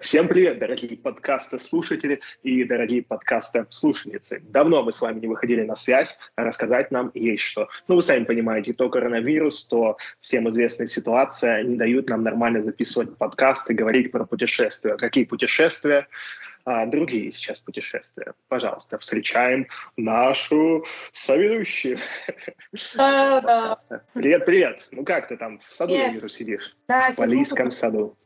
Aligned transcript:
Всем 0.00 0.28
привет, 0.28 0.60
дорогие 0.60 0.96
подкасты-слушатели 0.96 2.20
и 2.44 2.62
дорогие 2.62 3.02
подкасты-слушательницы. 3.02 4.40
Давно 4.48 4.84
мы 4.84 4.92
с 4.92 5.00
вами 5.00 5.18
не 5.18 5.26
выходили 5.26 5.64
на 5.64 5.74
связь, 5.74 6.16
а 6.36 6.44
рассказать 6.44 6.92
нам 6.92 7.10
есть 7.14 7.42
что. 7.42 7.68
Ну, 7.88 7.96
вы 7.96 8.02
сами 8.02 8.22
понимаете, 8.22 8.74
то 8.74 8.88
коронавирус, 8.90 9.66
то 9.66 9.96
всем 10.20 10.48
известная 10.50 10.86
ситуация 10.86 11.64
не 11.64 11.76
дают 11.76 12.10
нам 12.10 12.22
нормально 12.22 12.62
записывать 12.62 13.18
подкасты, 13.18 13.74
говорить 13.74 14.12
про 14.12 14.24
путешествия. 14.24 14.96
Какие 14.96 15.24
путешествия? 15.24 16.06
А, 16.64 16.86
другие 16.86 17.32
сейчас 17.32 17.58
путешествия. 17.58 18.34
Пожалуйста, 18.46 18.98
встречаем 18.98 19.66
нашу 19.96 20.84
соведущую. 21.10 21.98
Да, 22.94 23.40
да. 23.40 23.76
Привет, 24.12 24.46
привет. 24.46 24.88
Ну 24.92 25.04
как 25.04 25.26
ты 25.26 25.36
там 25.36 25.58
в 25.68 25.74
саду, 25.74 25.92
я 25.92 26.12
вижу, 26.12 26.28
сидишь? 26.28 26.76
Да, 26.86 27.10
в 27.10 27.18
Балийском 27.18 27.72
саду. 27.72 28.16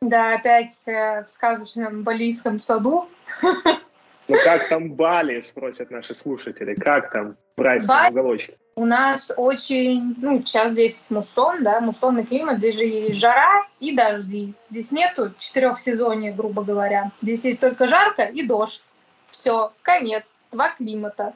Да, 0.00 0.34
опять 0.34 0.86
э, 0.86 1.24
в 1.24 1.28
сказочном 1.28 2.04
балийском 2.04 2.58
саду. 2.58 3.08
Ну 3.42 4.36
как 4.44 4.68
там 4.68 4.92
Бали, 4.92 5.40
спросят 5.40 5.90
наши 5.90 6.14
слушатели, 6.14 6.74
как 6.74 7.10
там 7.10 7.36
Бали... 7.56 8.10
уголочке? 8.10 8.58
У 8.76 8.84
нас 8.84 9.32
очень, 9.36 10.14
ну, 10.18 10.38
сейчас 10.38 10.72
здесь 10.72 11.06
муссон, 11.10 11.64
да, 11.64 11.80
муссонный 11.80 12.24
климат, 12.24 12.58
здесь 12.58 12.76
же 12.76 12.86
и 12.86 13.12
жара, 13.12 13.66
и 13.80 13.96
дожди. 13.96 14.54
Здесь 14.70 14.92
нету 14.92 15.32
четырех 15.38 15.80
сезонов, 15.80 16.36
грубо 16.36 16.62
говоря. 16.62 17.10
Здесь 17.20 17.44
есть 17.44 17.60
только 17.60 17.88
жарко 17.88 18.22
и 18.22 18.46
дождь. 18.46 18.84
Все, 19.30 19.72
конец, 19.82 20.36
два 20.52 20.68
климата. 20.70 21.32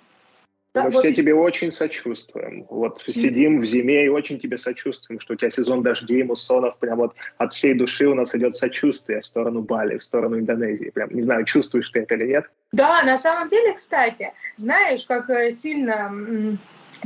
Мы 0.75 0.91
вот 0.91 1.01
все 1.01 1.11
и... 1.11 1.13
тебе 1.13 1.35
очень 1.35 1.71
сочувствуем. 1.71 2.67
Вот 2.71 3.03
сидим 3.07 3.61
в 3.61 3.67
зиме 3.67 4.07
и 4.07 4.09
очень 4.09 4.41
тебе 4.41 4.57
сочувствуем, 4.57 5.21
что 5.21 5.35
у 5.35 5.37
тебя 5.37 5.51
сезон 5.51 5.83
дождей, 5.83 6.23
муссонов, 6.23 6.79
прям 6.79 6.99
вот 6.99 7.15
от 7.37 7.53
всей 7.53 7.75
души 7.75 8.07
у 8.07 8.15
нас 8.15 8.35
идет 8.35 8.55
сочувствие 8.55 9.21
в 9.21 9.27
сторону 9.27 9.61
Бали, 9.61 9.99
в 9.99 10.05
сторону 10.05 10.39
Индонезии. 10.39 10.91
Прям 10.91 11.11
не 11.11 11.23
знаю, 11.23 11.45
чувствуешь 11.45 11.91
ты 11.91 12.01
это 12.01 12.15
или 12.15 12.29
нет? 12.29 12.51
Да, 12.73 13.03
на 13.03 13.19
самом 13.19 13.49
деле, 13.49 13.75
кстати, 13.75 14.33
знаешь, 14.57 15.05
как 15.05 15.29
э, 15.29 15.53
сильно 15.53 16.11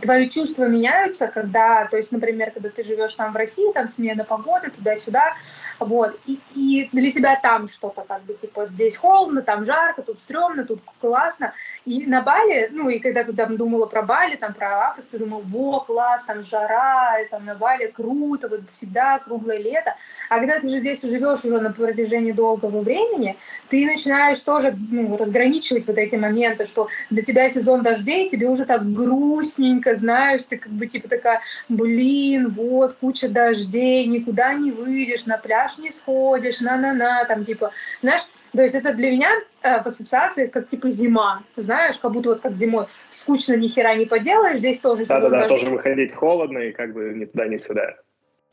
твои 0.01 0.28
чувства 0.28 0.67
меняются, 0.67 1.28
когда, 1.28 1.86
то 1.86 1.97
есть, 1.97 2.12
например, 2.12 2.51
когда 2.51 2.69
ты 2.69 2.84
живешь 2.84 3.14
там 3.14 3.33
в 3.33 3.36
России, 3.36 3.73
там 3.73 3.89
смена 3.89 4.25
погоды, 4.25 4.70
туда-сюда, 4.70 5.34
вот, 5.78 6.19
и, 6.27 6.41
и 6.55 6.89
для 6.92 7.11
себя 7.11 7.39
там 7.41 7.69
что-то 7.69 8.05
как 8.06 8.23
бы, 8.23 8.34
типа, 8.34 8.67
здесь 8.67 8.97
холодно, 8.97 9.42
там 9.42 9.64
жарко, 9.64 10.03
тут 10.03 10.20
стрёмно, 10.20 10.64
тут 10.64 10.80
классно, 11.01 11.53
и 11.87 12.05
на 12.05 12.20
Бали, 12.20 12.69
ну, 12.73 12.89
и 12.89 12.98
когда 12.98 13.23
ты 13.23 13.33
там 13.33 13.56
думала 13.56 13.87
про 13.87 14.03
Бали, 14.03 14.34
там, 14.34 14.53
про 14.53 14.89
Африку, 14.89 15.09
ты 15.12 15.19
думала, 15.19 15.42
во, 15.45 15.81
класс, 15.81 16.25
там 16.25 16.42
жара, 16.42 17.17
там 17.31 17.45
на 17.45 17.55
Бали 17.55 17.87
круто, 17.87 18.48
вот 18.48 18.62
всегда 18.73 19.20
круглое 19.20 19.59
лето, 19.59 19.95
а 20.29 20.41
когда 20.41 20.59
ты 20.59 20.69
же 20.69 20.81
здесь 20.81 21.03
живешь 21.03 21.45
уже 21.45 21.61
на 21.61 21.73
протяжении 21.73 22.33
долгого 22.33 22.83
времени, 22.83 23.37
ты 23.69 23.87
начинаешь 23.87 24.41
тоже 24.41 24.77
ну, 24.91 25.17
разграничивать 25.17 25.87
вот 25.87 25.97
эти 25.97 26.17
моменты, 26.17 26.67
что 26.67 26.89
для 27.11 27.23
тебя 27.23 27.48
сезон 27.51 27.83
дождей, 27.83 28.29
тебе 28.29 28.48
уже 28.48 28.64
так 28.64 28.92
грустненько, 28.92 29.95
знаешь, 29.95 30.42
ты 30.48 30.57
как 30.59 30.73
бы 30.73 30.89
типа 30.89 31.09
такая, 31.09 31.41
блин, 31.69 32.48
вот, 32.48 32.97
куча 33.01 33.29
дождей, 33.29 34.07
никуда 34.07 34.55
не 34.55 34.73
выйдешь, 34.73 35.27
на 35.27 35.39
пляж 35.39 35.79
не 35.79 35.92
сходишь, 35.92 36.61
на-на-на, 36.61 37.25
там 37.27 37.45
типа, 37.45 37.70
знаешь, 38.03 38.23
то 38.52 38.62
есть 38.62 38.75
это 38.75 38.92
для 38.94 39.11
меня 39.11 39.30
э, 39.62 39.83
в 39.83 39.86
ассоциации 39.86 40.47
как 40.47 40.69
типа 40.69 40.89
зима, 40.89 41.42
знаешь, 41.56 41.98
как 41.98 42.12
будто 42.12 42.30
вот 42.30 42.41
как 42.41 42.55
зимой 42.55 42.86
скучно 43.11 43.55
ни 43.55 43.69
хера 43.69 43.94
не 43.94 44.06
поделаешь, 44.06 44.58
здесь 44.58 44.80
тоже... 44.80 45.06
Да-да-да, 45.06 45.48
тоже 45.48 45.70
выходить 45.70 46.14
холодно 46.14 46.58
и 46.58 46.72
как 46.72 46.92
бы 46.92 47.12
ни 47.14 47.24
туда, 47.24 47.47
ни 47.47 47.56
сюда. 47.56 47.97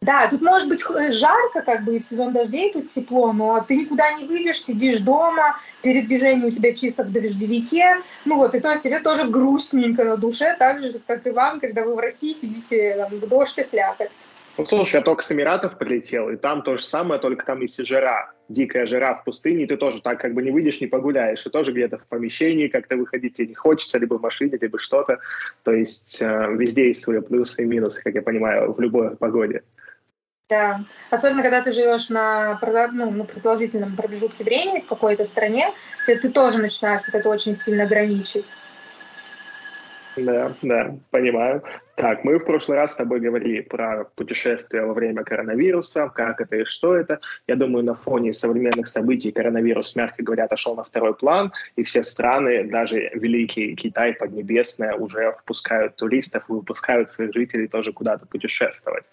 Да, 0.04 0.28
тут 0.28 0.42
может 0.42 0.68
быть 0.68 0.82
жарко, 1.14 1.62
как 1.62 1.86
бы 1.86 1.96
и 1.96 2.00
в 2.00 2.06
сезон 2.06 2.34
дождей 2.34 2.74
тут 2.74 2.90
тепло, 2.90 3.32
но 3.32 3.64
ты 3.66 3.78
никуда 3.78 4.12
не 4.14 4.26
выйдешь, 4.26 4.62
сидишь 4.62 5.00
дома, 5.00 5.58
передвижение 5.82 6.48
у 6.48 6.52
тебя 6.52 6.74
чисто 6.74 7.06
в 7.06 7.12
дождевике, 7.12 8.02
ну 8.26 8.36
вот, 8.36 8.54
и 8.54 8.60
то 8.60 8.72
есть 8.72 8.84
тебе 8.84 9.00
тоже 9.00 9.24
грустненько 9.24 10.04
на 10.04 10.18
душе, 10.18 10.58
так 10.60 10.82
же, 10.82 10.92
как 11.08 11.26
и 11.26 11.30
вам, 11.30 11.62
когда 11.62 11.86
вы 11.86 11.96
в 11.96 12.00
России 12.00 12.34
сидите 12.34 12.96
там, 12.98 13.18
в 13.18 13.28
дождь 13.30 13.58
и 13.58 13.64
слякоть. 13.64 14.10
Ну, 14.56 14.66
слушай, 14.66 14.98
я 14.98 15.02
только 15.02 15.24
с 15.24 15.32
Эмиратов 15.32 15.80
прилетел, 15.80 16.30
и 16.30 16.36
там 16.36 16.62
то 16.62 16.78
же 16.78 16.84
самое, 16.84 17.20
только 17.20 17.44
там 17.44 17.62
есть 17.62 17.80
и 17.80 17.86
жара, 17.86 18.32
дикая 18.50 18.86
жара 18.86 19.16
в 19.16 19.24
пустыне, 19.24 19.66
ты 19.66 19.78
тоже 19.78 20.00
так 20.00 20.20
как 20.20 20.36
бы 20.36 20.44
не 20.44 20.52
выйдешь, 20.52 20.80
не 20.80 20.86
погуляешь, 20.86 21.44
и 21.44 21.50
тоже 21.50 21.72
где-то 21.72 21.98
в 21.98 22.06
помещении 22.06 22.68
как-то 22.68 22.96
выходить 22.96 23.36
тебе 23.36 23.48
не 23.48 23.56
хочется, 23.56 23.98
либо 23.98 24.16
в 24.16 24.22
машине, 24.22 24.60
либо 24.62 24.78
что-то. 24.78 25.20
То 25.64 25.74
есть 25.74 26.22
э, 26.22 26.54
везде 26.56 26.88
есть 26.88 27.02
свои 27.02 27.20
плюсы 27.20 27.64
и 27.64 27.66
минусы, 27.66 28.04
как 28.04 28.14
я 28.14 28.22
понимаю, 28.22 28.74
в 28.74 28.80
любой 28.80 29.16
погоде. 29.18 29.64
Да. 30.50 30.82
Особенно, 31.10 31.42
когда 31.42 31.64
ты 31.64 31.72
живешь 31.72 32.10
на, 32.10 32.60
ну, 32.92 33.10
на 33.10 33.24
продолжительном 33.24 33.96
промежутке 33.96 34.44
времени 34.44 34.82
в 34.82 34.88
какой-то 34.88 35.24
стране, 35.24 35.74
ты 36.06 36.30
тоже 36.30 36.60
начинаешь 36.60 37.02
вот 37.08 37.16
это 37.16 37.28
очень 37.28 37.56
сильно 37.56 37.86
ограничить. 37.86 38.46
Да, 40.18 40.56
да, 40.62 40.96
понимаю. 41.12 41.64
Так, 41.96 42.24
мы 42.24 42.38
в 42.38 42.46
прошлый 42.46 42.78
раз 42.78 42.94
с 42.94 42.96
тобой 42.96 43.20
говорили 43.20 43.62
про 43.62 44.06
путешествия 44.16 44.82
во 44.82 44.94
время 44.94 45.24
коронавируса, 45.24 46.10
как 46.10 46.42
это 46.42 46.58
и 46.58 46.66
что 46.66 46.96
это. 46.96 47.20
Я 47.48 47.56
думаю, 47.56 47.86
на 47.86 47.96
фоне 47.96 48.34
современных 48.34 48.88
событий 48.88 49.32
коронавирус, 49.32 49.96
мягко 49.96 50.24
говоря, 50.24 50.46
отошел 50.46 50.76
на 50.76 50.84
второй 50.84 51.16
план, 51.16 51.52
и 51.76 51.84
все 51.84 52.04
страны, 52.04 52.64
даже 52.64 53.12
великий 53.14 53.76
Китай, 53.76 54.14
Поднебесная, 54.14 54.96
уже 54.96 55.32
впускают 55.34 55.96
туристов 55.96 56.44
и 56.50 56.54
выпускают 56.54 57.12
своих 57.12 57.34
жителей 57.34 57.68
тоже 57.68 57.92
куда-то 57.94 58.26
путешествовать. 58.26 59.06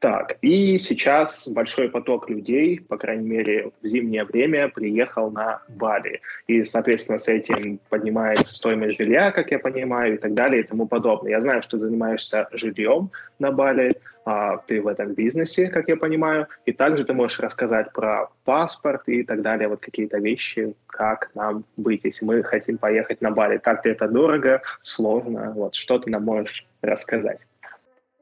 Так, 0.00 0.36
и 0.42 0.78
сейчас 0.78 1.48
большой 1.48 1.88
поток 1.88 2.30
людей, 2.30 2.80
по 2.80 2.96
крайней 2.96 3.26
мере, 3.26 3.72
в 3.82 3.86
зимнее 3.86 4.24
время 4.24 4.68
приехал 4.68 5.28
на 5.32 5.60
Бали. 5.68 6.20
И, 6.46 6.62
соответственно, 6.62 7.18
с 7.18 7.26
этим 7.26 7.80
поднимается 7.88 8.54
стоимость 8.54 8.96
жилья, 8.96 9.32
как 9.32 9.50
я 9.50 9.58
понимаю, 9.58 10.14
и 10.14 10.18
так 10.18 10.34
далее, 10.34 10.62
и 10.62 10.66
тому 10.66 10.86
подобное. 10.86 11.32
Я 11.32 11.40
знаю, 11.40 11.62
что 11.62 11.78
ты 11.78 11.84
занимаешься 11.86 12.48
жильем 12.52 13.10
на 13.40 13.50
Бали, 13.50 13.96
а, 14.24 14.58
ты 14.58 14.80
в 14.80 14.86
этом 14.86 15.14
бизнесе, 15.14 15.68
как 15.68 15.88
я 15.88 15.96
понимаю, 15.96 16.46
и 16.64 16.72
также 16.72 17.04
ты 17.04 17.12
можешь 17.12 17.40
рассказать 17.40 17.92
про 17.92 18.28
паспорт 18.44 19.02
и 19.06 19.24
так 19.24 19.42
далее, 19.42 19.66
вот 19.66 19.80
какие-то 19.80 20.18
вещи, 20.18 20.74
как 20.86 21.30
нам 21.34 21.64
быть, 21.76 22.04
если 22.04 22.24
мы 22.24 22.44
хотим 22.44 22.78
поехать 22.78 23.20
на 23.20 23.32
Бали. 23.32 23.58
Так 23.58 23.84
ли 23.84 23.92
это 23.92 24.06
дорого, 24.06 24.62
сложно, 24.80 25.54
вот 25.56 25.74
что 25.74 25.98
ты 25.98 26.08
нам 26.08 26.24
можешь 26.24 26.66
рассказать? 26.82 27.40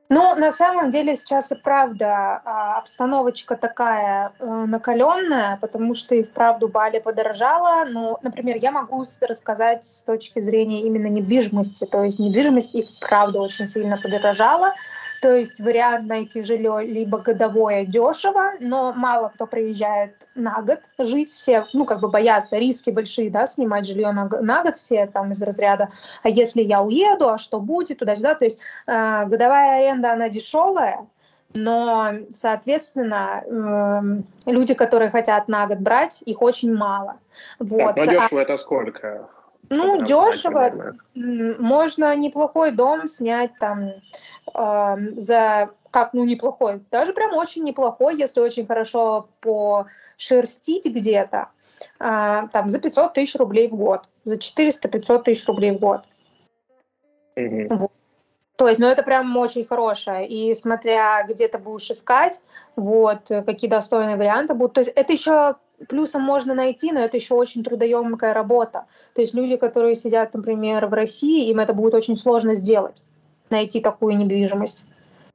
Ну, 0.09 0.37
на 0.37 0.53
самом 0.53 0.91
деле 0.91 1.17
сейчас 1.17 1.50
и 1.50 1.56
правда 1.56 2.41
а, 2.44 2.78
обстановочка 2.78 3.56
такая 3.56 4.33
э, 4.39 4.44
накаленная, 4.44 5.59
потому 5.61 5.94
что 5.94 6.15
и 6.15 6.22
вправду 6.22 6.69
Бали 6.69 7.00
подорожала. 7.00 7.84
Ну, 7.91 8.16
например, 8.22 8.56
я 8.61 8.71
могу 8.71 9.05
рассказать 9.21 9.84
с 9.84 10.05
точки 10.05 10.39
зрения 10.39 10.83
именно 10.83 11.09
недвижимости. 11.09 11.87
То 11.87 12.05
есть 12.05 12.21
недвижимость 12.21 12.75
и 12.75 12.83
вправду 12.83 13.41
очень 13.41 13.66
сильно 13.66 13.99
подорожала. 14.00 14.75
То 15.21 15.34
есть 15.34 15.60
вариант 15.60 16.06
найти 16.09 16.43
жилье 16.43 16.81
либо 16.84 17.19
годовое 17.19 17.84
дешево, 17.84 18.53
но 18.60 18.93
мало 18.93 19.31
кто 19.34 19.47
приезжает 19.47 20.28
на 20.34 20.62
год 20.62 20.81
жить, 20.99 21.31
все, 21.31 21.66
ну, 21.72 21.84
как 21.84 22.00
бы 22.00 22.09
боятся, 22.09 22.59
риски 22.59 22.91
большие, 22.91 23.31
да, 23.31 23.47
снимать 23.47 23.87
жилье 23.87 24.12
на, 24.12 24.28
на 24.28 24.62
год, 24.62 24.77
все 24.77 25.06
там 25.06 25.32
из 25.32 25.43
разряда, 25.43 25.88
а 26.22 26.28
если 26.28 26.62
я 26.62 26.82
уеду, 26.82 27.28
а 27.28 27.38
что 27.38 27.60
будет, 27.60 27.99
туда-сюда, 27.99 28.34
то 28.34 28.44
есть 28.44 28.59
э, 28.87 29.25
годовая 29.27 29.78
аренда, 29.78 30.12
она 30.12 30.28
дешевая, 30.28 31.06
но, 31.54 32.12
соответственно, 32.31 33.43
э, 34.47 34.50
люди, 34.50 34.75
которые 34.75 35.10
хотят 35.10 35.48
на 35.48 35.66
год 35.66 35.78
брать, 35.78 36.22
их 36.27 36.43
очень 36.43 36.75
мало. 36.75 37.16
Вот. 37.59 37.94
Так, 37.94 38.06
ну, 38.06 38.12
дешево 38.12 38.41
а... 38.41 38.43
это 38.43 38.59
сколько? 38.59 39.28
Ну, 39.71 40.03
дешево. 40.03 40.94
Можно 41.15 42.15
неплохой 42.16 42.72
дом 42.72 43.06
снять 43.06 43.53
там 43.59 43.93
э, 44.54 44.97
за 45.16 45.71
как, 45.91 46.12
ну, 46.12 46.25
неплохой, 46.25 46.82
даже 46.91 47.15
прям 47.15 47.34
очень 47.34 47.65
неплохой, 47.65 48.19
если 48.19 48.41
очень 48.41 48.66
хорошо 48.66 49.28
пошерстить 49.41 50.84
где-то, 50.84 51.49
э, 51.98 52.42
там, 52.53 52.68
за 52.68 52.80
500 52.80 53.15
тысяч 53.15 53.34
рублей 53.36 53.68
в 53.68 53.77
год, 53.77 54.03
за 54.24 54.36
400-500 54.36 55.22
тысяч 55.22 55.47
рублей 55.47 55.71
в 55.71 55.78
год. 55.78 56.03
Mm-hmm. 57.39 57.78
Вот. 57.78 57.92
То 58.57 58.69
есть, 58.69 58.78
ну, 58.78 58.86
это 58.86 59.03
прям 59.03 59.34
очень 59.36 59.65
хорошее. 59.65 60.28
И 60.28 60.54
смотря 60.54 61.22
где 61.24 61.48
ты 61.48 61.59
будешь 61.59 61.91
искать, 61.91 62.41
вот, 62.74 63.28
какие 63.28 63.71
достойные 63.71 64.16
варианты 64.16 64.53
будут. 64.54 64.74
То 64.74 64.80
есть, 64.80 64.92
это 64.95 65.12
еще 65.12 65.57
плюсом 65.89 66.23
можно 66.23 66.55
найти, 66.55 66.93
но 66.93 67.01
это 67.01 67.17
еще 67.17 67.34
очень 67.34 67.63
трудоемкая 67.63 68.34
работа. 68.34 68.87
То 69.15 69.21
есть 69.21 69.34
люди, 69.34 69.57
которые 69.57 69.95
сидят, 69.95 70.34
например, 70.34 70.87
в 70.87 70.93
России, 70.93 71.49
им 71.49 71.59
это 71.59 71.75
будет 71.75 71.95
очень 71.95 72.17
сложно 72.17 72.55
сделать, 72.55 73.03
найти 73.51 73.81
такую 73.81 74.17
недвижимость. 74.17 74.84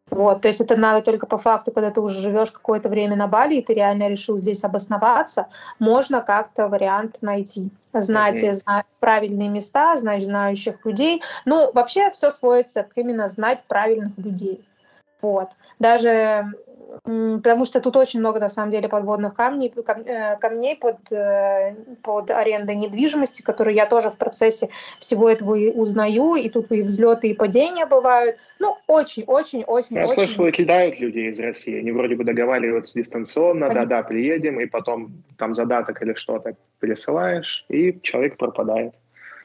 Вот, 0.10 0.42
то 0.42 0.50
есть 0.50 0.60
это 0.60 0.76
надо 0.76 1.02
только 1.02 1.26
по 1.26 1.38
факту, 1.38 1.72
когда 1.72 1.90
ты 1.90 2.02
уже 2.02 2.20
живешь 2.20 2.52
какое-то 2.52 2.90
время 2.90 3.16
на 3.16 3.28
Бали, 3.28 3.56
и 3.56 3.62
ты 3.62 3.74
реально 3.74 4.10
решил 4.10 4.36
здесь 4.36 4.62
обосноваться, 4.66 5.48
можно 5.80 6.20
как-то 6.20 6.68
вариант 6.68 7.20
найти. 7.22 7.70
Знать, 7.94 8.44
mm-hmm. 8.44 8.54
знать 8.54 8.86
правильные 9.00 9.48
места, 9.48 9.96
знать 9.96 10.24
знающих 10.24 10.86
людей. 10.86 11.22
Ну, 11.46 11.72
вообще 11.74 12.10
все 12.10 12.30
сводится 12.30 12.84
к 12.84 12.92
именно 12.98 13.30
знать 13.30 13.64
правильных 13.68 14.18
людей. 14.18 14.66
Вот. 15.22 15.50
Даже 15.80 16.52
потому 17.04 17.66
что 17.66 17.80
тут 17.80 17.96
очень 17.96 18.20
много, 18.20 18.40
на 18.40 18.48
самом 18.48 18.72
деле, 18.72 18.90
подводных 18.90 19.34
камней, 19.34 19.74
э, 19.76 20.38
камней 20.38 20.76
под, 20.76 21.12
э, 21.12 21.76
под 22.04 22.30
арендой 22.32 22.76
недвижимости, 22.76 23.42
которые 23.42 23.76
я 23.76 23.86
тоже 23.86 24.10
в 24.10 24.18
процессе 24.18 24.70
всего 25.00 25.30
этого 25.30 25.56
и 25.56 25.72
узнаю, 25.72 26.36
и 26.36 26.50
тут 26.50 26.72
и 26.72 26.82
взлеты, 26.82 27.30
и 27.30 27.34
падения 27.34 27.86
бывают. 27.86 28.38
Ну, 28.60 28.78
очень-очень-очень. 28.88 29.96
Я 29.96 30.06
очень... 30.06 30.14
слышал, 30.14 30.52
кидают 30.52 31.00
людей 31.00 31.30
из 31.30 31.40
России. 31.40 31.80
Они 31.80 31.92
вроде 31.92 32.16
бы 32.16 32.24
договариваются 32.24 32.94
дистанционно, 32.94 33.70
да-да, 33.74 34.04
приедем, 34.04 34.60
и 34.60 34.66
потом 34.66 35.24
там 35.38 35.56
задаток 35.56 36.02
или 36.02 36.14
что-то 36.14 36.56
пересылаешь, 36.80 37.66
и 37.70 38.00
человек 38.02 38.38
пропадает. 38.38 38.94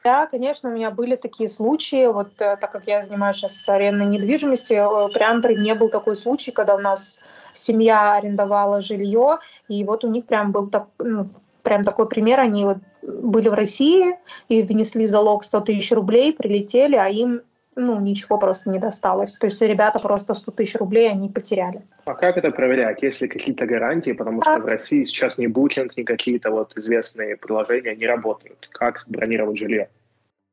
Да, 0.07 0.25
конечно, 0.25 0.69
у 0.69 0.73
меня 0.73 0.89
были 0.89 1.17
такие 1.17 1.49
случаи. 1.49 2.07
Вот 2.07 2.29
э, 2.39 2.55
так 2.55 2.71
как 2.71 2.87
я 2.87 3.01
занимаюсь 3.01 3.35
сейчас 3.35 3.67
арендной 3.67 4.05
недвижимостью, 4.05 4.77
э, 4.77 5.13
прям 5.13 5.41
при 5.41 5.57
мне 5.57 5.75
был 5.75 5.89
такой 5.89 6.15
случай, 6.15 6.51
когда 6.51 6.75
у 6.75 6.79
нас 6.79 7.19
семья 7.51 8.13
арендовала 8.13 8.79
жилье, 8.79 9.39
и 9.67 9.83
вот 9.83 10.05
у 10.05 10.09
них 10.09 10.25
прям 10.25 10.53
был 10.53 10.69
так, 10.69 10.87
ну, 10.99 11.27
прям 11.61 11.83
такой 11.83 12.07
пример. 12.07 12.39
Они 12.39 12.63
вот 12.63 12.77
были 13.01 13.49
в 13.49 13.53
России 13.53 14.15
и 14.47 14.63
внесли 14.63 15.05
залог 15.07 15.43
100 15.43 15.59
тысяч 15.59 15.91
рублей, 15.91 16.31
прилетели, 16.31 16.95
а 16.95 17.09
им 17.09 17.41
ну, 17.75 17.99
ничего 17.99 18.39
просто 18.39 18.69
не 18.69 18.79
досталось. 18.79 19.35
То 19.35 19.47
есть 19.47 19.61
ребята 19.61 19.99
просто 19.99 20.33
100 20.33 20.51
тысяч 20.51 20.75
рублей 20.75 21.11
они 21.11 21.27
потеряли. 21.27 21.81
А 22.05 22.13
как 22.13 22.37
это 22.37 22.51
проверять? 22.51 23.03
Есть 23.03 23.19
ли 23.19 23.27
какие-то 23.27 23.65
гарантии? 23.65 24.11
Потому 24.13 24.41
что 24.41 24.55
а... 24.55 24.59
в 24.59 24.65
России 24.65 25.03
сейчас 25.03 25.37
ни 25.37 25.47
Booking, 25.47 25.91
ни 25.97 26.03
какие-то 26.03 26.49
вот 26.49 26.77
известные 26.77 27.35
приложения 27.35 27.93
не 27.93 28.07
работают. 28.07 28.69
Как 28.71 29.03
бронировать 29.07 29.57
жилье? 29.57 29.89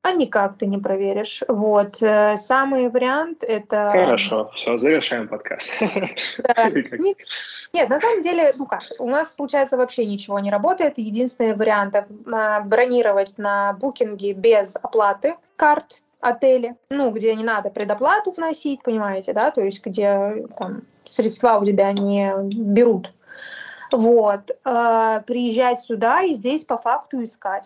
А 0.04 0.12
никак 0.12 0.58
ты 0.58 0.66
не 0.66 0.76
проверишь. 0.76 1.42
Вот. 1.48 2.02
Э, 2.02 2.36
самый 2.36 2.90
вариант— 2.90 3.42
это... 3.48 3.90
Хорошо, 3.90 4.50
все, 4.54 4.76
завершаем 4.76 5.28
подкаст. 5.28 5.72
Да. 6.38 6.70
Нет, 7.72 7.88
на 7.88 7.98
самом 7.98 8.22
деле, 8.22 8.52
ну 8.56 8.66
как, 8.66 8.82
у 8.98 9.08
нас, 9.08 9.32
получается, 9.32 9.78
вообще 9.78 10.04
ничего 10.04 10.38
не 10.40 10.50
работает. 10.50 10.98
Единственный 10.98 11.56
вариант— 11.56 11.96
бронировать 12.66 13.38
на 13.38 13.72
букинге 13.72 14.34
без 14.34 14.76
оплаты 14.76 15.36
карт 15.56 16.02
отеля, 16.20 16.76
ну, 16.90 17.10
где 17.10 17.34
не 17.34 17.44
надо 17.44 17.70
предоплату 17.70 18.30
вносить, 18.30 18.82
понимаете, 18.82 19.32
да, 19.32 19.50
то 19.50 19.62
есть 19.62 19.82
где 19.82 20.46
там 20.58 20.82
средства 21.04 21.56
у 21.56 21.64
тебя 21.64 21.92
не 21.92 22.30
берут. 22.52 23.10
Вот. 23.90 24.50
Э, 24.66 25.22
приезжать 25.26 25.80
сюда 25.80 26.22
и 26.22 26.34
здесь 26.34 26.64
по 26.66 26.76
факту 26.76 27.22
искать 27.22 27.64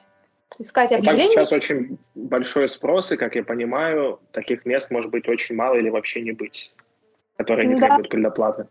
искать 0.58 0.92
объявления. 0.92 1.34
Так 1.34 1.48
сейчас 1.48 1.52
очень 1.52 1.98
большой 2.14 2.68
спрос, 2.68 3.12
и, 3.12 3.16
как 3.16 3.34
я 3.34 3.44
понимаю, 3.44 4.20
таких 4.32 4.64
мест 4.64 4.90
может 4.90 5.10
быть 5.10 5.28
очень 5.28 5.54
мало 5.54 5.74
или 5.74 5.88
вообще 5.88 6.22
не 6.22 6.32
быть, 6.32 6.74
которые 7.36 7.68
не 7.68 7.74
да. 7.74 7.86
требуют 7.86 8.08
предоплаты. 8.08 8.66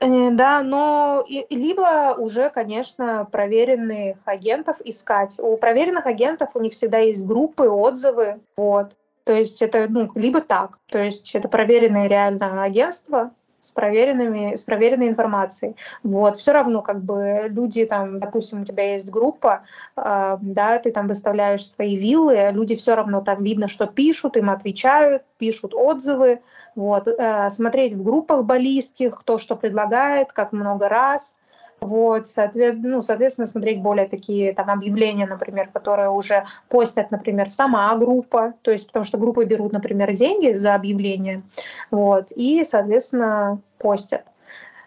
Э, 0.00 0.30
да, 0.30 0.62
но 0.62 1.26
либо 1.50 2.14
уже, 2.16 2.50
конечно, 2.50 3.28
проверенных 3.30 4.16
агентов 4.24 4.76
искать. 4.84 5.36
У 5.38 5.56
проверенных 5.56 6.06
агентов 6.06 6.50
у 6.54 6.60
них 6.60 6.72
всегда 6.72 6.98
есть 6.98 7.26
группы, 7.26 7.68
отзывы, 7.68 8.40
вот. 8.56 8.96
То 9.24 9.32
есть 9.32 9.60
это 9.60 9.86
ну, 9.90 10.10
либо 10.14 10.40
так, 10.40 10.78
то 10.86 10.98
есть 11.02 11.34
это 11.34 11.48
проверенные 11.48 12.08
реально 12.08 12.62
агентства, 12.62 13.32
с 13.60 13.72
проверенными, 13.72 14.54
с 14.54 14.62
проверенной 14.62 15.08
информацией. 15.08 15.76
Вот, 16.02 16.36
все 16.36 16.52
равно, 16.52 16.82
как 16.82 17.02
бы 17.02 17.46
люди 17.48 17.84
там, 17.84 18.20
допустим, 18.20 18.62
у 18.62 18.64
тебя 18.64 18.92
есть 18.94 19.10
группа, 19.10 19.62
э, 19.96 20.38
да, 20.40 20.78
ты 20.78 20.92
там 20.92 21.08
выставляешь 21.08 21.66
свои 21.66 21.96
виллы, 21.96 22.50
люди 22.52 22.76
все 22.76 22.94
равно 22.94 23.20
там 23.20 23.42
видно, 23.42 23.68
что 23.68 23.86
пишут, 23.86 24.36
им 24.36 24.50
отвечают, 24.50 25.24
пишут 25.38 25.74
отзывы, 25.74 26.40
вот, 26.74 27.08
э, 27.08 27.50
смотреть 27.50 27.94
в 27.94 28.02
группах 28.02 28.44
баллистских, 28.44 29.18
кто 29.20 29.38
что 29.38 29.56
предлагает, 29.56 30.32
как 30.32 30.52
много 30.52 30.88
раз, 30.88 31.36
вот, 31.80 32.28
соответственно, 32.28 32.96
ну, 32.96 33.02
соответственно, 33.02 33.46
смотреть 33.46 33.80
более 33.80 34.08
такие 34.08 34.52
там 34.52 34.70
объявления, 34.70 35.26
например, 35.26 35.68
которые 35.72 36.10
уже 36.10 36.44
постят, 36.68 37.10
например, 37.10 37.50
сама 37.50 37.94
группа, 37.96 38.54
то 38.62 38.70
есть 38.70 38.86
потому 38.88 39.04
что 39.04 39.18
группы 39.18 39.44
берут, 39.44 39.72
например, 39.72 40.12
деньги 40.12 40.52
за 40.52 40.74
объявление, 40.74 41.42
вот, 41.90 42.32
и, 42.34 42.64
соответственно, 42.64 43.60
постят. 43.78 44.24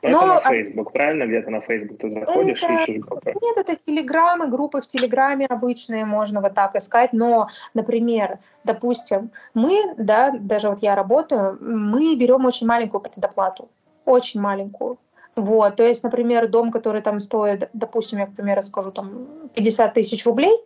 Но, 0.04 0.10
Но 0.10 0.36
это 0.36 0.50
на 0.50 0.50
Facebook, 0.50 0.92
правильно? 0.94 1.28
Где-то 1.28 1.52
на 1.52 1.62
Facebook 1.62 2.00
ты 2.00 2.10
заходишь 2.10 2.64
это, 2.64 2.74
и 2.74 2.78
ищешь 2.78 3.06
группы. 3.06 3.34
Нет, 3.40 3.58
это 3.58 3.76
телеграммы, 3.86 4.48
группы 4.48 4.82
в 4.82 4.88
Телеграме 4.88 5.46
обычные, 5.46 6.06
можно 6.06 6.42
вот 6.42 6.56
так 6.56 6.76
искать. 6.76 7.14
Но, 7.14 7.48
например, 7.76 8.40
допустим, 8.64 9.30
мы, 9.54 9.94
да, 9.98 10.32
даже 10.32 10.70
вот 10.70 10.80
я 10.80 10.96
работаю, 10.96 11.58
мы 11.62 12.16
берем 12.16 12.46
очень 12.46 12.66
маленькую 12.66 13.02
предоплату, 13.02 13.70
очень 14.06 14.42
маленькую. 14.42 14.98
Вот, 15.36 15.78
то 15.78 15.84
есть, 15.84 16.04
например, 16.04 16.48
дом, 16.48 16.72
который 16.72 17.02
там 17.02 17.20
стоит, 17.20 17.70
допустим, 17.74 18.20
я, 18.20 18.28
к 18.28 18.36
примеру, 18.36 18.62
скажу, 18.62 18.92
там 18.92 19.28
50 19.56 19.94
тысяч 19.94 20.26
рублей, 20.26 20.58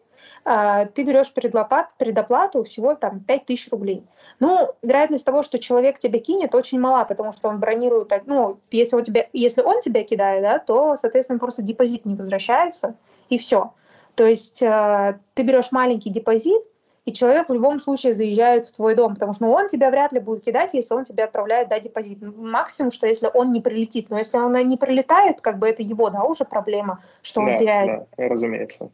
а, 0.44 0.85
ты 0.85 1.03
берешь 1.03 1.31
предоплат, 1.33 1.89
предоплату 1.97 2.63
всего 2.63 2.95
там 2.95 3.19
5 3.19 3.45
тысяч 3.45 3.69
рублей. 3.71 4.03
Ну, 4.39 4.73
вероятность 4.83 5.25
того, 5.25 5.44
что 5.44 5.57
человек 5.57 5.97
тебя 6.00 6.19
кинет, 6.19 6.53
очень 6.53 6.79
мала, 6.79 7.03
потому 7.03 7.31
что 7.31 7.50
он 7.50 7.59
бронирует, 7.59 8.12
ну, 8.27 8.59
если, 8.71 8.95
у 8.95 9.01
тебя, 9.01 9.27
если 9.33 9.62
он 9.62 9.81
тебя 9.81 10.03
кидает, 10.03 10.44
да, 10.44 10.59
то, 10.59 10.95
соответственно, 10.95 11.39
просто 11.39 11.63
депозит 11.63 12.06
не 12.06 12.15
возвращается, 12.15 12.95
и 13.29 13.38
все. 13.38 13.73
То 14.13 14.25
есть 14.25 14.62
э, 14.62 15.19
ты 15.33 15.44
берешь 15.44 15.71
маленький 15.71 16.09
депозит, 16.09 16.62
и 17.05 17.13
человек 17.13 17.49
в 17.49 17.53
любом 17.53 17.79
случае 17.79 18.13
заезжает 18.13 18.65
в 18.65 18.71
твой 18.71 18.95
дом, 18.95 19.13
потому 19.13 19.33
что 19.33 19.45
ну, 19.45 19.51
он 19.51 19.67
тебя 19.67 19.91
вряд 19.91 20.11
ли 20.11 20.19
будет 20.19 20.43
кидать, 20.43 20.73
если 20.73 20.93
он 20.93 21.05
тебя 21.05 21.25
отправляет 21.25 21.69
дать 21.69 21.83
депозит. 21.83 22.17
Максимум, 22.21 22.91
что 22.91 23.05
если 23.05 23.29
он 23.31 23.51
не 23.51 23.61
прилетит. 23.61 24.09
Но 24.09 24.17
если 24.17 24.37
он 24.37 24.53
не 24.53 24.75
прилетает, 24.75 25.39
как 25.39 25.59
бы 25.59 25.67
это 25.67 25.83
его, 25.83 26.09
да, 26.09 26.23
уже 26.23 26.45
проблема, 26.45 27.01
что 27.21 27.41
он 27.41 27.47
да, 27.47 27.55
теряет. 27.55 28.07
Да, 28.17 28.27
разумеется. 28.27 28.89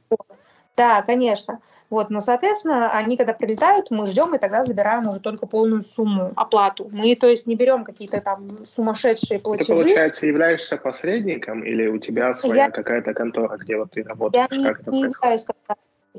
Да, 0.75 1.01
конечно. 1.03 1.61
Вот, 1.89 2.09
но, 2.09 2.21
соответственно, 2.21 2.89
они, 2.91 3.17
когда 3.17 3.33
прилетают, 3.33 3.91
мы 3.91 4.05
ждем 4.05 4.33
и 4.33 4.39
тогда 4.39 4.63
забираем 4.63 5.07
уже 5.07 5.19
только 5.19 5.45
полную 5.45 5.81
сумму, 5.81 6.31
оплату. 6.35 6.89
Мы, 6.91 7.15
то 7.15 7.27
есть, 7.27 7.47
не 7.47 7.55
берем 7.55 7.83
какие-то 7.83 8.21
там 8.21 8.65
сумасшедшие 8.65 9.39
платежи. 9.39 9.67
Ты, 9.67 9.73
получается, 9.73 10.25
являешься 10.25 10.77
посредником 10.77 11.63
или 11.63 11.87
у 11.87 11.97
тебя 11.97 12.33
своя 12.33 12.65
я... 12.65 12.71
какая-то 12.71 13.13
контора, 13.13 13.57
где 13.57 13.77
вот 13.77 13.91
ты 13.91 14.03
работаешь? 14.03 14.47
Я 14.49 14.73
как 14.73 14.87
не, 14.87 15.01
не 15.01 15.03
являюсь 15.03 15.45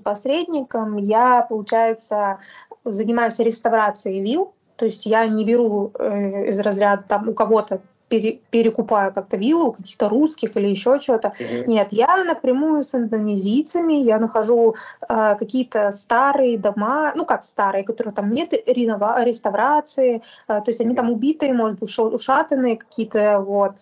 посредником. 0.02 0.96
Я, 0.96 1.46
получается, 1.48 2.38
занимаюсь 2.84 3.38
реставрацией 3.38 4.20
вилл, 4.20 4.54
то 4.76 4.86
есть 4.86 5.06
я 5.06 5.26
не 5.26 5.44
беру 5.44 5.92
э, 5.98 6.48
из 6.48 6.58
разряда 6.60 7.04
там 7.06 7.28
у 7.28 7.34
кого-то 7.34 7.80
пере, 8.12 8.40
перекупаю 8.50 9.12
как-то 9.12 9.36
виллу, 9.36 9.72
каких-то 9.72 10.08
русских 10.08 10.56
или 10.56 10.68
еще 10.68 10.98
что-то. 10.98 11.28
Mm-hmm. 11.28 11.66
Нет, 11.66 11.88
я 11.92 12.24
напрямую 12.24 12.82
с 12.82 12.94
индонезийцами, 12.94 13.94
я 13.94 14.18
нахожу 14.18 14.74
э, 15.08 15.36
какие-то 15.38 15.90
старые 15.90 16.58
дома, 16.58 17.12
ну 17.14 17.24
как 17.24 17.42
старые, 17.42 17.84
которые 17.84 18.12
там 18.12 18.30
нет 18.30 18.52
ренова- 18.52 19.24
реставрации, 19.24 20.22
э, 20.48 20.60
то 20.60 20.64
есть 20.66 20.80
они 20.80 20.94
там 20.94 21.10
убитые, 21.10 21.54
может 21.54 21.78
быть, 21.80 21.98
ушатанные 21.98 22.76
какие-то, 22.76 23.40
вот. 23.40 23.74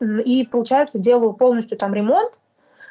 И, 0.00 0.48
получается, 0.50 0.98
делаю 0.98 1.32
полностью 1.32 1.78
там 1.78 1.94
ремонт, 1.94 2.40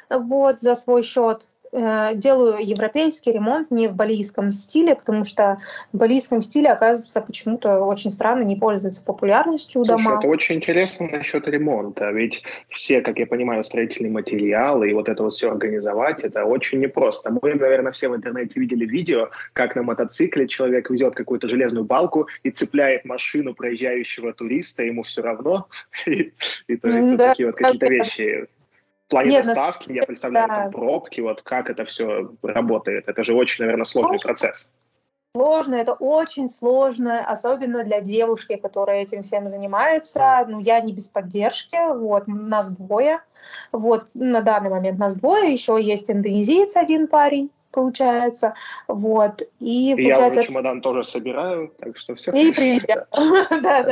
вот, 0.09 0.61
за 0.61 0.75
свой 0.75 1.01
счет, 1.01 1.47
делаю 1.75 2.57
европейский 2.65 3.31
ремонт 3.31 3.69
не 3.71 3.87
в 3.87 3.93
балийском 3.93 4.51
стиле, 4.51 4.95
потому 4.95 5.25
что 5.25 5.57
в 5.91 5.97
балийском 5.97 6.41
стиле, 6.41 6.69
оказывается, 6.69 7.21
почему-то 7.21 7.79
очень 7.79 8.11
странно 8.11 8.43
не 8.43 8.55
пользуется 8.55 9.03
популярностью 9.03 9.83
Слушай, 9.83 10.03
дома. 10.03 10.19
это 10.19 10.27
очень 10.27 10.55
интересно 10.55 11.07
насчет 11.09 11.47
ремонта, 11.47 12.11
ведь 12.11 12.43
все, 12.69 13.01
как 13.01 13.19
я 13.19 13.27
понимаю, 13.27 13.63
строительные 13.63 14.11
материалы 14.11 14.89
и 14.89 14.93
вот 14.93 15.09
это 15.09 15.23
вот 15.23 15.33
все 15.33 15.51
организовать, 15.51 16.23
это 16.23 16.45
очень 16.45 16.79
непросто. 16.79 17.29
Мы, 17.41 17.55
наверное, 17.55 17.91
все 17.91 18.09
в 18.09 18.15
интернете 18.15 18.59
видели 18.59 18.85
видео, 18.85 19.29
как 19.53 19.75
на 19.75 19.83
мотоцикле 19.83 20.47
человек 20.47 20.89
везет 20.89 21.15
какую-то 21.15 21.47
железную 21.47 21.85
балку 21.85 22.27
и 22.43 22.51
цепляет 22.51 23.05
машину 23.05 23.53
проезжающего 23.53 24.33
туриста, 24.33 24.83
ему 24.83 25.03
все 25.03 25.21
равно. 25.21 25.67
И, 26.05 26.33
и 26.67 26.77
то 26.77 26.87
есть 26.87 27.17
да, 27.17 27.29
такие 27.29 27.47
вот 27.47 27.55
какие-то 27.55 27.87
вещи 27.87 28.47
плане 29.09 29.29
Нет, 29.29 29.45
доставки, 29.45 29.91
я 29.91 30.03
представляю, 30.03 30.47
да. 30.47 30.63
там 30.63 30.71
пробки, 30.71 31.21
вот 31.21 31.41
как 31.41 31.69
это 31.69 31.85
все 31.85 32.31
работает. 32.41 33.07
Это 33.07 33.23
же 33.23 33.33
очень, 33.33 33.63
наверное, 33.63 33.85
сложный 33.85 34.15
очень 34.15 34.23
процесс. 34.23 34.71
Сложно, 35.35 35.75
это 35.75 35.93
очень 35.93 36.49
сложно, 36.49 37.19
особенно 37.19 37.83
для 37.83 37.99
девушки, 37.99 38.55
которая 38.55 39.01
этим 39.01 39.23
всем 39.23 39.49
занимается. 39.49 40.45
Ну, 40.47 40.61
я 40.61 40.79
не 40.79 40.93
без 40.93 41.09
поддержки, 41.09 41.77
вот, 41.93 42.27
нас 42.27 42.71
двое. 42.71 43.19
Вот, 43.73 44.05
на 44.13 44.41
данный 44.41 44.69
момент 44.69 44.97
нас 44.97 45.15
двое, 45.15 45.51
еще 45.51 45.77
есть 45.81 46.09
индонезиец 46.09 46.77
один 46.77 47.07
парень, 47.07 47.51
получается. 47.71 48.53
Вот. 48.87 49.41
И, 49.59 49.91
и 49.91 49.95
получается, 49.95 50.39
я 50.39 50.45
чемодан 50.45 50.81
тоже 50.81 51.03
собираю, 51.03 51.71
так 51.79 51.97
что 51.97 52.15
все 52.15 52.31
И 52.31 52.53
привет. 52.53 53.07
Да, 53.61 53.83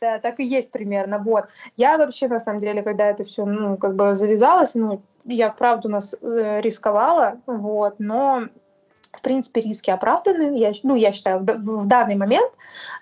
да, 0.00 0.18
так 0.18 0.40
и 0.40 0.44
есть 0.44 0.72
примерно. 0.72 1.18
Вот. 1.18 1.46
Я 1.76 1.98
вообще, 1.98 2.28
на 2.28 2.38
самом 2.38 2.60
деле, 2.60 2.82
когда 2.82 3.06
это 3.06 3.24
все, 3.24 3.44
ну, 3.44 3.76
как 3.76 3.94
бы 3.94 4.14
завязалось, 4.14 4.74
ну, 4.74 5.02
я, 5.24 5.50
правда, 5.50 5.88
у 5.88 5.90
нас 5.90 6.14
э, 6.20 6.60
рисковала, 6.62 7.40
вот, 7.46 7.96
но 7.98 8.44
в 9.12 9.22
принципе, 9.22 9.60
риски 9.60 9.90
оправданы. 9.90 10.56
Я, 10.56 10.72
ну, 10.84 10.94
я 10.94 11.10
считаю, 11.10 11.40
в, 11.40 11.44
в 11.44 11.86
данный 11.86 12.14
момент 12.14 12.52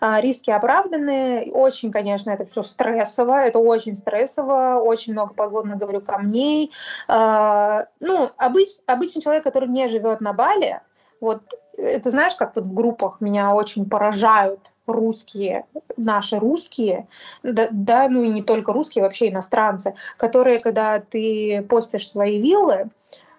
а, 0.01 0.21
риски 0.21 0.51
оправданы. 0.51 1.51
Очень, 1.53 1.93
конечно, 1.93 2.31
это 2.31 2.47
все 2.47 2.63
стрессово, 2.63 3.43
это 3.43 3.59
очень 3.59 3.95
стрессово, 3.95 4.81
очень 4.83 5.13
много 5.13 5.35
подводных, 5.35 5.77
говорю, 5.77 6.01
камней. 6.01 6.73
А, 7.09 7.89
ну, 8.01 8.31
обыч, 8.39 8.69
обычный 8.87 9.21
человек, 9.21 9.45
который 9.45 9.69
не 9.69 9.87
живет 9.87 10.23
на 10.23 10.33
Бали, 10.33 10.81
вот, 11.21 11.43
это 11.77 12.09
знаешь, 12.09 12.35
как 12.37 12.57
вот 12.57 12.65
в 12.65 12.73
группах 12.73 13.21
меня 13.21 13.55
очень 13.55 13.89
поражают 13.89 14.61
русские, 14.89 15.67
наши 15.97 16.39
русские, 16.39 17.07
да, 17.43 17.69
да, 17.71 18.09
ну 18.09 18.23
и 18.23 18.29
не 18.29 18.43
только 18.43 18.73
русские, 18.73 19.05
вообще 19.05 19.29
иностранцы, 19.29 19.95
которые, 20.17 20.61
когда 20.61 21.01
ты 21.01 21.63
постишь 21.69 22.09
свои 22.09 22.41
виллы, 22.41 22.91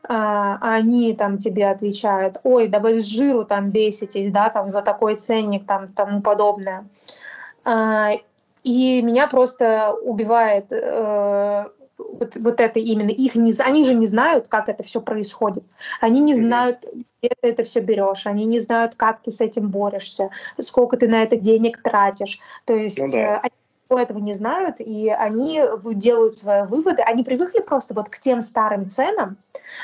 а, 0.08 0.58
они 0.62 1.14
там 1.14 1.38
тебе 1.38 1.68
отвечают, 1.68 2.38
ой, 2.44 2.68
да 2.68 2.80
вы 2.80 3.00
с 3.00 3.06
жиру 3.06 3.46
там 3.46 3.70
беситесь, 3.70 4.32
да, 4.32 4.50
там 4.50 4.70
за 4.70 4.82
такой 4.82 5.16
ценник, 5.16 5.66
там 5.66 5.94
тому 5.94 6.22
подобное. 6.22 6.88
А, 7.66 8.12
и 8.64 9.02
меня 9.02 9.28
просто 9.28 9.94
убивает 10.04 10.72
э, 10.72 11.66
вот, 12.00 12.36
вот 12.36 12.60
это 12.62 12.80
именно 12.80 13.10
их 13.10 13.36
не 13.36 13.54
они 13.60 13.86
же 13.86 13.94
не 13.94 14.08
знают, 14.08 14.48
как 14.48 14.70
это 14.70 14.84
все 14.84 15.02
происходит. 15.02 15.64
Они 16.02 16.20
не 16.20 16.36
знают, 16.36 16.86
где 17.22 17.32
ты 17.42 17.50
это 17.50 17.64
все 17.64 17.82
берешь, 17.82 18.26
они 18.26 18.46
не 18.46 18.60
знают, 18.60 18.96
как 18.96 19.22
ты 19.22 19.32
с 19.32 19.42
этим 19.42 19.70
борешься, 19.70 20.30
сколько 20.60 20.98
ты 20.98 21.08
на 21.08 21.24
это 21.24 21.36
денег 21.36 21.82
тратишь. 21.84 22.40
То 22.66 22.74
есть 22.74 23.00
ну, 23.00 23.12
да. 23.12 23.20
Э, 23.20 23.40
они 23.42 24.02
этого 24.02 24.20
не 24.20 24.34
знают, 24.34 24.80
и 24.80 25.10
они 25.10 25.62
делают 25.96 26.38
свои 26.38 26.66
выводы. 26.68 27.02
Они 27.02 27.24
привыкли 27.24 27.60
просто 27.60 27.94
вот 27.94 28.10
к 28.10 28.20
тем 28.20 28.42
старым 28.42 28.90
ценам, 28.90 29.38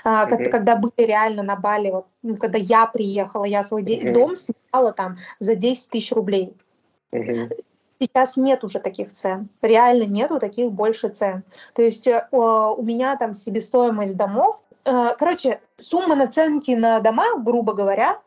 mm-hmm. 0.03 0.29
когда, 0.29 0.51
когда 0.51 0.75
были 0.75 0.93
реально 1.07 1.43
на 1.43 1.55
Бали, 1.55 1.91
вот, 1.91 2.05
ну, 2.21 2.37
когда 2.37 2.57
я 2.57 2.85
приехала, 2.85 3.45
я 3.45 3.63
свой 3.63 3.83
mm-hmm. 3.83 4.13
дом 4.13 4.35
снимала 4.35 4.93
там 4.93 5.15
за 5.39 5.55
10 5.55 5.89
тысяч 5.89 6.11
рублей. 6.11 6.53
Mm-hmm. 7.11 7.63
Сейчас 7.99 8.35
нет 8.37 8.63
уже 8.63 8.79
таких 8.79 9.13
цен, 9.13 9.49
реально 9.61 10.03
нету 10.03 10.39
таких 10.39 10.71
больше 10.71 11.09
цен. 11.09 11.43
То 11.73 11.81
есть 11.81 12.07
э, 12.07 12.27
у 12.31 12.83
меня 12.83 13.15
там 13.15 13.33
себестоимость 13.33 14.17
домов, 14.17 14.61
э, 14.83 15.09
короче, 15.17 15.61
сумма 15.77 16.15
наценки 16.15 16.71
на 16.71 16.99
дома, 16.99 17.37
грубо 17.37 17.73
говоря, 17.73 18.19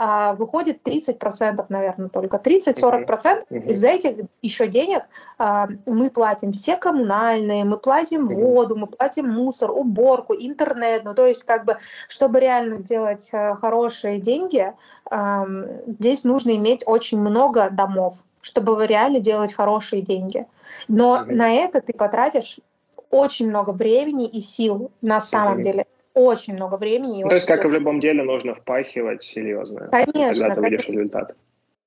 а, 0.00 0.34
выходит 0.34 0.86
30%, 0.86 1.66
наверное, 1.70 2.08
только. 2.08 2.36
30-40%. 2.36 3.42
Uh-huh. 3.50 3.66
Из 3.66 3.82
этих 3.82 4.26
еще 4.42 4.68
денег 4.68 5.02
а, 5.38 5.66
мы 5.86 6.08
платим 6.10 6.52
все 6.52 6.76
коммунальные, 6.76 7.64
мы 7.64 7.78
платим 7.78 8.28
воду, 8.28 8.76
мы 8.76 8.86
платим 8.86 9.28
мусор, 9.28 9.72
уборку, 9.72 10.34
интернет. 10.34 11.02
Ну, 11.02 11.14
то 11.14 11.26
есть, 11.26 11.42
как 11.42 11.64
бы, 11.64 11.78
чтобы 12.06 12.38
реально 12.38 12.78
сделать 12.78 13.28
а, 13.32 13.56
хорошие 13.56 14.20
деньги, 14.20 14.72
а, 15.10 15.44
здесь 15.88 16.22
нужно 16.22 16.54
иметь 16.54 16.84
очень 16.86 17.18
много 17.18 17.68
домов, 17.68 18.22
чтобы 18.40 18.86
реально 18.86 19.18
делать 19.18 19.52
хорошие 19.52 20.02
деньги. 20.02 20.46
Но 20.86 21.24
на 21.26 21.50
это 21.50 21.80
ты 21.80 21.92
потратишь 21.92 22.60
очень 23.10 23.48
много 23.48 23.70
времени 23.70 24.28
и 24.28 24.40
сил 24.42 24.92
на 25.02 25.18
самом 25.18 25.60
деле 25.60 25.86
очень 26.18 26.54
много 26.54 26.76
времени. 26.76 27.22
Ну, 27.22 27.28
то 27.28 27.34
есть, 27.34 27.46
как 27.46 27.64
и 27.64 27.68
в 27.68 27.72
любом 27.72 28.00
деле, 28.00 28.22
нужно 28.22 28.54
впахивать 28.54 29.22
серьезно. 29.22 29.88
Конечно. 29.90 30.48
Тогда 30.48 30.54
ты 30.54 30.60
конечно. 30.60 30.92
результат. 30.92 31.36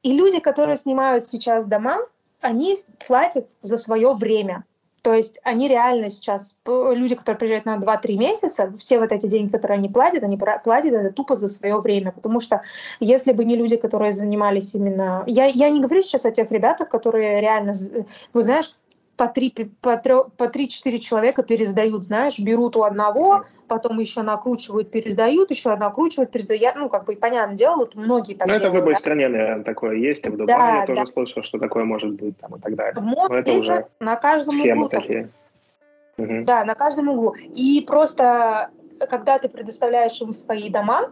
И 0.04 0.14
люди, 0.14 0.40
которые 0.40 0.78
снимают 0.78 1.26
сейчас 1.26 1.66
дома, 1.66 2.00
они 2.42 2.78
платят 3.06 3.48
за 3.62 3.78
свое 3.78 4.14
время. 4.14 4.64
То 5.02 5.14
есть 5.14 5.40
они 5.44 5.68
реально 5.68 6.12
сейчас, 6.12 6.56
люди, 6.66 7.16
которые 7.16 7.40
приезжают 7.40 7.66
на 7.66 7.78
2-3 7.78 8.18
месяца, 8.18 8.74
все 8.78 9.00
вот 9.00 9.12
эти 9.12 9.26
деньги, 9.26 9.52
которые 9.52 9.78
они 9.78 9.90
платят, 9.90 10.24
они 10.24 10.38
платят 10.38 10.94
это 10.94 11.12
тупо 11.12 11.34
за 11.34 11.48
свое 11.48 11.80
время. 11.80 12.12
Потому 12.12 12.40
что 12.40 12.62
если 13.00 13.34
бы 13.34 13.44
не 13.44 13.56
люди, 13.56 13.78
которые 13.78 14.12
занимались 14.12 14.76
именно... 14.76 15.24
Я, 15.26 15.46
я 15.46 15.70
не 15.70 15.82
говорю 15.82 16.04
сейчас 16.04 16.26
о 16.26 16.32
тех 16.32 16.52
ребятах, 16.52 16.90
которые 16.90 17.42
реально... 17.42 17.72
Вы 18.34 18.44
знаешь, 18.44 18.76
по 19.22 19.28
три, 19.28 19.52
по, 19.82 19.98
по 20.36 20.48
три-четыре 20.48 20.98
человека 20.98 21.44
пересдают, 21.44 22.06
знаешь, 22.06 22.40
берут 22.40 22.76
у 22.76 22.82
одного, 22.82 23.46
потом 23.68 24.00
еще 24.00 24.24
накручивают, 24.24 24.90
пересдают, 24.90 25.52
еще 25.52 25.76
накручивают, 25.76 26.32
пересдают. 26.32 26.76
Ну, 26.76 26.90
как 26.90 27.06
бы, 27.06 27.16
понятное 27.16 27.56
дело, 27.56 27.76
вот 27.76 27.94
многие 27.94 28.34
так 28.34 28.48
Ну, 28.48 28.56
это 28.56 28.72
в 28.72 28.76
любой 28.76 28.94
да? 28.94 29.00
стране, 29.00 29.28
наверное, 29.28 29.64
такое 29.64 29.98
есть, 29.98 30.26
и 30.26 30.30
в 30.30 30.38
Дубае 30.38 30.58
да, 30.58 30.80
я 30.80 30.86
тоже 30.88 31.02
да. 31.02 31.06
слышал, 31.06 31.44
что 31.44 31.60
такое 31.60 31.84
может 31.84 32.14
быть 32.14 32.36
там 32.40 32.56
и 32.56 32.60
так 32.60 32.74
далее. 32.74 32.96
Вот 33.00 33.30
Но 33.30 33.38
это 33.38 33.52
уже 33.52 33.86
на 34.00 34.16
каждом 34.16 34.56
схемы 34.56 34.86
углу. 34.86 34.90
такие. 34.90 35.30
Угу. 36.18 36.46
Да, 36.46 36.66
на 36.66 36.74
каждом 36.74 37.10
углу. 37.10 37.36
И 37.54 37.86
просто, 37.88 38.72
когда 39.08 39.38
ты 39.38 39.50
предоставляешь 39.50 40.20
ему 40.20 40.32
свои 40.32 40.68
дома, 40.72 41.12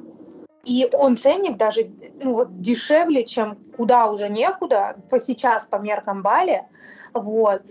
и 0.65 0.89
он 0.93 1.15
ценник 1.15 1.57
даже 1.57 1.91
ну, 2.23 2.33
вот, 2.33 2.59
дешевле, 2.59 3.23
чем 3.23 3.59
куда 3.77 4.09
уже 4.09 4.29
некуда, 4.29 4.95
по 5.11 5.19
сейчас 5.19 5.67
по 5.67 5.75
меркам 5.75 6.23
Бали, 6.23 6.63
вот. 7.13 7.61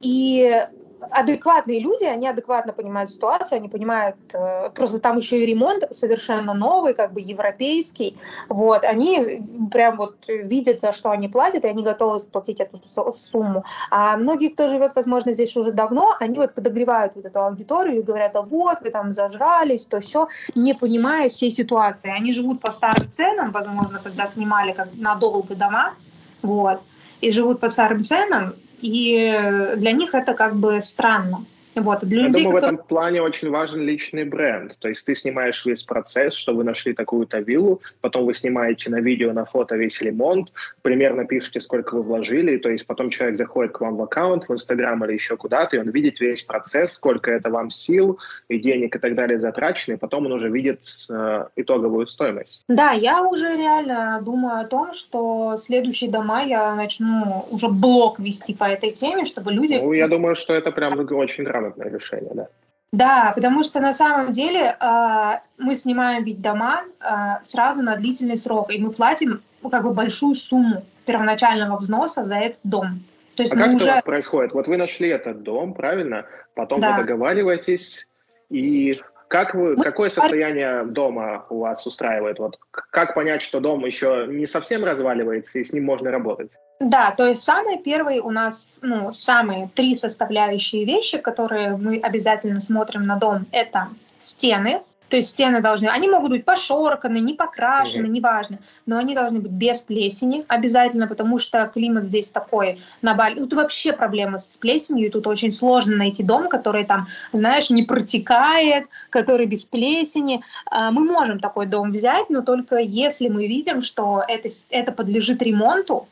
И 0.00 0.66
адекватные 1.10 1.80
люди, 1.80 2.04
они 2.04 2.28
адекватно 2.28 2.72
понимают 2.72 3.10
ситуацию, 3.10 3.58
они 3.58 3.68
понимают, 3.68 4.16
э, 4.32 4.70
просто 4.74 4.98
там 4.98 5.18
еще 5.18 5.42
и 5.42 5.46
ремонт 5.46 5.84
совершенно 5.90 6.54
новый, 6.54 6.94
как 6.94 7.12
бы 7.12 7.20
европейский, 7.20 8.16
вот, 8.48 8.84
они 8.84 9.42
прям 9.70 9.96
вот 9.96 10.16
видят, 10.26 10.80
за 10.80 10.92
что 10.92 11.10
они 11.10 11.28
платят, 11.28 11.64
и 11.64 11.68
они 11.68 11.82
готовы 11.82 12.18
сплатить 12.18 12.60
эту 12.60 12.78
сумму. 13.12 13.64
А 13.90 14.16
многие, 14.16 14.48
кто 14.48 14.68
живет, 14.68 14.92
возможно, 14.94 15.32
здесь 15.32 15.56
уже 15.56 15.72
давно, 15.72 16.16
они 16.18 16.38
вот 16.38 16.54
подогревают 16.54 17.14
вот 17.14 17.24
эту 17.24 17.40
аудиторию 17.40 18.00
и 18.00 18.02
говорят, 18.02 18.34
а 18.34 18.42
вот, 18.42 18.80
вы 18.80 18.90
там 18.90 19.12
зажрались, 19.12 19.86
то 19.86 20.00
все, 20.00 20.28
не 20.54 20.74
понимая 20.74 21.28
всей 21.28 21.50
ситуации. 21.50 22.10
Они 22.10 22.32
живут 22.32 22.60
по 22.60 22.70
старым 22.70 23.10
ценам, 23.10 23.52
возможно, 23.52 24.00
когда 24.02 24.26
снимали 24.26 24.72
как 24.72 24.88
надолго 24.94 25.54
дома, 25.54 25.94
вот, 26.42 26.80
и 27.20 27.30
живут 27.30 27.60
по 27.60 27.70
старым 27.70 28.02
ценам, 28.02 28.54
и 28.86 29.76
для 29.76 29.92
них 29.92 30.14
это 30.14 30.34
как 30.34 30.56
бы 30.56 30.80
странно. 30.80 31.44
Вот. 31.76 32.00
Для 32.04 32.22
Я 32.22 32.28
людей, 32.28 32.44
думаю, 32.44 32.54
которые... 32.56 32.70
в 32.70 32.74
этом 32.74 32.88
плане 32.88 33.22
очень 33.22 33.50
важен 33.50 33.82
личный 33.82 34.24
бренд. 34.24 34.78
То 34.78 34.88
есть 34.88 35.04
ты 35.04 35.14
снимаешь 35.14 35.64
весь 35.66 35.82
процесс, 35.82 36.34
что 36.34 36.54
вы 36.54 36.64
нашли 36.64 36.94
такую-то 36.94 37.38
виллу, 37.38 37.82
потом 38.00 38.24
вы 38.24 38.32
снимаете 38.32 38.90
на 38.90 39.00
видео, 39.00 39.32
на 39.32 39.44
фото 39.44 39.76
весь 39.76 40.00
ремонт, 40.00 40.52
примерно 40.80 41.26
пишете, 41.26 41.60
сколько 41.60 41.94
вы 41.94 42.02
вложили, 42.02 42.56
то 42.56 42.70
есть 42.70 42.86
потом 42.86 43.10
человек 43.10 43.36
заходит 43.36 43.72
к 43.72 43.80
вам 43.82 43.96
в 43.96 44.02
аккаунт, 44.02 44.48
в 44.48 44.52
Инстаграм 44.52 45.04
или 45.04 45.12
еще 45.12 45.36
куда-то, 45.36 45.76
и 45.76 45.78
он 45.78 45.90
видит 45.90 46.18
весь 46.20 46.42
процесс, 46.42 46.92
сколько 46.92 47.30
это 47.30 47.50
вам 47.50 47.70
сил 47.70 48.18
и 48.48 48.58
денег 48.58 48.96
и 48.96 48.98
так 48.98 49.14
далее 49.14 49.38
затрачено, 49.38 49.94
и 49.94 49.98
потом 49.98 50.26
он 50.26 50.32
уже 50.32 50.48
видит 50.48 50.80
э, 51.10 51.44
итоговую 51.56 52.06
стоимость. 52.06 52.64
Да, 52.68 52.92
я 52.92 53.22
уже 53.22 53.54
реально 53.54 54.20
думаю 54.22 54.60
о 54.60 54.64
том, 54.64 54.94
что 54.94 55.56
следующие 55.58 56.10
дома 56.10 56.42
я 56.42 56.74
начну 56.74 57.46
уже 57.50 57.68
блог 57.68 58.18
вести 58.18 58.54
по 58.54 58.64
этой 58.64 58.92
теме, 58.92 59.26
чтобы 59.26 59.52
люди... 59.52 59.74
Ну, 59.74 59.92
я 59.92 60.08
думаю, 60.08 60.34
что 60.34 60.54
это 60.54 60.72
прям 60.72 60.98
очень 60.98 61.44
грамотно 61.44 61.65
грамотное 61.70 61.98
решение, 61.98 62.30
да. 62.34 62.48
Да, 62.92 63.32
потому 63.34 63.62
что 63.64 63.80
на 63.80 63.92
самом 63.92 64.32
деле 64.32 64.76
э, 64.80 65.32
мы 65.58 65.74
снимаем 65.74 66.24
ведь 66.24 66.40
дома 66.40 66.82
э, 67.00 67.42
сразу 67.42 67.82
на 67.82 67.96
длительный 67.96 68.36
срок, 68.36 68.72
и 68.72 68.78
мы 68.78 68.90
платим 68.90 69.42
ну, 69.62 69.70
как 69.70 69.82
бы 69.82 69.92
большую 69.92 70.34
сумму 70.34 70.84
первоначального 71.04 71.76
взноса 71.78 72.22
за 72.22 72.36
этот 72.36 72.60
дом. 72.62 73.00
То 73.34 73.42
есть 73.42 73.52
а 73.52 73.56
как 73.56 73.74
уже... 73.74 73.84
это 73.84 73.84
у 73.84 73.94
вас 73.96 74.04
происходит? 74.04 74.52
Вот 74.54 74.68
вы 74.68 74.76
нашли 74.76 75.08
этот 75.08 75.42
дом, 75.42 75.74
правильно? 75.74 76.24
Потом 76.54 76.80
да. 76.80 76.92
вы 76.92 77.02
договариваетесь, 77.02 78.08
и 78.48 78.98
как 79.28 79.54
вы, 79.54 79.76
мы... 79.76 79.82
какое 79.82 80.08
состояние 80.08 80.84
дома 80.84 81.44
у 81.50 81.58
вас 81.58 81.86
устраивает? 81.86 82.38
Вот 82.38 82.58
как 82.70 83.14
понять, 83.14 83.42
что 83.42 83.60
дом 83.60 83.84
еще 83.84 84.26
не 84.28 84.46
совсем 84.46 84.84
разваливается 84.84 85.58
и 85.58 85.64
с 85.64 85.72
ним 85.72 85.84
можно 85.84 86.10
работать? 86.10 86.50
Да, 86.78 87.10
то 87.10 87.26
есть 87.26 87.42
самые 87.42 87.78
первые 87.78 88.20
у 88.20 88.30
нас, 88.30 88.68
ну, 88.82 89.10
самые 89.10 89.70
три 89.74 89.94
составляющие 89.94 90.84
вещи, 90.84 91.18
которые 91.18 91.76
мы 91.76 91.98
обязательно 91.98 92.60
смотрим 92.60 93.06
на 93.06 93.16
дом, 93.16 93.46
это 93.50 93.88
стены, 94.18 94.82
то 95.08 95.16
есть 95.16 95.30
стены 95.30 95.62
должны, 95.62 95.86
они 95.86 96.08
могут 96.08 96.30
быть 96.30 96.44
пошорканы, 96.44 97.18
не 97.18 97.34
покрашены, 97.34 98.06
mm-hmm. 98.06 98.10
неважно, 98.10 98.58
но 98.86 98.98
они 98.98 99.14
должны 99.14 99.38
быть 99.38 99.52
без 99.52 99.82
плесени 99.82 100.44
обязательно, 100.48 101.06
потому 101.06 101.38
что 101.38 101.64
климат 101.72 102.04
здесь 102.04 102.30
такой 102.30 102.80
на 103.02 103.14
Бали. 103.14 103.38
Тут 103.38 103.54
вообще 103.54 103.92
проблемы 103.92 104.38
с 104.38 104.56
плесенью, 104.56 105.06
и 105.06 105.10
тут 105.10 105.26
очень 105.26 105.52
сложно 105.52 105.96
найти 105.96 106.24
дом, 106.24 106.48
который 106.48 106.84
там, 106.84 107.06
знаешь, 107.32 107.70
не 107.70 107.84
протекает, 107.84 108.86
который 109.10 109.46
без 109.46 109.64
плесени. 109.64 110.42
А, 110.70 110.90
мы 110.90 111.04
можем 111.04 111.38
такой 111.38 111.66
дом 111.66 111.92
взять, 111.92 112.28
но 112.28 112.42
только 112.42 112.76
если 112.76 113.28
мы 113.28 113.46
видим, 113.46 113.82
что 113.82 114.24
это, 114.26 114.48
это 114.70 114.90
подлежит 114.90 115.40
ремонту, 115.40 116.08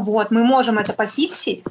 вот, 0.00 0.30
мы 0.30 0.44
можем 0.44 0.78
это 0.78 0.92
пофиксить, 0.92 1.64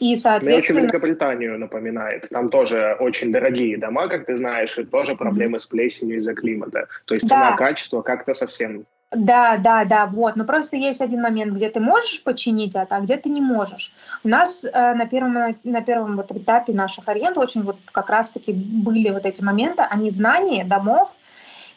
и, 0.00 0.16
соответственно... 0.16 0.80
Мне 0.80 0.88
очень 0.88 0.92
Великобританию 0.92 1.58
напоминает. 1.58 2.28
Там 2.30 2.48
тоже 2.48 2.96
очень 2.98 3.32
дорогие 3.32 3.78
дома, 3.78 4.08
как 4.08 4.26
ты 4.26 4.36
знаешь, 4.36 4.76
и 4.78 4.84
тоже 4.84 5.14
проблемы 5.16 5.58
с 5.58 5.66
плесенью 5.66 6.16
из-за 6.18 6.34
климата. 6.34 6.88
То 7.04 7.14
есть 7.14 7.28
да. 7.28 7.36
цена-качество 7.36 8.02
как-то 8.02 8.34
совсем... 8.34 8.84
Да, 9.12 9.56
да, 9.58 9.84
да, 9.84 10.06
вот. 10.06 10.34
Но 10.34 10.44
просто 10.44 10.76
есть 10.76 11.00
один 11.00 11.22
момент, 11.22 11.52
где 11.52 11.70
ты 11.70 11.78
можешь 11.78 12.22
починить 12.24 12.74
это, 12.74 12.96
а 12.96 13.00
где 13.00 13.16
ты 13.16 13.28
не 13.28 13.40
можешь. 13.40 13.92
У 14.24 14.28
нас 14.28 14.64
э, 14.64 14.94
на 14.94 15.06
первом, 15.06 15.56
на 15.62 15.82
первом 15.82 16.16
вот 16.16 16.32
этапе 16.32 16.72
наших 16.72 17.08
аренд 17.08 17.38
очень 17.38 17.62
вот 17.62 17.76
как 17.92 18.10
раз-таки 18.10 18.52
были 18.52 19.10
вот 19.10 19.24
эти 19.24 19.42
моменты 19.42 19.84
о 19.88 19.96
незнании 19.96 20.64
домов, 20.64 21.14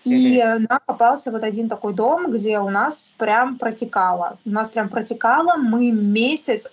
И 0.08 0.44
нам 0.70 0.80
попался 0.86 1.32
вот 1.32 1.44
один 1.44 1.70
такой 1.70 1.94
дом, 1.94 2.32
где 2.32 2.60
у 2.60 2.70
нас 2.70 3.14
прям 3.18 3.58
протекало. 3.58 4.38
У 4.46 4.50
нас 4.50 4.70
прям 4.70 4.90
протекало. 4.90 5.56
Мы 5.58 5.92
месяц 5.92 6.72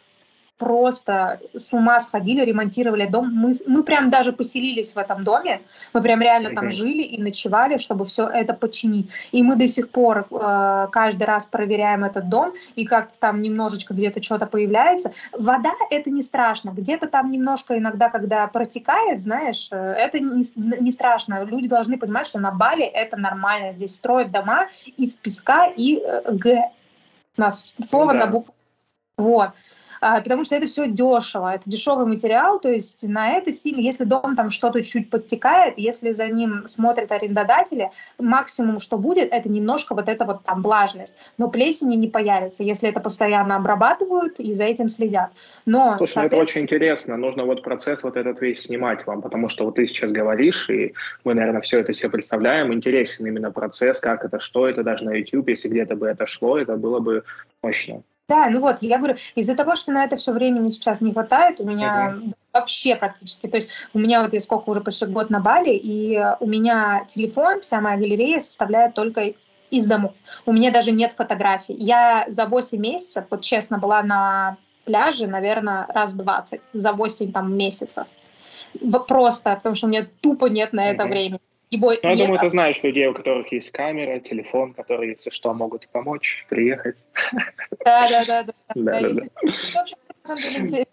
просто 0.59 1.41
с 1.55 1.73
ума 1.73 1.99
сходили, 2.01 2.45
ремонтировали 2.45 3.07
дом. 3.07 3.31
Мы, 3.33 3.55
мы 3.67 3.83
прям 3.83 4.11
даже 4.11 4.33
поселились 4.33 4.95
в 4.95 4.99
этом 4.99 5.25
доме, 5.25 5.63
мы 5.93 6.01
прям 6.01 6.21
реально 6.21 6.49
mm-hmm. 6.49 6.55
там 6.55 6.71
жили 6.71 7.03
и 7.03 7.21
ночевали, 7.21 7.77
чтобы 7.77 8.05
все 8.05 8.29
это 8.29 8.55
починить. 8.55 9.11
И 9.33 9.43
мы 9.43 9.57
до 9.57 9.67
сих 9.67 9.91
пор 9.91 10.27
э, 10.31 10.89
каждый 10.93 11.25
раз 11.25 11.47
проверяем 11.47 12.05
этот 12.05 12.29
дом, 12.29 12.53
и 12.77 12.85
как 12.85 13.17
там 13.17 13.43
немножечко 13.43 13.95
где-то 13.95 14.23
что-то 14.23 14.47
появляется. 14.47 15.13
Вода— 15.33 15.73
это 15.91 16.11
не 16.11 16.23
страшно. 16.23 16.71
Где-то 16.71 17.09
там 17.09 17.31
немножко 17.31 17.77
иногда, 17.77 18.09
когда 18.09 18.47
протекает, 18.47 19.21
знаешь, 19.21 19.69
э, 19.73 19.77
это 19.77 20.21
не, 20.21 20.45
не 20.57 20.93
страшно. 20.93 21.45
Люди 21.45 21.69
должны 21.69 21.99
понимать, 21.99 22.27
что 22.27 22.39
на 22.39 22.53
Бали 22.53 22.85
это 22.85 23.17
нормально. 23.17 23.73
Здесь 23.73 23.95
строят 23.97 24.31
дома 24.31 24.69
из 24.97 25.17
песка 25.17 25.67
и 25.67 26.01
э, 26.01 26.23
Г. 26.33 26.71
У 27.37 27.41
нас 27.41 27.75
слово 27.83 28.13
ну, 28.13 28.19
да. 28.19 28.27
на 28.27 28.31
букву. 28.31 28.55
Вот. 29.17 29.51
А, 30.07 30.21
потому 30.21 30.45
что 30.45 30.55
это 30.55 30.67
все 30.67 30.87
дешево, 30.87 31.55
это 31.55 31.63
дешевый 31.65 32.05
материал, 32.05 32.61
то 32.61 32.71
есть 32.71 33.09
на 33.09 33.31
это 33.31 33.53
сильно, 33.53 33.81
если 33.81 34.05
дом 34.05 34.37
там 34.37 34.51
что-то 34.51 34.83
чуть 34.83 35.09
подтекает, 35.09 35.79
если 35.79 36.11
за 36.11 36.27
ним 36.27 36.67
смотрят 36.67 37.11
арендодатели, 37.11 37.91
максимум, 38.19 38.81
что 38.81 38.99
будет, 38.99 39.33
это 39.33 39.49
немножко 39.49 39.95
вот 39.95 40.11
эта 40.11 40.27
вот 40.27 40.45
там 40.45 40.61
влажность, 40.61 41.17
но 41.39 41.49
плесени 41.49 41.97
не 41.97 42.09
появится, 42.09 42.65
если 42.65 42.91
это 42.91 43.01
постоянно 43.01 43.57
обрабатывают 43.57 44.39
и 44.39 44.53
за 44.53 44.65
этим 44.65 44.91
следят. 44.91 45.31
Но, 45.65 45.97
Слушай, 45.97 46.13
соответственно... 46.13 46.23
ну 46.23 46.43
это 46.43 46.51
очень 46.51 46.61
интересно, 46.61 47.17
нужно 47.17 47.45
вот 47.47 47.63
процесс 47.63 48.03
вот 48.03 48.19
этот 48.19 48.43
весь 48.43 48.65
снимать 48.65 49.07
вам, 49.07 49.23
потому 49.23 49.49
что 49.49 49.65
вот 49.65 49.77
ты 49.77 49.87
сейчас 49.87 50.13
говоришь, 50.13 50.69
и 50.69 50.93
мы, 51.25 51.33
наверное, 51.33 51.63
все 51.63 51.79
это 51.79 51.95
себе 51.95 52.11
представляем, 52.11 52.75
интересен 52.75 53.25
именно 53.25 53.51
процесс, 53.51 54.01
как 54.01 54.23
это, 54.23 54.39
что 54.39 54.69
это, 54.69 54.83
даже 54.83 55.07
на 55.07 55.15
YouTube, 55.15 55.49
если 55.49 55.71
где-то 55.71 55.97
бы 55.97 56.09
это 56.09 56.27
шло, 56.27 56.59
это 56.59 56.77
было 56.77 57.01
бы 57.01 57.25
мощно. 57.63 58.03
Да, 58.29 58.49
ну 58.49 58.61
вот, 58.61 58.79
я 58.81 58.97
говорю, 58.99 59.17
из-за 59.35 59.55
того, 59.55 59.77
что 59.77 59.93
на 59.93 60.05
это 60.05 60.17
все 60.17 60.33
времени 60.33 60.71
сейчас 60.71 61.03
не 61.03 61.13
хватает, 61.13 61.61
у 61.61 61.65
меня 61.65 62.15
uh-huh. 62.15 62.33
вообще 62.55 62.97
практически, 62.97 63.49
то 63.49 63.59
есть 63.59 63.69
у 63.93 63.99
меня 63.99 64.23
вот 64.23 64.33
я 64.33 64.41
сколько 64.41 64.71
уже 64.71 64.81
почти 64.81 65.05
год 65.05 65.29
на 65.29 65.41
Бали, 65.41 65.75
и 65.75 66.19
у 66.41 66.47
меня 66.47 67.05
телефон, 67.07 67.61
вся 67.61 67.83
моя 67.83 67.99
галерея 67.99 68.41
составляет 68.41 68.95
только 68.95 69.35
из 69.71 69.87
домов. 69.87 70.13
У 70.47 70.53
меня 70.53 70.71
даже 70.71 70.91
нет 70.91 71.13
фотографий. 71.13 71.75
Я 71.75 72.25
за 72.29 72.47
8 72.47 72.79
месяцев, 72.79 73.27
вот 73.29 73.43
честно, 73.43 73.79
была 73.79 74.03
на 74.03 74.57
пляже, 74.85 75.27
наверное, 75.27 75.87
раз 75.89 76.15
20 76.15 76.61
за 76.73 76.93
8 76.93 77.33
там 77.33 77.55
месяцев. 77.55 78.07
Просто, 79.07 79.57
потому 79.57 79.75
что 79.75 79.87
у 79.87 79.91
меня 79.91 80.07
тупо 80.23 80.47
нет 80.47 80.73
на 80.73 80.91
это 80.91 81.05
uh-huh. 81.05 81.09
времени. 81.09 81.41
Ибо 81.71 81.95
ну, 82.03 82.11
я 82.11 82.17
думаю, 82.17 82.39
ты 82.39 82.51
знаешь 82.51 82.83
людей, 82.83 83.07
у 83.07 83.15
которых 83.15 83.51
есть 83.53 83.71
камера, 83.71 84.21
телефон, 84.21 84.75
которые, 84.75 85.13
если 85.13 85.31
что, 85.31 85.53
могут 85.55 85.89
помочь, 85.89 86.45
приехать. 86.49 86.97
Да, 87.85 88.09
да, 88.09 88.25
да. 88.25 88.45
да. 88.75 89.01
да, 89.01 90.85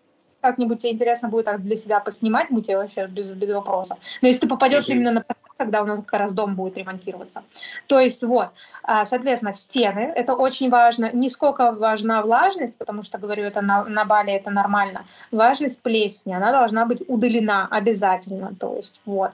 как-нибудь 0.42 0.80
тебе 0.80 0.92
интересно 0.92 1.30
будет 1.30 1.46
так 1.46 1.64
для 1.64 1.76
себя 1.76 2.00
поснимать, 2.00 2.50
мы 2.50 2.62
тебе 2.62 2.78
вообще 2.78 3.08
без, 3.08 3.30
без 3.30 3.54
вопроса. 3.54 3.98
Но 4.22 4.28
если 4.28 4.42
ты 4.42 4.48
попадешь 4.48 4.90
mm-hmm. 4.90 4.94
именно 4.94 5.12
на 5.12 5.22
когда 5.62 5.84
у 5.84 5.86
нас 5.86 6.00
как 6.00 6.20
раз 6.20 6.34
дом 6.34 6.56
будет 6.56 6.78
ремонтироваться. 6.78 7.44
То 7.88 8.00
есть 8.00 8.24
вот, 8.24 8.50
а, 8.84 9.06
соответственно, 9.06 9.54
стены, 9.54 10.12
это 10.16 10.34
очень 10.34 10.70
важно. 10.70 11.12
Не 11.14 11.30
сколько 11.30 11.72
важна 11.72 12.22
влажность, 12.22 12.80
потому 12.80 13.04
что, 13.04 13.20
говорю, 13.20 13.44
это 13.44 13.62
на, 13.62 13.84
на 13.84 14.06
Бали 14.06 14.34
это 14.34 14.50
нормально. 14.50 15.06
Важность 15.32 15.84
плесени, 15.84 16.34
она 16.34 16.52
должна 16.52 16.86
быть 16.86 17.04
удалена 17.08 17.68
обязательно. 17.70 18.56
То 18.60 18.76
есть 18.76 19.02
вот, 19.06 19.32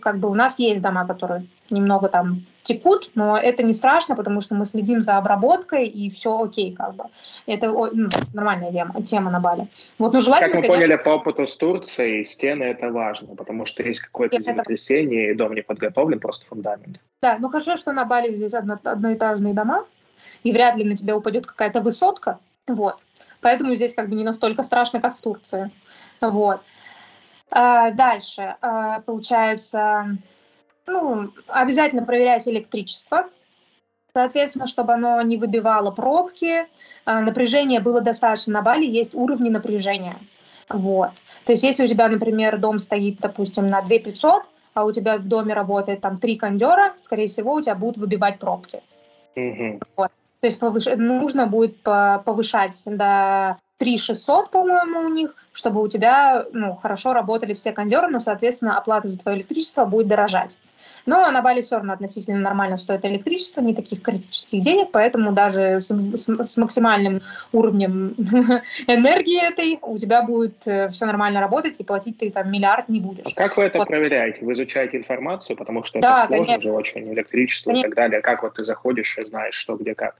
как 0.00 0.18
бы 0.18 0.30
у 0.30 0.34
нас 0.34 0.60
есть 0.60 0.82
дома, 0.82 1.06
которые 1.06 1.46
немного 1.70 2.08
там 2.08 2.42
текут, 2.62 3.10
но 3.14 3.36
это 3.36 3.62
не 3.62 3.72
страшно, 3.72 4.16
потому 4.16 4.40
что 4.40 4.54
мы 4.54 4.64
следим 4.64 5.00
за 5.00 5.16
обработкой, 5.16 5.86
и 5.86 6.10
все 6.10 6.42
окей, 6.42 6.72
как 6.72 6.94
бы. 6.94 7.04
Это 7.46 7.68
ну, 7.68 8.08
нормальная 8.34 8.72
тема, 8.72 9.02
тема 9.02 9.30
на 9.30 9.40
Бали. 9.40 9.68
Вот, 9.98 10.12
ну, 10.12 10.20
желательно, 10.20 10.52
как 10.52 10.62
мы 10.62 10.68
конечно... 10.68 10.86
поняли 10.86 11.04
по 11.04 11.08
опыту 11.10 11.46
с 11.46 11.56
Турцией, 11.56 12.24
стены 12.24 12.64
это 12.64 12.90
важно, 12.90 13.36
потому 13.36 13.66
что 13.66 13.82
есть 13.82 14.00
какое-то 14.00 14.42
землетрясение, 14.42 15.30
и 15.30 15.34
дом 15.34 15.54
не 15.54 15.62
подготовлен, 15.62 16.18
просто 16.18 16.46
фундамент. 16.46 17.00
Да, 17.22 17.36
ну 17.38 17.48
хорошо, 17.48 17.76
что 17.76 17.92
на 17.92 18.04
Бали 18.04 18.34
здесь 18.34 18.54
одно, 18.54 18.76
одноэтажные 18.82 19.54
дома, 19.54 19.84
и 20.42 20.52
вряд 20.52 20.76
ли 20.76 20.84
на 20.84 20.96
тебя 20.96 21.16
упадет 21.16 21.46
какая-то 21.46 21.80
высотка, 21.80 22.40
вот. 22.66 22.96
Поэтому 23.40 23.74
здесь 23.76 23.94
как 23.94 24.08
бы 24.08 24.16
не 24.16 24.24
настолько 24.24 24.62
страшно, 24.64 25.00
как 25.00 25.14
в 25.16 25.20
Турции. 25.20 25.70
Вот. 26.20 26.60
А, 27.50 27.90
дальше, 27.92 28.56
а, 28.60 29.00
получается, 29.00 30.18
ну, 30.86 31.32
обязательно 31.48 32.04
проверять 32.04 32.46
электричество, 32.48 33.28
соответственно, 34.14 34.66
чтобы 34.66 34.94
оно 34.94 35.20
не 35.22 35.36
выбивало 35.36 35.90
пробки, 35.90 36.66
а, 37.04 37.20
напряжение 37.20 37.80
было 37.80 38.00
достаточно. 38.00 38.54
На 38.54 38.62
Бали 38.62 38.86
есть 38.86 39.14
уровни 39.14 39.50
напряжения. 39.50 40.16
Вот. 40.68 41.10
То 41.44 41.52
есть 41.52 41.62
если 41.62 41.84
у 41.84 41.86
тебя, 41.86 42.08
например, 42.08 42.58
дом 42.58 42.78
стоит, 42.78 43.18
допустим, 43.20 43.68
на 43.68 43.82
2 43.82 43.98
500, 43.98 44.42
а 44.74 44.84
у 44.84 44.92
тебя 44.92 45.18
в 45.18 45.26
доме 45.26 45.54
работает 45.54 46.00
там 46.00 46.18
три 46.18 46.36
кондера, 46.36 46.92
скорее 46.96 47.28
всего, 47.28 47.54
у 47.54 47.60
тебя 47.60 47.74
будут 47.74 47.98
выбивать 47.98 48.38
пробки. 48.38 48.82
Mm-hmm. 49.36 49.82
Вот. 49.96 50.10
То 50.40 50.46
есть 50.46 50.58
повыш... 50.58 50.86
нужно 50.96 51.46
будет 51.46 51.82
повышать 51.82 52.82
до 52.84 53.58
3600, 53.78 54.50
по-моему, 54.50 55.00
у 55.00 55.08
них, 55.08 55.34
чтобы 55.52 55.82
у 55.82 55.88
тебя 55.88 56.46
ну, 56.52 56.74
хорошо 56.74 57.12
работали 57.12 57.52
все 57.52 57.72
кондеры, 57.72 58.08
но, 58.08 58.20
соответственно, 58.20 58.76
оплата 58.76 59.08
за 59.08 59.18
твое 59.18 59.38
электричество 59.38 59.84
будет 59.84 60.08
дорожать. 60.08 60.56
Но 61.06 61.30
на 61.30 61.40
Бали 61.40 61.62
все 61.62 61.76
равно 61.76 61.92
относительно 61.92 62.40
нормально 62.40 62.76
стоит 62.76 63.04
электричество, 63.04 63.60
не 63.60 63.74
таких 63.74 64.02
критических 64.02 64.62
денег, 64.62 64.88
поэтому 64.92 65.32
даже 65.32 65.80
с, 65.80 65.88
с, 65.88 66.28
с 66.28 66.56
максимальным 66.56 67.22
уровнем 67.52 68.14
энергии 68.86 69.40
этой 69.40 69.78
у 69.82 69.96
тебя 69.98 70.22
будет 70.22 70.66
э, 70.66 70.88
все 70.88 71.06
нормально 71.06 71.40
работать, 71.40 71.80
и 71.80 71.84
платить 71.84 72.18
ты 72.18 72.30
там 72.30 72.50
миллиард 72.50 72.88
не 72.88 73.00
будешь. 73.00 73.26
А 73.26 73.34
как 73.34 73.56
вы 73.56 73.64
это 73.64 73.78
вот. 73.78 73.88
проверяете? 73.88 74.44
Вы 74.44 74.52
изучаете 74.52 74.96
информацию, 74.96 75.56
потому 75.56 75.82
что 75.84 76.00
да, 76.00 76.24
это 76.24 76.26
сложно 76.28 76.46
конечно. 76.46 76.62
же 76.62 76.72
очень, 76.72 77.12
электричество 77.12 77.70
конечно. 77.70 77.86
и 77.86 77.90
так 77.90 77.96
далее. 77.96 78.20
Как 78.20 78.42
вот 78.42 78.54
ты 78.54 78.64
заходишь 78.64 79.16
и 79.18 79.24
знаешь, 79.24 79.54
что, 79.54 79.76
где, 79.76 79.94
как? 79.94 80.16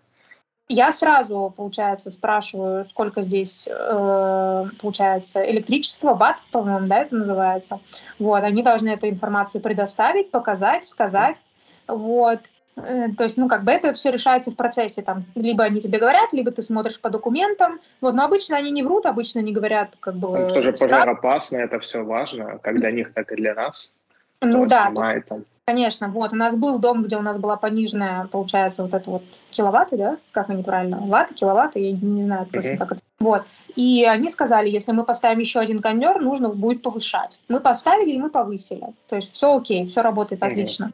Я 0.69 0.91
сразу, 0.91 1.53
получается, 1.57 2.11
спрашиваю, 2.11 2.85
сколько 2.85 3.23
здесь, 3.23 3.69
э, 3.69 4.65
получается, 4.81 5.49
электричество, 5.49 6.15
ватт, 6.15 6.39
по-моему, 6.51 6.89
да, 6.89 7.03
это 7.03 7.15
называется. 7.15 7.79
Вот, 8.19 8.43
они 8.43 8.63
должны 8.65 8.89
эту 8.89 9.09
информацию 9.09 9.61
предоставить, 9.61 10.33
показать, 10.33 10.85
сказать. 10.85 11.45
Вот. 11.87 12.41
Э, 12.77 13.09
то 13.17 13.23
есть, 13.23 13.37
ну, 13.37 13.49
как 13.49 13.63
бы 13.63 13.71
это 13.71 13.93
все 13.93 14.11
решается 14.11 14.51
в 14.51 14.57
процессе, 14.57 15.03
там, 15.03 15.25
либо 15.37 15.63
они 15.63 15.81
тебе 15.81 16.01
говорят, 16.01 16.33
либо 16.33 16.51
ты 16.51 16.63
смотришь 16.63 17.01
по 17.01 17.11
документам, 17.11 17.81
вот, 18.01 18.15
но 18.15 18.25
обычно 18.25 18.57
они 18.57 18.71
не 18.73 18.83
врут, 18.83 19.07
обычно 19.07 19.39
не 19.39 19.53
говорят, 19.53 19.95
как 20.01 20.17
бы... 20.17 20.33
Там 20.33 20.49
тоже 20.49 20.73
пожароопасно, 20.73 21.59
это 21.59 21.79
все 21.79 22.03
важно, 22.03 22.59
как 22.59 22.81
для 22.81 22.91
них, 22.91 23.15
так 23.15 23.31
и 23.31 23.37
для 23.37 23.55
нас. 23.55 23.93
Ну 24.41 24.67
да, 24.67 24.87
снимает, 24.89 25.27
там. 25.27 25.45
Конечно, 25.67 26.09
вот, 26.09 26.33
у 26.33 26.37
нас 26.37 26.57
был 26.57 26.79
дом, 26.79 27.03
где 27.03 27.17
у 27.17 27.23
нас 27.23 27.39
была 27.39 27.57
пониженная, 27.57 28.29
получается, 28.29 28.85
вот 28.85 28.95
это 28.95 29.11
вот 29.11 29.23
киловатты, 29.51 29.97
да, 29.97 30.17
как 30.31 30.49
они 30.49 30.63
правильно, 30.63 30.99
ватты, 31.01 31.35
киловатты, 31.35 31.81
я 31.81 31.93
не 31.93 32.23
знаю 32.23 32.47
точно, 32.47 32.75
uh-huh. 32.75 32.79
как 32.79 32.93
это. 32.93 33.01
Вот, 33.19 33.43
и 33.75 34.05
они 34.05 34.31
сказали, 34.31 34.69
если 34.69 34.93
мы 34.93 35.05
поставим 35.05 35.41
еще 35.41 35.59
один 35.59 35.83
кондер, 35.83 36.21
нужно 36.21 36.51
будет 36.51 36.83
повышать. 36.83 37.41
Мы 37.49 37.61
поставили, 37.61 38.13
и 38.13 38.19
мы 38.19 38.31
повысили, 38.31 38.95
то 39.09 39.17
есть 39.17 39.33
все 39.33 39.57
окей, 39.57 39.87
все 39.87 40.03
работает 40.03 40.41
uh-huh. 40.41 40.49
отлично. 40.49 40.93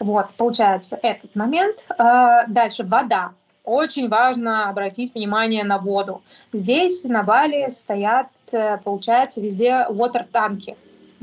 Вот, 0.00 0.30
получается, 0.36 0.98
этот 1.02 1.34
момент. 1.34 1.84
А, 1.96 2.44
дальше, 2.46 2.84
вода. 2.84 3.32
Очень 3.64 4.08
важно 4.08 4.68
обратить 4.68 5.14
внимание 5.14 5.62
на 5.62 5.78
воду. 5.78 6.22
Здесь 6.52 7.04
на 7.04 7.22
Бали 7.22 7.68
стоят, 7.70 8.28
э, 8.50 8.78
получается, 8.78 9.40
везде 9.40 9.86
water-танки 9.88 10.76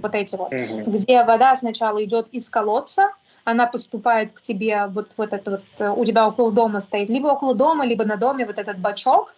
вот 0.06 0.16
эти 0.16 0.36
вот, 0.36 0.54
угу. 0.54 0.92
где 0.92 1.24
вода 1.24 1.56
сначала 1.56 2.04
идет 2.04 2.28
из 2.32 2.50
колодца, 2.50 3.10
она 3.44 3.66
поступает 3.66 4.34
к 4.34 4.42
тебе, 4.42 4.86
вот, 4.88 5.10
вот 5.18 5.34
это 5.34 5.52
вот, 5.52 5.64
э, 5.80 5.90
у 5.90 6.06
тебя 6.06 6.28
около 6.28 6.52
дома 6.52 6.82
стоит, 6.82 7.10
либо 7.10 7.28
около 7.28 7.56
дома, 7.56 7.86
либо 7.86 8.06
на 8.06 8.18
доме 8.18 8.46
вот 8.46 8.60
этот 8.60 8.78
бачок, 8.78 9.34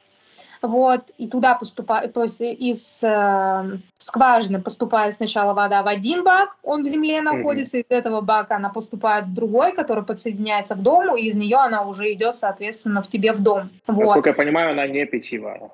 вот, 0.62 1.12
и 1.18 1.28
туда 1.28 1.56
поступает, 1.56 2.14
то 2.14 2.24
есть 2.24 2.42
из 2.42 3.04
э, 3.04 3.78
скважины 3.98 4.62
поступает 4.62 5.14
сначала 5.14 5.54
вода 5.54 5.84
в 5.84 5.88
один 5.88 6.24
бак, 6.24 6.58
он 6.64 6.82
в 6.82 6.88
земле 6.88 7.22
находится, 7.22 7.78
mm-hmm. 7.78 7.86
из 7.90 7.98
этого 7.98 8.22
бака 8.22 8.56
она 8.56 8.70
поступает 8.70 9.26
в 9.26 9.34
другой, 9.34 9.72
который 9.74 10.04
подсоединяется 10.04 10.76
к 10.76 10.82
дому, 10.82 11.16
и 11.16 11.28
из 11.28 11.38
нее 11.38 11.58
она 11.58 11.84
уже 11.84 12.12
идет, 12.12 12.36
соответственно, 12.36 13.02
в 13.02 13.08
тебе 13.08 13.32
в 13.32 13.42
дом. 13.42 13.70
Вот. 13.88 14.00
Насколько 14.00 14.30
я 14.30 14.36
понимаю, 14.36 14.72
она 14.72 14.88
не 14.88 15.06
питьевая. 15.06 15.70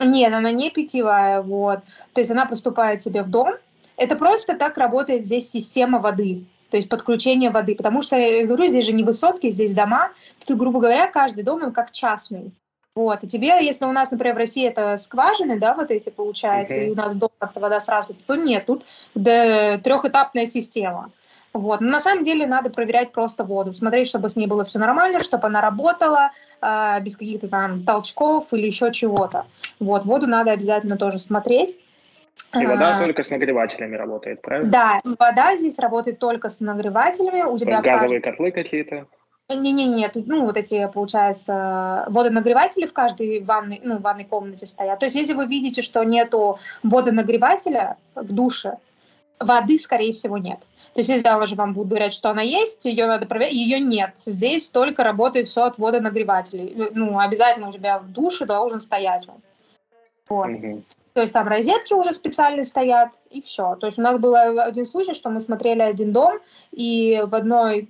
Нет, 0.00 0.32
она 0.32 0.50
не 0.52 0.70
питьевая, 0.70 1.40
вот. 1.40 1.80
То 2.12 2.20
есть 2.20 2.30
она 2.30 2.46
поступает 2.46 3.00
тебе 3.00 3.22
в 3.22 3.30
дом, 3.30 3.54
это 3.96 4.16
просто 4.16 4.56
так 4.56 4.78
работает 4.78 5.24
здесь 5.24 5.50
система 5.50 5.98
воды, 5.98 6.44
то 6.70 6.76
есть 6.76 6.88
подключение 6.88 7.50
воды. 7.50 7.74
Потому 7.74 8.02
что, 8.02 8.16
я 8.16 8.46
говорю, 8.46 8.66
здесь 8.66 8.84
же 8.84 8.92
не 8.92 9.04
высотки, 9.04 9.50
здесь 9.50 9.74
дома. 9.74 10.10
Тут, 10.46 10.58
грубо 10.58 10.80
говоря, 10.80 11.06
каждый 11.06 11.44
дом 11.44 11.62
он 11.62 11.72
как 11.72 11.90
частный. 11.92 12.52
Вот, 12.94 13.22
и 13.22 13.26
тебе, 13.26 13.48
если 13.60 13.84
у 13.84 13.92
нас, 13.92 14.10
например, 14.10 14.34
в 14.34 14.38
России 14.38 14.66
это 14.66 14.96
скважины, 14.96 15.58
да, 15.58 15.74
вот 15.74 15.90
эти 15.90 16.08
получается, 16.08 16.80
uh-huh. 16.80 16.86
и 16.86 16.90
у 16.92 16.94
нас 16.94 17.14
дом 17.14 17.28
как-то 17.38 17.60
вода 17.60 17.78
сразу, 17.78 18.14
то 18.26 18.36
нет, 18.36 18.64
тут 18.64 18.86
трехэтапная 19.12 20.46
система. 20.46 21.10
Вот. 21.52 21.80
Но 21.80 21.88
на 21.88 22.00
самом 22.00 22.24
деле 22.24 22.46
надо 22.46 22.70
проверять 22.70 23.12
просто 23.12 23.44
воду, 23.44 23.72
смотреть, 23.72 24.08
чтобы 24.08 24.28
с 24.28 24.36
ней 24.36 24.46
было 24.46 24.64
все 24.64 24.78
нормально, 24.78 25.22
чтобы 25.22 25.46
она 25.46 25.60
работала 25.60 26.30
э, 26.60 27.00
без 27.00 27.16
каких-то 27.16 27.48
там 27.48 27.82
толчков 27.84 28.52
или 28.52 28.66
еще 28.66 28.92
чего-то. 28.92 29.46
Вот. 29.80 30.04
Воду 30.04 30.26
надо 30.26 30.50
обязательно 30.52 30.98
тоже 30.98 31.18
смотреть. 31.18 31.76
И 32.54 32.64
вода 32.64 32.96
а, 32.96 33.02
только 33.02 33.22
с 33.22 33.30
нагревателями 33.30 33.96
работает, 33.96 34.40
правильно? 34.40 34.70
Да, 34.70 35.00
вода 35.18 35.56
здесь 35.56 35.78
работает 35.78 36.18
только 36.18 36.48
с 36.48 36.60
нагревателями. 36.60 37.42
У 37.42 37.58
тебя 37.58 37.80
газовые 37.80 38.20
каждый... 38.20 38.20
котлы 38.20 38.50
какие-то? 38.50 39.06
Не-не, 39.48 39.86
нет, 39.86 40.12
ну 40.14 40.44
вот 40.44 40.56
эти, 40.56 40.90
получается, 40.92 42.04
водонагреватели 42.08 42.84
в 42.84 42.92
каждой 42.92 43.44
ванной, 43.44 43.80
ну, 43.84 43.98
ванной 43.98 44.24
комнате 44.24 44.66
стоят. 44.66 44.98
То 44.98 45.06
есть 45.06 45.14
если 45.14 45.34
вы 45.34 45.46
видите, 45.46 45.82
что 45.82 46.02
нету 46.02 46.58
водонагревателя 46.82 47.96
в 48.16 48.32
душе, 48.32 48.78
воды, 49.38 49.78
скорее 49.78 50.12
всего, 50.12 50.36
нет. 50.36 50.58
То 50.94 51.00
есть 51.00 51.10
если 51.10 51.22
даже 51.22 51.54
вам 51.54 51.74
будут 51.74 51.90
говорить, 51.90 52.14
что 52.14 52.30
она 52.30 52.42
есть, 52.42 52.86
ее 52.86 53.06
надо 53.06 53.26
проверять, 53.26 53.52
ее 53.52 53.78
нет. 53.78 54.12
Здесь 54.16 54.68
только 54.68 55.04
работает 55.04 55.46
все 55.46 55.64
от 55.64 55.78
водонагревателей. 55.78 56.90
Ну, 56.94 57.18
обязательно 57.18 57.68
у 57.68 57.72
тебя 57.72 57.98
в 57.98 58.10
душе 58.10 58.46
должен 58.46 58.80
стоять 58.80 59.28
он. 59.28 59.36
Вот. 60.28 60.48
Угу. 60.48 60.82
То 61.16 61.22
есть 61.22 61.32
там 61.32 61.48
розетки 61.48 61.94
уже 61.94 62.12
специально 62.12 62.62
стоят, 62.62 63.08
и 63.30 63.40
все. 63.40 63.74
То 63.76 63.86
есть 63.86 63.98
у 63.98 64.02
нас 64.02 64.18
был 64.18 64.36
один 64.36 64.84
случай, 64.84 65.14
что 65.14 65.30
мы 65.30 65.40
смотрели 65.40 65.80
один 65.80 66.12
дом, 66.12 66.40
и 66.72 67.24
в 67.26 67.34
одной, 67.34 67.88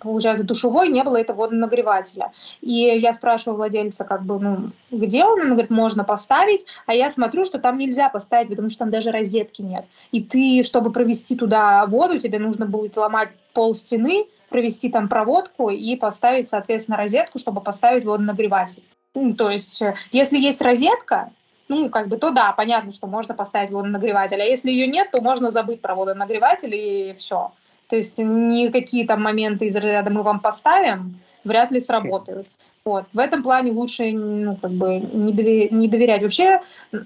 получается, 0.00 0.44
душевой 0.44 0.88
не 0.90 1.02
было 1.02 1.16
этого 1.16 1.38
водонагревателя. 1.38 2.30
И 2.60 2.72
я 2.72 3.12
спрашиваю 3.12 3.56
владельца, 3.56 4.04
как 4.04 4.22
бы, 4.22 4.38
ну, 4.38 4.70
где 4.92 5.24
он? 5.24 5.40
Он 5.40 5.50
говорит, 5.50 5.70
можно 5.70 6.04
поставить, 6.04 6.64
а 6.86 6.94
я 6.94 7.10
смотрю, 7.10 7.44
что 7.44 7.58
там 7.58 7.78
нельзя 7.78 8.10
поставить, 8.10 8.48
потому 8.48 8.70
что 8.70 8.78
там 8.78 8.92
даже 8.92 9.10
розетки 9.10 9.62
нет. 9.62 9.84
И 10.12 10.22
ты, 10.22 10.62
чтобы 10.62 10.92
провести 10.92 11.34
туда 11.34 11.84
воду, 11.86 12.16
тебе 12.16 12.38
нужно 12.38 12.66
будет 12.66 12.96
ломать 12.96 13.30
пол 13.54 13.74
стены, 13.74 14.26
провести 14.50 14.88
там 14.88 15.08
проводку 15.08 15.70
и 15.70 15.96
поставить, 15.96 16.46
соответственно, 16.46 16.96
розетку, 16.96 17.40
чтобы 17.40 17.60
поставить 17.60 18.04
водонагреватель. 18.04 18.84
Ну, 19.16 19.34
то 19.34 19.50
есть, 19.50 19.82
э, 19.82 19.96
если 20.12 20.38
есть 20.38 20.60
розетка, 20.60 21.32
ну, 21.68 21.90
как 21.90 22.08
бы, 22.08 22.16
то 22.16 22.30
да, 22.30 22.52
понятно, 22.52 22.92
что 22.92 23.06
можно 23.06 23.34
поставить 23.34 23.70
водонагреватель. 23.70 24.40
А 24.40 24.44
если 24.44 24.70
ее 24.70 24.86
нет, 24.86 25.10
то 25.10 25.20
можно 25.20 25.50
забыть 25.50 25.80
про 25.80 25.94
водонагреватель 25.94 26.74
и 26.74 27.14
все. 27.18 27.52
То 27.88 27.96
есть 27.96 28.18
никакие 28.18 29.06
там 29.06 29.22
моменты 29.22 29.66
из 29.66 29.76
ряда 29.76 30.10
мы 30.10 30.22
вам 30.22 30.40
поставим, 30.40 31.20
вряд 31.44 31.70
ли 31.70 31.80
сработают. 31.80 32.46
Вот. 32.84 33.06
В 33.12 33.18
этом 33.18 33.42
плане 33.42 33.72
лучше 33.72 34.12
ну, 34.12 34.56
как 34.56 34.70
бы 34.70 35.00
не, 35.00 35.32
доверять, 35.32 35.72
не 35.72 35.88
доверять. 35.88 36.22
Вообще, 36.22 36.60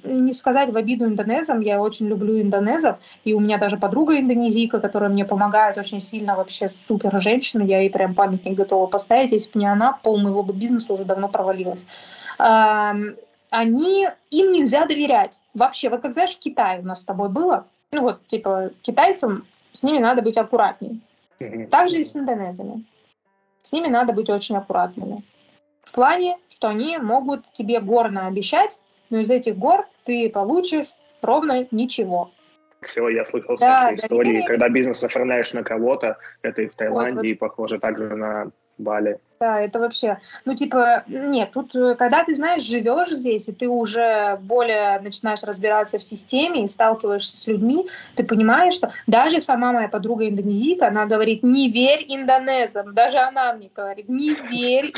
не 0.05 0.35
сказать 0.35 0.70
в 0.70 0.77
обиду 0.77 1.07
индонезам, 1.07 1.61
я 1.61 1.81
очень 1.81 2.07
люблю 2.07 2.38
индонезов, 2.38 2.96
и 3.25 3.33
у 3.33 3.40
меня 3.40 3.57
даже 3.57 3.79
подруга 3.79 4.18
индонезийка, 4.18 4.79
которая 4.81 5.09
мне 5.09 5.25
помогает 5.25 5.79
очень 5.79 6.01
сильно, 6.01 6.37
вообще 6.37 6.68
супер 6.68 7.18
женщина, 7.18 7.62
я 7.62 7.81
ей 7.81 7.88
прям 7.88 8.14
памятник 8.14 8.59
готова 8.59 8.88
поставить, 8.88 9.33
если 9.33 9.53
бы 9.53 9.61
не 9.61 9.66
она, 9.66 9.99
пол 10.03 10.18
моего 10.18 10.42
бизнеса 10.42 10.92
уже 10.92 11.05
давно 11.05 11.29
провалилась 11.29 11.87
они, 13.51 14.09
им 14.31 14.53
нельзя 14.53 14.87
доверять. 14.87 15.41
Вообще, 15.55 15.91
вот 15.91 16.01
как 16.01 16.13
знаешь, 16.13 16.35
в 16.35 16.39
Китае 16.39 16.81
у 16.81 16.85
нас 16.85 17.03
с 17.03 17.05
тобой 17.05 17.29
было, 17.29 17.67
ну 17.93 18.03
вот, 18.03 18.27
типа, 18.27 18.71
китайцам 18.83 19.47
с 19.73 19.83
ними 19.83 19.99
надо 19.99 20.23
быть 20.23 20.39
аккуратнее. 20.39 21.01
Также 21.71 22.01
и 22.01 22.05
с 22.05 22.15
индонезами. 22.15 22.85
С 23.63 23.73
ними 23.73 23.89
надо 23.89 24.13
быть 24.13 24.29
очень 24.29 24.57
аккуратными. 24.57 25.25
В 25.83 25.93
плане, 25.93 26.39
что 26.49 26.69
они 26.69 26.99
могут 26.99 27.51
тебе 27.53 27.81
горно 27.81 28.27
обещать, 28.27 28.79
но 29.09 29.19
из 29.19 29.31
этих 29.31 29.57
гор 29.57 29.87
ты 30.05 30.31
получишь 30.31 30.87
ровно 31.23 31.67
ничего. 31.71 32.31
Все, 32.83 33.09
я 33.09 33.25
слышал 33.25 33.57
да, 33.59 33.89
всякие 33.89 33.89
да, 33.89 33.95
истории, 33.95 34.47
когда 34.47 34.69
бизнес 34.69 35.03
оформляешь 35.03 35.53
на 35.53 35.63
кого-то, 35.63 36.19
это 36.43 36.63
и 36.63 36.69
в 36.69 36.75
Таиланде, 36.75 37.15
вот, 37.15 37.23
вот. 37.23 37.31
и 37.31 37.35
похоже 37.35 37.79
также 37.79 38.17
на 38.17 38.51
Бали. 38.81 39.19
Да, 39.40 39.59
это 39.59 39.79
вообще, 39.79 40.19
ну 40.45 40.55
типа, 40.55 41.05
нет, 41.07 41.53
тут, 41.53 41.75
э, 41.75 41.95
когда 41.95 42.25
ты 42.25 42.35
знаешь, 42.35 42.62
живешь 42.62 43.09
здесь, 43.09 43.49
и 43.49 43.53
ты 43.53 43.69
уже 43.69 44.38
более 44.43 45.01
начинаешь 45.01 45.43
разбираться 45.43 45.99
в 45.99 46.05
системе 46.05 46.64
и 46.64 46.66
сталкиваешься 46.66 47.38
с 47.38 47.47
людьми, 47.47 47.88
ты 48.16 48.25
понимаешь, 48.25 48.75
что 48.75 48.93
даже 49.07 49.40
сама 49.40 49.73
моя 49.73 49.88
подруга 49.88 50.29
индонезийка, 50.29 50.88
она 50.88 51.07
говорит, 51.07 51.43
не 51.43 51.71
верь 51.71 52.05
индонезам, 52.09 52.95
даже 52.95 53.16
она 53.16 53.55
мне 53.55 53.71
говорит, 53.75 54.11
не 54.11 54.35
верь. 54.35 54.93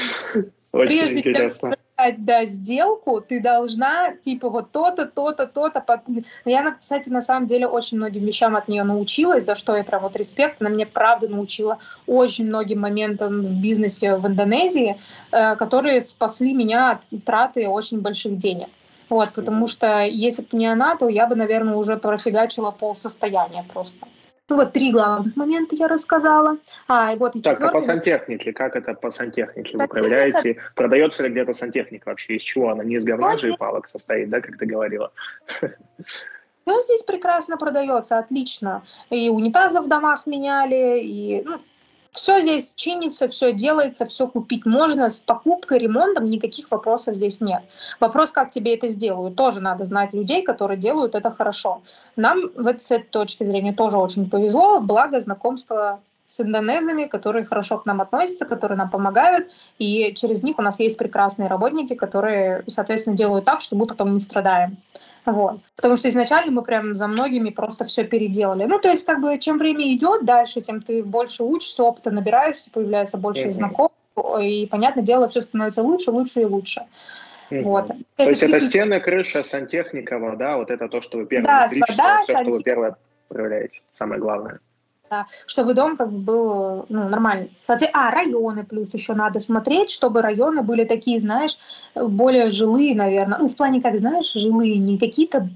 Очень 0.72 0.86
Прежде 0.86 1.18
интересно. 1.18 1.70
чем 1.70 2.24
да, 2.24 2.46
сделку, 2.46 3.20
ты 3.20 3.40
должна, 3.40 4.14
типа, 4.14 4.48
вот 4.48 4.72
то-то, 4.72 5.06
то-то, 5.06 5.46
то-то. 5.46 6.02
Я, 6.44 6.70
кстати, 6.72 7.10
на 7.10 7.20
самом 7.20 7.46
деле 7.46 7.66
очень 7.66 7.98
многим 7.98 8.24
вещам 8.24 8.56
от 8.56 8.68
нее 8.68 8.82
научилась, 8.82 9.44
за 9.44 9.54
что 9.54 9.76
я 9.76 9.84
прям 9.84 10.02
вот 10.02 10.16
респект. 10.16 10.60
Она 10.60 10.70
мне 10.70 10.86
правда 10.86 11.28
научила 11.28 11.78
очень 12.06 12.46
многим 12.46 12.80
моментам 12.80 13.42
в 13.42 13.60
бизнесе 13.60 14.16
в 14.16 14.26
Индонезии, 14.26 14.98
э, 15.30 15.56
которые 15.56 16.00
спасли 16.00 16.54
меня 16.54 16.92
от 16.92 17.24
траты 17.24 17.68
очень 17.68 18.00
больших 18.00 18.38
денег. 18.38 18.68
Вот, 19.10 19.32
потому 19.34 19.68
что 19.68 20.04
если 20.04 20.42
бы 20.42 20.56
не 20.56 20.66
она, 20.66 20.96
то 20.96 21.08
я 21.08 21.26
бы, 21.26 21.34
наверное, 21.34 21.74
уже 21.74 21.98
профигачила 21.98 22.70
пол 22.70 22.96
состояния 22.96 23.64
просто. 23.72 24.06
Ну 24.48 24.56
вот 24.56 24.72
три 24.72 24.92
главных 24.92 25.36
момента 25.36 25.74
я 25.76 25.88
рассказала. 25.88 26.58
А, 26.88 27.12
и 27.12 27.16
вот 27.16 27.36
и 27.36 27.40
так, 27.40 27.54
четвертый... 27.54 27.70
а 27.70 27.72
по 27.72 27.80
сантехнике, 27.80 28.52
как 28.52 28.76
это 28.76 28.94
по 28.94 29.10
сантехнике 29.10 29.78
вы 29.78 29.88
проверяете? 29.88 30.60
Продается 30.74 31.22
ли 31.22 31.30
где-то 31.30 31.52
сантехника 31.52 32.08
вообще? 32.08 32.36
Из 32.36 32.42
чего 32.42 32.70
она? 32.70 32.84
Не 32.84 32.96
из 32.96 33.04
говна 33.04 33.36
же 33.36 33.52
и 33.52 33.56
палок 33.56 33.88
состоит, 33.88 34.28
да, 34.30 34.40
как 34.40 34.58
ты 34.58 34.66
говорила? 34.66 35.12
Все 36.64 36.82
здесь 36.82 37.02
прекрасно 37.02 37.56
продается, 37.56 38.18
отлично. 38.18 38.82
И 39.10 39.28
унитазы 39.28 39.80
в 39.80 39.88
домах 39.88 40.26
меняли, 40.26 41.00
и 41.00 41.42
ну, 41.44 41.58
все 42.12 42.40
здесь 42.42 42.74
чинится, 42.74 43.28
все 43.28 43.52
делается, 43.52 44.06
все 44.06 44.26
купить 44.26 44.66
можно. 44.66 45.08
С 45.08 45.20
покупкой, 45.20 45.78
ремонтом 45.78 46.28
никаких 46.28 46.70
вопросов 46.70 47.16
здесь 47.16 47.40
нет. 47.40 47.62
Вопрос, 48.00 48.30
как 48.30 48.50
тебе 48.50 48.74
это 48.74 48.88
сделают, 48.88 49.34
тоже 49.34 49.60
надо 49.60 49.84
знать 49.84 50.12
людей, 50.12 50.42
которые 50.42 50.78
делают 50.78 51.14
это 51.14 51.30
хорошо. 51.30 51.82
Нам 52.16 52.50
в 52.54 52.68
с 52.68 52.90
этой 52.90 53.08
точки 53.08 53.44
зрения 53.44 53.72
тоже 53.72 53.96
очень 53.96 54.28
повезло, 54.28 54.80
благо 54.80 55.18
знакомства 55.20 56.00
с 56.26 56.40
индонезами, 56.40 57.04
которые 57.04 57.44
хорошо 57.44 57.78
к 57.78 57.86
нам 57.86 58.00
относятся, 58.00 58.46
которые 58.46 58.78
нам 58.78 58.90
помогают, 58.90 59.50
и 59.78 60.14
через 60.14 60.42
них 60.42 60.58
у 60.58 60.62
нас 60.62 60.80
есть 60.80 60.96
прекрасные 60.96 61.48
работники, 61.48 61.94
которые, 61.94 62.64
соответственно, 62.68 63.16
делают 63.16 63.44
так, 63.44 63.60
что 63.60 63.76
мы 63.76 63.86
потом 63.86 64.14
не 64.14 64.20
страдаем. 64.20 64.78
Вот. 65.24 65.60
Потому 65.76 65.96
что 65.96 66.08
изначально 66.08 66.50
мы 66.52 66.62
прям 66.62 66.94
за 66.94 67.06
многими 67.06 67.50
просто 67.50 67.84
все 67.84 68.04
переделали. 68.04 68.64
Ну, 68.64 68.78
то 68.78 68.88
есть, 68.88 69.06
как 69.06 69.20
бы, 69.20 69.38
чем 69.38 69.58
время 69.58 69.94
идет 69.94 70.24
дальше, 70.24 70.60
тем 70.60 70.82
ты 70.82 71.04
больше 71.04 71.44
учишься, 71.44 71.84
опыта 71.84 72.10
набираешься, 72.10 72.70
появляется 72.70 73.18
больше 73.18 73.44
mm-hmm. 73.44 73.52
знакомых, 73.52 73.92
и, 74.40 74.66
понятное 74.66 75.04
дело, 75.04 75.28
все 75.28 75.40
становится 75.40 75.82
лучше, 75.82 76.10
лучше 76.10 76.42
и 76.42 76.44
лучше. 76.44 76.82
Mm-hmm. 77.50 77.62
Вот. 77.62 77.86
То 77.86 77.94
это 78.16 78.30
есть 78.30 78.42
это 78.42 78.60
стены, 78.60 79.00
крыша, 79.00 79.42
сантехника, 79.42 80.18
вода, 80.18 80.56
вот 80.56 80.70
это 80.70 80.88
то, 80.88 81.00
что 81.00 81.18
вы 81.18 81.26
первое 81.26 81.44
да, 81.44 81.68
вода, 81.88 82.22
все, 82.22 82.32
сантех... 82.32 82.48
что 82.48 82.58
вы 82.58 82.62
первое 82.62 82.96
проявляете, 83.28 83.80
самое 83.92 84.20
главное 84.20 84.60
да, 85.12 85.26
чтобы 85.46 85.74
дом 85.74 85.96
как 85.96 86.10
бы 86.10 86.18
был 86.20 86.86
ну, 86.88 87.08
нормальный. 87.08 87.50
Кстати, 87.60 87.88
а, 87.92 88.10
районы 88.10 88.64
плюс 88.64 88.94
еще 88.94 89.12
надо 89.12 89.40
смотреть, 89.40 89.90
чтобы 89.90 90.22
районы 90.22 90.62
были 90.62 90.84
такие, 90.84 91.20
знаешь, 91.20 91.58
более 91.94 92.50
жилые, 92.50 92.94
наверное. 92.94 93.38
Ну, 93.38 93.48
в 93.48 93.54
плане, 93.54 93.82
как, 93.82 93.98
знаешь, 93.98 94.32
жилые, 94.32 94.78
не 94.78 94.96
какие-то 94.96 95.50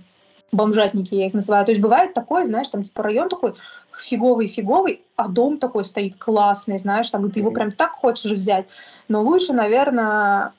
бомжатники, 0.53 1.15
я 1.15 1.27
их 1.27 1.35
называю. 1.35 1.65
То 1.65 1.73
есть 1.73 1.81
бывает 1.81 2.13
такое, 2.13 2.45
знаешь, 2.45 2.69
там 2.69 2.83
типа 2.83 3.03
район 3.03 3.31
такой 3.31 3.55
фиговый-фиговый, 3.99 5.01
а 5.17 5.29
дом 5.29 5.59
такой 5.59 5.87
стоит 5.87 6.17
классный, 6.19 6.77
знаешь, 6.77 7.11
там 7.11 7.27
и 7.27 7.31
ты 7.31 7.41
его 7.41 7.51
прям 7.51 7.73
так 7.73 7.93
хочешь 7.93 8.31
взять. 8.31 8.67
Но 9.09 9.23
лучше, 9.23 9.55
наверное, 9.55 10.53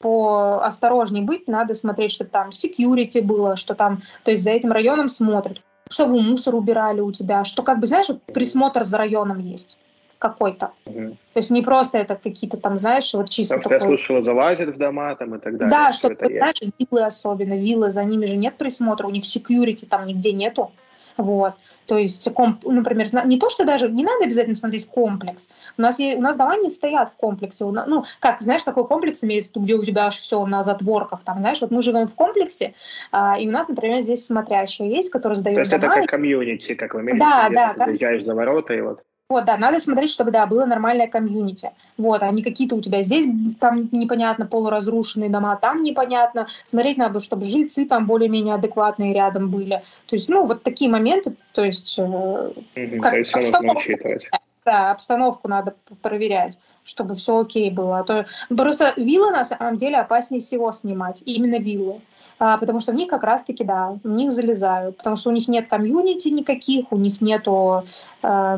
по 0.00 0.64
осторожней 0.64 1.22
быть, 1.22 1.48
надо 1.48 1.74
смотреть, 1.74 2.12
что 2.12 2.24
там 2.24 2.48
security 2.48 3.20
было, 3.20 3.56
что 3.56 3.74
там, 3.74 4.02
то 4.24 4.30
есть 4.30 4.42
за 4.42 4.50
этим 4.50 4.72
районом 4.72 5.08
смотрят 5.08 5.60
чтобы 5.90 6.20
мусор 6.20 6.54
убирали 6.54 7.00
у 7.00 7.12
тебя, 7.12 7.44
что 7.44 7.62
как 7.62 7.78
бы, 7.78 7.86
знаешь, 7.86 8.08
вот 8.08 8.22
присмотр 8.22 8.82
за 8.82 8.98
районом 8.98 9.38
есть 9.38 9.78
какой-то. 10.18 10.70
Угу. 10.86 11.16
То 11.34 11.38
есть 11.38 11.50
не 11.50 11.62
просто 11.62 11.98
это 11.98 12.16
какие-то 12.16 12.56
там, 12.56 12.78
знаешь, 12.78 13.12
вот 13.14 13.28
чисто 13.28 13.56
Потому 13.56 13.78
такой... 13.78 13.90
я 13.90 13.96
слышала, 13.96 14.22
залазят 14.22 14.74
в 14.74 14.78
дома 14.78 15.14
там 15.14 15.34
и 15.34 15.38
так 15.38 15.56
далее. 15.58 15.70
Да, 15.70 15.92
что, 15.92 16.08
вот, 16.08 16.18
знаешь, 16.18 16.60
виллы 16.78 17.04
особенно, 17.04 17.56
виллы, 17.56 17.90
за 17.90 18.04
ними 18.04 18.26
же 18.26 18.36
нет 18.36 18.56
присмотра, 18.56 19.06
у 19.06 19.10
них 19.10 19.24
security 19.24 19.86
там 19.86 20.06
нигде 20.06 20.32
нету. 20.32 20.72
Вот. 21.16 21.54
То 21.86 21.96
есть, 21.96 22.32
комп, 22.34 22.64
например, 22.64 23.06
не 23.26 23.38
то, 23.38 23.48
что 23.48 23.64
даже 23.64 23.88
не 23.88 24.04
надо 24.04 24.24
обязательно 24.24 24.56
смотреть 24.56 24.86
комплекс. 24.86 25.52
У 25.78 25.82
нас, 25.82 26.00
у 26.00 26.20
нас 26.20 26.36
дома 26.36 26.56
не 26.56 26.70
стоят 26.70 27.10
в 27.10 27.16
комплексе. 27.16 27.64
Ну, 27.64 28.04
как, 28.20 28.40
знаешь, 28.40 28.64
такой 28.64 28.86
комплекс 28.86 29.22
имеется, 29.24 29.52
где 29.54 29.74
у 29.74 29.84
тебя 29.84 30.06
аж 30.06 30.16
все 30.16 30.44
на 30.46 30.62
затворках. 30.62 31.22
Там, 31.24 31.38
знаешь, 31.38 31.60
вот 31.60 31.70
мы 31.70 31.82
живем 31.82 32.08
в 32.08 32.14
комплексе, 32.14 32.74
а, 33.12 33.38
и 33.38 33.48
у 33.48 33.52
нас, 33.52 33.68
например, 33.68 34.00
здесь 34.00 34.26
смотрящие 34.26 34.90
есть, 34.90 35.10
которые 35.10 35.36
сдают 35.36 35.56
То 35.56 35.60
есть 35.60 35.70
дома. 35.70 35.94
это 35.94 36.02
как 36.02 36.10
комьюнити, 36.10 36.74
как 36.74 36.94
в 36.94 36.98
Америке, 36.98 37.24
да, 37.24 37.48
да, 37.50 37.74
ты 37.74 37.84
заезжаешь 37.86 38.24
за 38.24 38.34
ворота 38.34 38.74
и 38.74 38.80
вот... 38.80 39.00
Вот, 39.28 39.44
да, 39.44 39.56
надо 39.56 39.80
смотреть, 39.80 40.10
чтобы, 40.10 40.30
да, 40.30 40.46
было 40.46 40.66
нормальное 40.66 41.08
комьюнити. 41.08 41.72
Вот, 41.98 42.22
а 42.22 42.30
не 42.30 42.44
какие-то 42.44 42.76
у 42.76 42.80
тебя 42.80 43.02
здесь 43.02 43.26
там 43.58 43.88
непонятно 43.90 44.46
полуразрушенные 44.46 45.28
дома, 45.28 45.56
там 45.56 45.82
непонятно. 45.82 46.46
Смотреть 46.62 46.96
надо, 46.96 47.18
чтобы 47.18 47.42
жильцы 47.42 47.86
там 47.86 48.06
более-менее 48.06 48.54
адекватные 48.54 49.12
рядом 49.12 49.50
были. 49.50 49.82
То 50.06 50.14
есть, 50.14 50.28
ну, 50.28 50.46
вот 50.46 50.62
такие 50.62 50.88
моменты, 50.88 51.34
то 51.52 51.64
есть... 51.64 51.98
Mm-hmm, 51.98 53.00
как, 53.00 53.10
то 53.10 53.18
есть 53.18 53.34
обстановку, 53.34 53.80
учитывать. 53.80 54.28
Да, 54.64 54.92
обстановку 54.92 55.48
надо 55.48 55.74
проверять, 56.02 56.56
чтобы 56.84 57.16
все 57.16 57.40
окей 57.40 57.72
было. 57.72 57.98
А 57.98 58.04
то 58.04 58.26
просто 58.48 58.92
виллы 58.96 59.32
на 59.32 59.44
самом 59.44 59.74
деле 59.74 59.96
опаснее 59.96 60.40
всего 60.40 60.70
снимать, 60.70 61.20
именно 61.26 61.58
виллы 61.58 62.00
а, 62.38 62.58
потому 62.58 62.80
что 62.80 62.92
в 62.92 62.94
них 62.94 63.08
как 63.08 63.24
раз-таки, 63.24 63.64
да, 63.64 63.96
в 64.02 64.08
них 64.08 64.30
залезают, 64.30 64.98
потому 64.98 65.16
что 65.16 65.30
у 65.30 65.32
них 65.32 65.48
нет 65.48 65.68
комьюнити 65.68 66.28
никаких, 66.28 66.92
у 66.92 66.96
них 66.96 67.20
нету 67.22 67.84
э, 68.22 68.56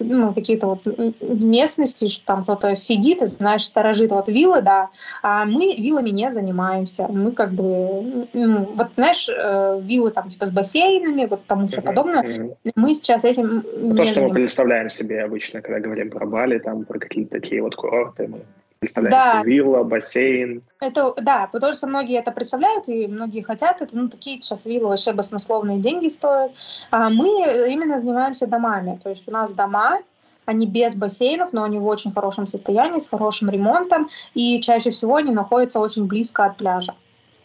ну, 0.00 0.34
каких-то 0.34 0.66
вот 0.68 0.86
местностей, 1.20 2.08
что 2.08 2.24
там 2.24 2.44
кто-то 2.44 2.74
сидит 2.76 3.20
и, 3.20 3.26
знаешь, 3.26 3.64
сторожит. 3.64 4.10
Вот 4.10 4.28
виллы, 4.28 4.62
да, 4.62 4.88
а 5.22 5.44
мы 5.44 5.76
виллами 5.76 6.10
не 6.10 6.30
занимаемся, 6.30 7.06
мы 7.08 7.32
как 7.32 7.52
бы, 7.52 8.26
ну, 8.32 8.68
вот, 8.74 8.88
знаешь, 8.94 9.28
э, 9.28 9.80
виллы 9.82 10.10
там 10.10 10.30
типа 10.30 10.46
с 10.46 10.52
бассейнами, 10.52 11.26
вот 11.26 11.44
тому 11.46 11.66
все 11.66 11.82
подобное, 11.82 12.56
мы 12.74 12.94
сейчас 12.94 13.24
этим 13.24 13.62
То, 13.62 13.78
не 13.78 14.06
что 14.06 14.22
мы 14.22 14.30
представляем 14.30 14.88
себе 14.88 15.22
обычно, 15.24 15.60
когда 15.60 15.80
говорим 15.80 16.10
про 16.10 16.26
Бали, 16.26 16.58
там, 16.58 16.84
про 16.84 16.98
какие-то 16.98 17.38
такие 17.38 17.62
вот 17.62 17.76
курорты, 17.76 18.28
мы 18.28 18.40
представляется 18.84 19.32
да. 19.34 19.42
вилла, 19.42 19.82
бассейн. 19.82 20.62
Это, 20.80 21.14
да, 21.20 21.48
потому 21.52 21.74
что 21.74 21.86
многие 21.86 22.18
это 22.18 22.30
представляют, 22.32 22.88
и 22.88 23.06
многие 23.06 23.42
хотят 23.42 23.82
это. 23.82 23.96
Ну, 23.96 24.08
такие 24.08 24.40
сейчас 24.40 24.66
виллы 24.66 24.88
вообще 24.88 25.12
баснословные 25.12 25.78
деньги 25.78 26.08
стоят. 26.08 26.52
А 26.90 27.08
мы 27.10 27.28
именно 27.68 27.98
занимаемся 27.98 28.46
домами. 28.46 29.00
То 29.02 29.10
есть 29.10 29.28
у 29.28 29.30
нас 29.30 29.52
дома, 29.52 29.98
они 30.46 30.66
без 30.66 30.96
бассейнов, 30.96 31.52
но 31.52 31.62
они 31.64 31.78
в 31.78 31.86
очень 31.86 32.12
хорошем 32.12 32.46
состоянии, 32.46 32.98
с 32.98 33.08
хорошим 33.08 33.50
ремонтом, 33.50 34.08
и 34.34 34.60
чаще 34.60 34.90
всего 34.90 35.16
они 35.16 35.32
находятся 35.32 35.80
очень 35.80 36.06
близко 36.06 36.44
от 36.44 36.56
пляжа. 36.56 36.94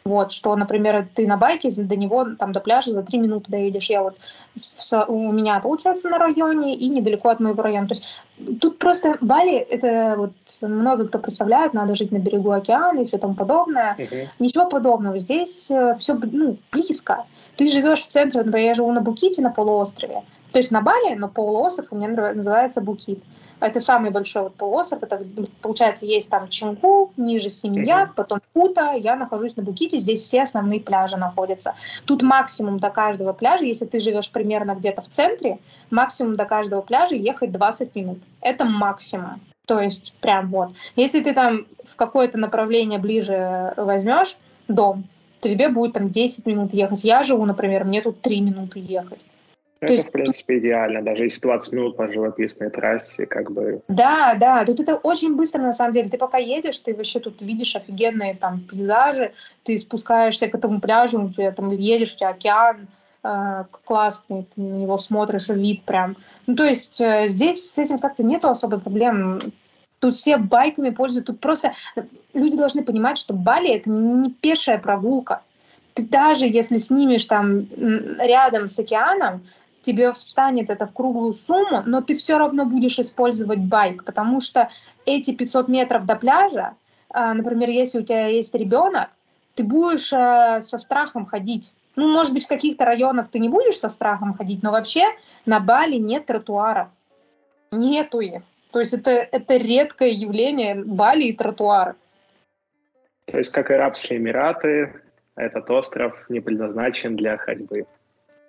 Вот, 0.09 0.31
что, 0.31 0.55
например, 0.55 1.07
ты 1.13 1.27
на 1.27 1.37
байке 1.37 1.69
до 1.77 1.95
него, 1.95 2.25
там, 2.39 2.51
до 2.51 2.59
пляжа 2.59 2.89
за 2.91 3.03
три 3.03 3.19
минуты 3.19 3.51
доедешь. 3.51 3.91
Я 3.91 4.01
вот 4.01 4.17
в, 4.55 5.05
у 5.07 5.31
меня, 5.31 5.59
получается, 5.59 6.09
на 6.09 6.17
районе 6.17 6.75
и 6.75 6.89
недалеко 6.89 7.29
от 7.29 7.39
моего 7.39 7.61
района. 7.61 7.87
То 7.87 7.93
есть 7.93 8.23
тут 8.59 8.79
просто 8.79 9.19
Бали, 9.21 9.57
это 9.57 10.15
вот 10.17 10.31
много 10.67 11.07
кто 11.07 11.19
представляет, 11.19 11.73
надо 11.73 11.93
жить 11.95 12.11
на 12.11 12.17
берегу 12.17 12.49
океана 12.49 13.01
и 13.01 13.05
все 13.05 13.19
тому 13.19 13.35
подобное. 13.35 13.95
Uh-huh. 13.99 14.27
Ничего 14.39 14.65
подобного. 14.65 15.19
Здесь 15.19 15.69
э, 15.69 15.95
все 15.99 16.15
ну, 16.15 16.57
близко. 16.71 17.25
Ты 17.55 17.69
живешь 17.69 18.01
в 18.01 18.07
центре, 18.07 18.41
например, 18.41 18.69
я 18.69 18.73
живу 18.73 18.91
на 18.91 19.01
Буките, 19.01 19.43
на 19.43 19.51
полуострове. 19.51 20.23
То 20.51 20.57
есть 20.57 20.71
на 20.71 20.81
Бали, 20.81 21.13
но 21.13 21.27
полуостров 21.27 21.89
у 21.91 21.95
меня 21.95 22.33
называется 22.33 22.81
Букит. 22.81 23.21
Это 23.59 23.79
самый 23.79 24.11
большой 24.11 24.43
вот 24.43 24.55
полуостров. 24.55 25.03
Это, 25.03 25.21
получается, 25.61 26.05
есть 26.05 26.29
там 26.29 26.47
Чингу, 26.49 27.11
ниже 27.17 27.49
Семеньяк, 27.49 28.09
mm-hmm. 28.09 28.15
потом 28.15 28.39
Кута. 28.53 28.93
Я 28.93 29.15
нахожусь 29.15 29.55
на 29.57 29.63
Буките. 29.63 29.97
Здесь 29.97 30.21
все 30.21 30.43
основные 30.43 30.79
пляжи 30.79 31.17
находятся. 31.17 31.75
Тут 32.05 32.21
максимум 32.21 32.79
до 32.79 32.89
каждого 32.89 33.33
пляжа, 33.33 33.65
если 33.65 33.85
ты 33.85 33.99
живешь 33.99 34.31
примерно 34.31 34.75
где-то 34.75 35.01
в 35.01 35.09
центре, 35.09 35.59
максимум 35.89 36.35
до 36.35 36.45
каждого 36.45 36.81
пляжа 36.81 37.15
ехать 37.15 37.51
20 37.51 37.95
минут. 37.95 38.19
Это 38.41 38.65
максимум. 38.65 39.41
То 39.65 39.79
есть 39.79 40.13
прям 40.21 40.49
вот. 40.49 40.71
Если 40.95 41.21
ты 41.21 41.33
там 41.33 41.67
в 41.83 41.95
какое-то 41.95 42.37
направление 42.37 42.97
ближе 42.97 43.73
возьмешь 43.77 44.37
дом, 44.67 45.03
то 45.41 45.49
тебе 45.49 45.69
будет 45.69 45.93
там 45.93 46.09
10 46.09 46.45
минут 46.45 46.73
ехать. 46.73 47.03
Я 47.03 47.23
живу, 47.23 47.45
например, 47.45 47.85
мне 47.85 48.01
тут 48.01 48.21
3 48.21 48.41
минуты 48.41 48.79
ехать. 48.79 49.19
Это, 49.81 49.93
есть, 49.93 50.07
в 50.09 50.11
принципе, 50.11 50.59
идеально. 50.59 51.01
Даже 51.01 51.23
если 51.23 51.39
20 51.39 51.73
минут 51.73 51.97
по 51.97 52.11
живописной 52.11 52.69
трассе, 52.69 53.25
как 53.25 53.51
бы... 53.51 53.81
Да, 53.87 54.35
да, 54.35 54.65
тут 54.65 54.81
это 54.81 54.95
очень 54.95 55.35
быстро, 55.35 55.61
на 55.61 55.71
самом 55.71 55.93
деле. 55.93 56.09
Ты 56.09 56.17
пока 56.17 56.37
едешь, 56.37 56.79
ты 56.79 56.93
вообще 56.93 57.19
тут 57.19 57.41
видишь 57.41 57.75
офигенные 57.75 58.35
там 58.35 58.59
пейзажи, 58.59 59.31
ты 59.63 59.77
спускаешься 59.77 60.47
к 60.47 60.55
этому 60.55 60.81
пляжу, 60.81 61.23
у 61.23 61.29
тебя 61.29 61.51
там 61.51 61.69
едешь, 61.71 62.13
у 62.13 62.17
тебя 62.17 62.29
океан 62.29 62.87
э, 63.23 63.63
классный, 63.85 64.47
ты 64.53 64.61
на 64.61 64.75
него 64.75 64.97
смотришь, 64.97 65.47
вид 65.47 65.83
прям. 65.83 66.17
Ну, 66.45 66.55
то 66.55 66.65
есть 66.65 66.99
э, 66.99 67.27
здесь 67.27 67.71
с 67.71 67.77
этим 67.77 67.99
как-то 67.99 68.23
нету 68.23 68.49
особой 68.49 68.81
проблем. 68.81 69.39
Тут 69.99 70.15
все 70.15 70.37
байками 70.37 70.89
пользуются. 70.89 71.31
Тут 71.31 71.39
просто 71.39 71.71
люди 72.33 72.57
должны 72.57 72.83
понимать, 72.83 73.17
что 73.17 73.33
Бали— 73.33 73.69
это 73.75 73.89
не 73.89 74.29
пешая 74.29 74.77
прогулка. 74.77 75.41
Ты 75.93 76.03
даже 76.03 76.45
если 76.45 76.77
снимешь 76.77 77.25
там 77.25 77.67
рядом 78.19 78.67
с 78.67 78.77
океаном, 78.79 79.41
тебе 79.81 80.11
встанет 80.11 80.69
это 80.69 80.87
в 80.87 80.93
круглую 80.93 81.33
сумму, 81.33 81.83
но 81.85 82.01
ты 82.01 82.15
все 82.15 82.37
равно 82.37 82.65
будешь 82.65 82.99
использовать 82.99 83.59
байк, 83.59 84.03
потому 84.03 84.41
что 84.41 84.69
эти 85.05 85.33
500 85.33 85.67
метров 85.67 86.05
до 86.05 86.15
пляжа, 86.15 86.75
а, 87.09 87.33
например, 87.33 87.69
если 87.69 87.99
у 87.99 88.03
тебя 88.03 88.27
есть 88.27 88.53
ребенок, 88.55 89.09
ты 89.55 89.63
будешь 89.63 90.13
э, 90.13 90.61
со 90.61 90.77
страхом 90.77 91.25
ходить. 91.25 91.73
Ну, 91.95 92.07
может 92.07 92.33
быть, 92.33 92.45
в 92.45 92.47
каких-то 92.47 92.85
районах 92.85 93.29
ты 93.29 93.39
не 93.39 93.49
будешь 93.49 93.77
со 93.77 93.89
страхом 93.89 94.33
ходить, 94.33 94.63
но 94.63 94.71
вообще 94.71 95.03
на 95.45 95.59
Бали 95.59 95.97
нет 95.97 96.27
тротуаров. 96.27 96.87
Нету 97.71 98.21
их. 98.21 98.41
То 98.71 98.79
есть 98.79 98.93
это, 98.93 99.11
это 99.11 99.57
редкое 99.57 100.11
явление 100.11 100.75
Бали 100.75 101.25
и 101.25 101.33
тротуары. 101.33 101.95
То 103.25 103.37
есть, 103.37 103.51
как 103.51 103.69
Арабские 103.69 104.19
Эмираты, 104.19 104.93
этот 105.35 105.69
остров 105.69 106.25
не 106.29 106.39
предназначен 106.39 107.15
для 107.15 107.37
ходьбы. 107.37 107.85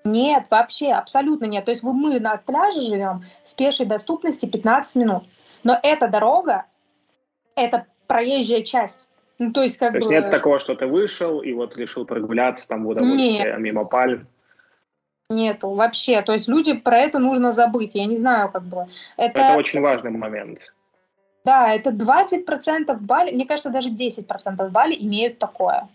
Нет, 0.05 0.45
вообще, 0.51 0.93
абсолютно 0.93 1.45
нет. 1.45 1.65
То 1.65 1.71
есть 1.71 1.83
мы 1.83 2.19
на 2.21 2.37
пляже 2.37 2.81
живем 2.81 3.25
в 3.45 3.55
пешей 3.55 3.87
доступности 3.87 4.47
15 4.47 4.97
минут. 4.97 5.25
Но 5.63 5.79
эта 5.83 6.09
дорога, 6.09 6.65
это 7.55 7.87
проезжая 8.07 8.63
часть. 8.63 9.09
Ну, 9.39 9.53
то 9.53 9.63
есть, 9.63 9.79
как 9.79 9.93
то 9.93 9.95
бы... 9.95 9.99
есть 9.99 10.11
нет 10.11 10.31
такого, 10.31 10.59
что 10.59 10.75
ты 10.75 10.87
вышел 10.87 11.41
и 11.41 11.53
вот 11.53 11.77
решил 11.77 12.05
прогуляться 12.05 12.69
там 12.69 12.85
в 12.85 12.89
удовольствие 12.89 13.45
нет. 13.45 13.59
мимо 13.59 13.85
пальм? 13.85 14.27
Нету 15.31 15.71
вообще. 15.71 16.23
То 16.23 16.33
есть 16.33 16.49
люди 16.49 16.73
про 16.75 16.99
это 16.99 17.19
нужно 17.19 17.51
забыть. 17.51 17.95
Я 17.95 18.07
не 18.07 18.17
знаю, 18.17 18.51
как 18.51 18.65
бы. 18.65 18.87
Это, 19.17 19.41
это 19.41 19.59
очень 19.59 19.81
важный 19.81 20.11
момент. 20.11 20.75
Да, 21.45 21.73
это 21.73 21.91
20% 21.91 22.99
Бали, 23.01 23.33
мне 23.33 23.47
кажется, 23.47 23.71
даже 23.71 23.91
10% 23.91 24.69
Бали 24.69 24.97
имеют 24.99 25.39
такое. 25.39 25.89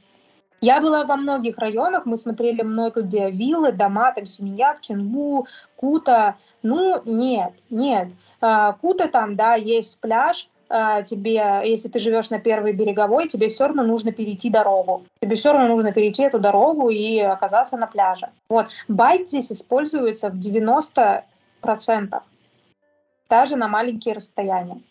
Я 0.62 0.82
была 0.82 1.04
во 1.04 1.16
многих 1.16 1.58
районах, 1.58 2.06
мы 2.06 2.18
смотрели 2.18 2.62
много 2.62 3.02
где 3.02 3.30
виллы, 3.30 3.72
дома, 3.72 4.12
там 4.12 4.26
Семеньяк, 4.26 4.82
Чингу, 4.82 5.48
Кута. 5.76 6.36
Ну, 6.64 7.02
нет, 7.06 7.54
нет. 7.70 8.10
А, 8.42 8.74
Кута 8.74 9.08
там, 9.08 9.36
да, 9.36 9.56
есть 9.56 10.00
пляж, 10.00 10.50
а, 10.68 11.04
тебе, 11.04 11.62
если 11.64 11.90
ты 11.90 12.00
живешь 12.00 12.30
на 12.30 12.40
первой 12.40 12.74
береговой, 12.74 13.28
тебе 13.28 13.50
все 13.50 13.68
равно 13.68 13.84
нужно 13.84 14.12
перейти 14.12 14.50
дорогу. 14.50 15.04
Тебе 15.22 15.36
все 15.36 15.54
равно 15.54 15.68
нужно 15.68 15.92
перейти 15.92 16.24
эту 16.24 16.40
дорогу 16.40 16.90
и 16.90 17.20
оказаться 17.20 17.78
на 17.78 17.88
пляже. 17.88 18.30
Вот. 18.50 18.68
Байк 18.88 19.28
здесь 19.28 19.52
используется 19.52 20.30
в 20.30 20.36
90%, 20.36 21.24
даже 23.30 23.56
на 23.56 23.68
маленькие 23.68 24.16
расстояния. 24.16 24.82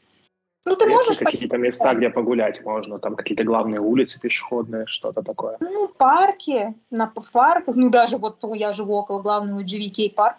Ну, 0.67 0.77
ты 0.77 0.87
можешь... 0.87 1.19
какие-то 1.19 1.59
места, 1.59 1.95
где 1.95 2.09
погулять 2.09 2.65
можно, 2.65 2.99
там 2.99 3.17
какие-то 3.17 3.45
главные 3.45 3.81
улицы 3.81 4.19
пешеходные, 4.21 4.87
что-то 4.87 5.23
такое. 5.23 5.57
Ну, 5.61 5.89
парки, 5.89 6.75
на, 6.91 7.13
в 7.15 7.33
парках, 7.33 7.77
ну, 7.77 7.91
даже 7.91 8.17
вот 8.17 8.39
я 8.55 8.73
живу 8.73 8.95
около 8.95 9.23
главного 9.23 9.61
GVK 9.61 10.15
парк, 10.15 10.39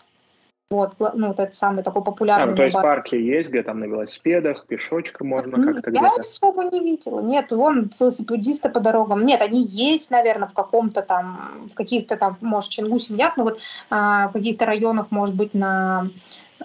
вот, 0.75 1.13
ну, 1.15 1.27
вот 1.27 1.39
это 1.39 1.53
самый 1.55 1.83
такой 1.83 2.03
популярный. 2.03 2.53
А, 2.53 2.55
то 2.55 2.63
есть 2.63 2.75
парки 2.75 3.15
есть, 3.15 3.49
где 3.49 3.63
там 3.63 3.79
на 3.79 3.85
велосипедах, 3.85 4.65
пешочком 4.65 5.27
можно 5.27 5.57
ну, 5.57 5.73
как-то 5.73 5.91
Я 5.91 6.11
особо 6.17 6.63
не 6.63 6.79
видела. 6.79 7.21
Нет, 7.21 7.51
вон 7.51 7.89
велосипедисты 7.99 8.69
по 8.69 8.79
дорогам. 8.79 9.25
Нет, 9.25 9.41
они 9.41 9.61
есть, 9.61 10.11
наверное, 10.11 10.47
в 10.47 10.53
каком-то 10.53 11.01
там, 11.01 11.67
в 11.71 11.75
каких-то 11.75 12.17
там, 12.17 12.38
может, 12.41 12.69
Чингу, 12.69 12.99
Семьяк, 12.99 13.38
но 13.38 13.43
вот 13.43 13.59
а, 13.89 14.27
в 14.29 14.33
каких-то 14.33 14.65
районах, 14.65 15.07
может 15.09 15.35
быть, 15.35 15.53
на 15.53 16.09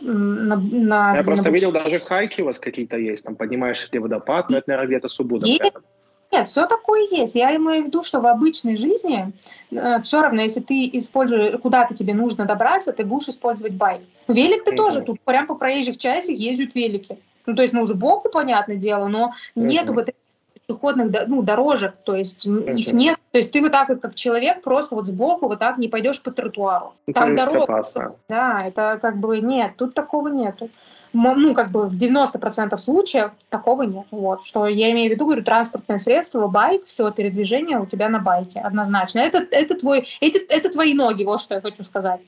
на, 0.00 0.56
на, 0.56 1.16
Я 1.16 1.22
просто 1.24 1.50
на... 1.50 1.52
видел, 1.52 1.72
даже 1.72 2.00
хайки 2.00 2.40
у 2.40 2.46
вас 2.46 2.58
какие-то 2.58 2.96
есть, 2.96 3.24
там 3.24 3.34
поднимаешься 3.34 3.88
где 3.88 3.98
водопад, 3.98 4.48
но 4.48 4.58
это, 4.58 4.70
наверное, 4.70 4.88
где-то 4.88 5.08
суббота. 5.08 5.46
Нет, 6.32 6.46
все 6.46 6.66
такое 6.66 7.08
есть. 7.10 7.34
Я 7.34 7.54
имею 7.56 7.82
в 7.82 7.86
виду, 7.86 8.02
что 8.02 8.20
в 8.20 8.26
обычной 8.26 8.76
жизни 8.76 9.32
э, 9.70 10.00
все 10.02 10.22
равно, 10.22 10.42
если 10.42 10.60
ты 10.60 10.88
используешь, 10.92 11.60
куда-то 11.60 11.94
тебе 11.94 12.14
нужно 12.14 12.44
добраться, 12.46 12.92
ты 12.92 13.04
будешь 13.04 13.28
использовать 13.28 13.72
байк. 13.72 14.02
Велик 14.28 14.64
ты 14.64 14.72
mm-hmm. 14.72 14.76
тоже, 14.76 15.00
тут 15.02 15.20
прям 15.22 15.46
по 15.46 15.54
проезжих 15.56 15.98
частях 15.98 16.36
ездят 16.36 16.74
велики. 16.74 17.18
Ну, 17.46 17.56
то 17.56 17.62
есть, 17.62 17.74
ну, 17.74 17.84
сбоку, 17.84 18.28
понятное 18.28 18.76
дело, 18.76 19.08
но 19.08 19.32
mm-hmm. 19.56 19.62
нету 19.62 19.92
вот 19.92 20.10
пешеходных 20.70 21.26
ну, 21.26 21.42
дорожек, 21.42 21.96
то 22.04 22.14
есть 22.14 22.46
их 22.46 22.92
нет. 22.92 23.18
То 23.32 23.38
есть 23.38 23.52
ты 23.52 23.60
вот 23.60 23.72
так 23.72 23.88
вот, 23.88 24.00
как 24.00 24.14
человек, 24.14 24.62
просто 24.62 24.94
вот 24.94 25.06
сбоку 25.06 25.48
вот 25.48 25.58
так 25.58 25.78
не 25.78 25.88
пойдешь 25.88 26.22
по 26.22 26.30
тротуару. 26.30 26.94
Это 27.06 27.20
Там 27.20 27.34
дорога. 27.34 27.82
Да, 28.28 28.62
это 28.66 28.98
как 29.00 29.18
бы 29.18 29.40
нет, 29.40 29.72
тут 29.76 29.94
такого 29.94 30.28
нету. 30.28 30.70
Ну, 31.12 31.54
как 31.54 31.70
бы 31.70 31.88
в 31.88 31.96
90% 31.96 32.76
случаев 32.78 33.32
такого 33.48 33.82
нет. 33.82 34.06
Вот. 34.10 34.44
Что 34.44 34.66
я 34.66 34.90
имею 34.92 35.10
в 35.10 35.14
виду, 35.14 35.26
говорю, 35.26 35.42
транспортное 35.42 35.98
средство, 35.98 36.46
байк, 36.46 36.84
все, 36.86 37.10
передвижение 37.10 37.78
у 37.80 37.86
тебя 37.86 38.08
на 38.08 38.18
байке, 38.18 38.60
однозначно. 38.60 39.20
Это, 39.20 39.46
это, 39.50 39.74
твой, 39.74 40.06
это, 40.20 40.38
это 40.48 40.70
твои 40.70 40.94
ноги, 40.94 41.24
вот 41.24 41.40
что 41.40 41.54
я 41.54 41.60
хочу 41.60 41.82
сказать. 41.82 42.20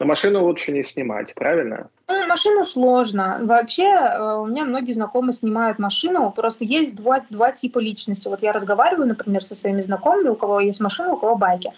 Но 0.00 0.06
машину 0.06 0.44
лучше 0.44 0.70
не 0.70 0.84
снимать, 0.84 1.34
правильно? 1.34 1.88
Ну, 2.06 2.26
машину 2.28 2.64
сложно. 2.64 3.40
Вообще, 3.42 3.82
э, 3.82 4.34
у 4.36 4.46
меня 4.46 4.64
многие 4.64 4.92
знакомые 4.92 5.32
снимают 5.32 5.80
машину. 5.80 6.30
Просто 6.30 6.64
есть 6.64 6.94
два, 6.94 7.24
два 7.30 7.50
типа 7.50 7.80
личности. 7.80 8.28
Вот 8.28 8.40
я 8.40 8.52
разговариваю, 8.52 9.08
например, 9.08 9.42
со 9.42 9.56
своими 9.56 9.80
знакомыми, 9.80 10.28
у 10.28 10.36
кого 10.36 10.60
есть 10.60 10.80
машина, 10.80 11.14
у 11.14 11.16
кого 11.16 11.34
байки. 11.34 11.72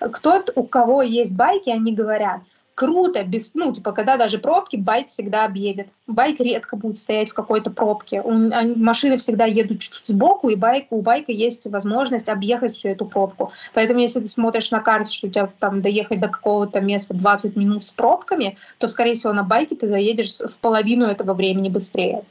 Кто-то, 0.00 0.52
у 0.56 0.62
кого 0.62 1.02
есть 1.02 1.36
байки, 1.36 1.68
они 1.68 1.92
говорят– 1.92 2.40
круто, 2.76 3.24
без, 3.24 3.54
ну, 3.54 3.72
типа, 3.72 3.92
когда 3.92 4.18
даже 4.18 4.38
пробки, 4.38 4.76
байк 4.76 5.08
всегда 5.08 5.46
объедет. 5.46 5.88
Байк 6.06 6.38
редко 6.40 6.76
будет 6.76 6.98
стоять 6.98 7.30
в 7.30 7.34
какой-то 7.34 7.70
пробке. 7.70 8.20
Он, 8.20 8.52
они, 8.52 8.74
машины 8.74 9.16
всегда 9.16 9.46
едут 9.46 9.80
чуть-чуть 9.80 10.06
сбоку, 10.08 10.50
и 10.50 10.56
байк, 10.56 10.88
у 10.90 11.00
байка 11.00 11.32
есть 11.32 11.66
возможность 11.66 12.28
объехать 12.28 12.74
всю 12.74 12.90
эту 12.90 13.06
пробку. 13.06 13.50
Поэтому, 13.72 14.00
если 14.00 14.20
ты 14.20 14.28
смотришь 14.28 14.70
на 14.70 14.80
карте, 14.80 15.10
что 15.10 15.26
у 15.26 15.30
тебя 15.30 15.50
там 15.58 15.80
доехать 15.80 16.20
до 16.20 16.28
какого-то 16.28 16.82
места 16.82 17.14
20 17.14 17.56
минут 17.56 17.82
с 17.82 17.90
пробками, 17.90 18.58
то, 18.76 18.88
скорее 18.88 19.14
всего, 19.14 19.32
на 19.32 19.42
байке 19.42 19.74
ты 19.74 19.86
заедешь 19.86 20.38
в 20.40 20.58
половину 20.58 21.06
этого 21.06 21.32
времени 21.32 21.70
быстрее. 21.70 22.24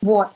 Вот. 0.00 0.30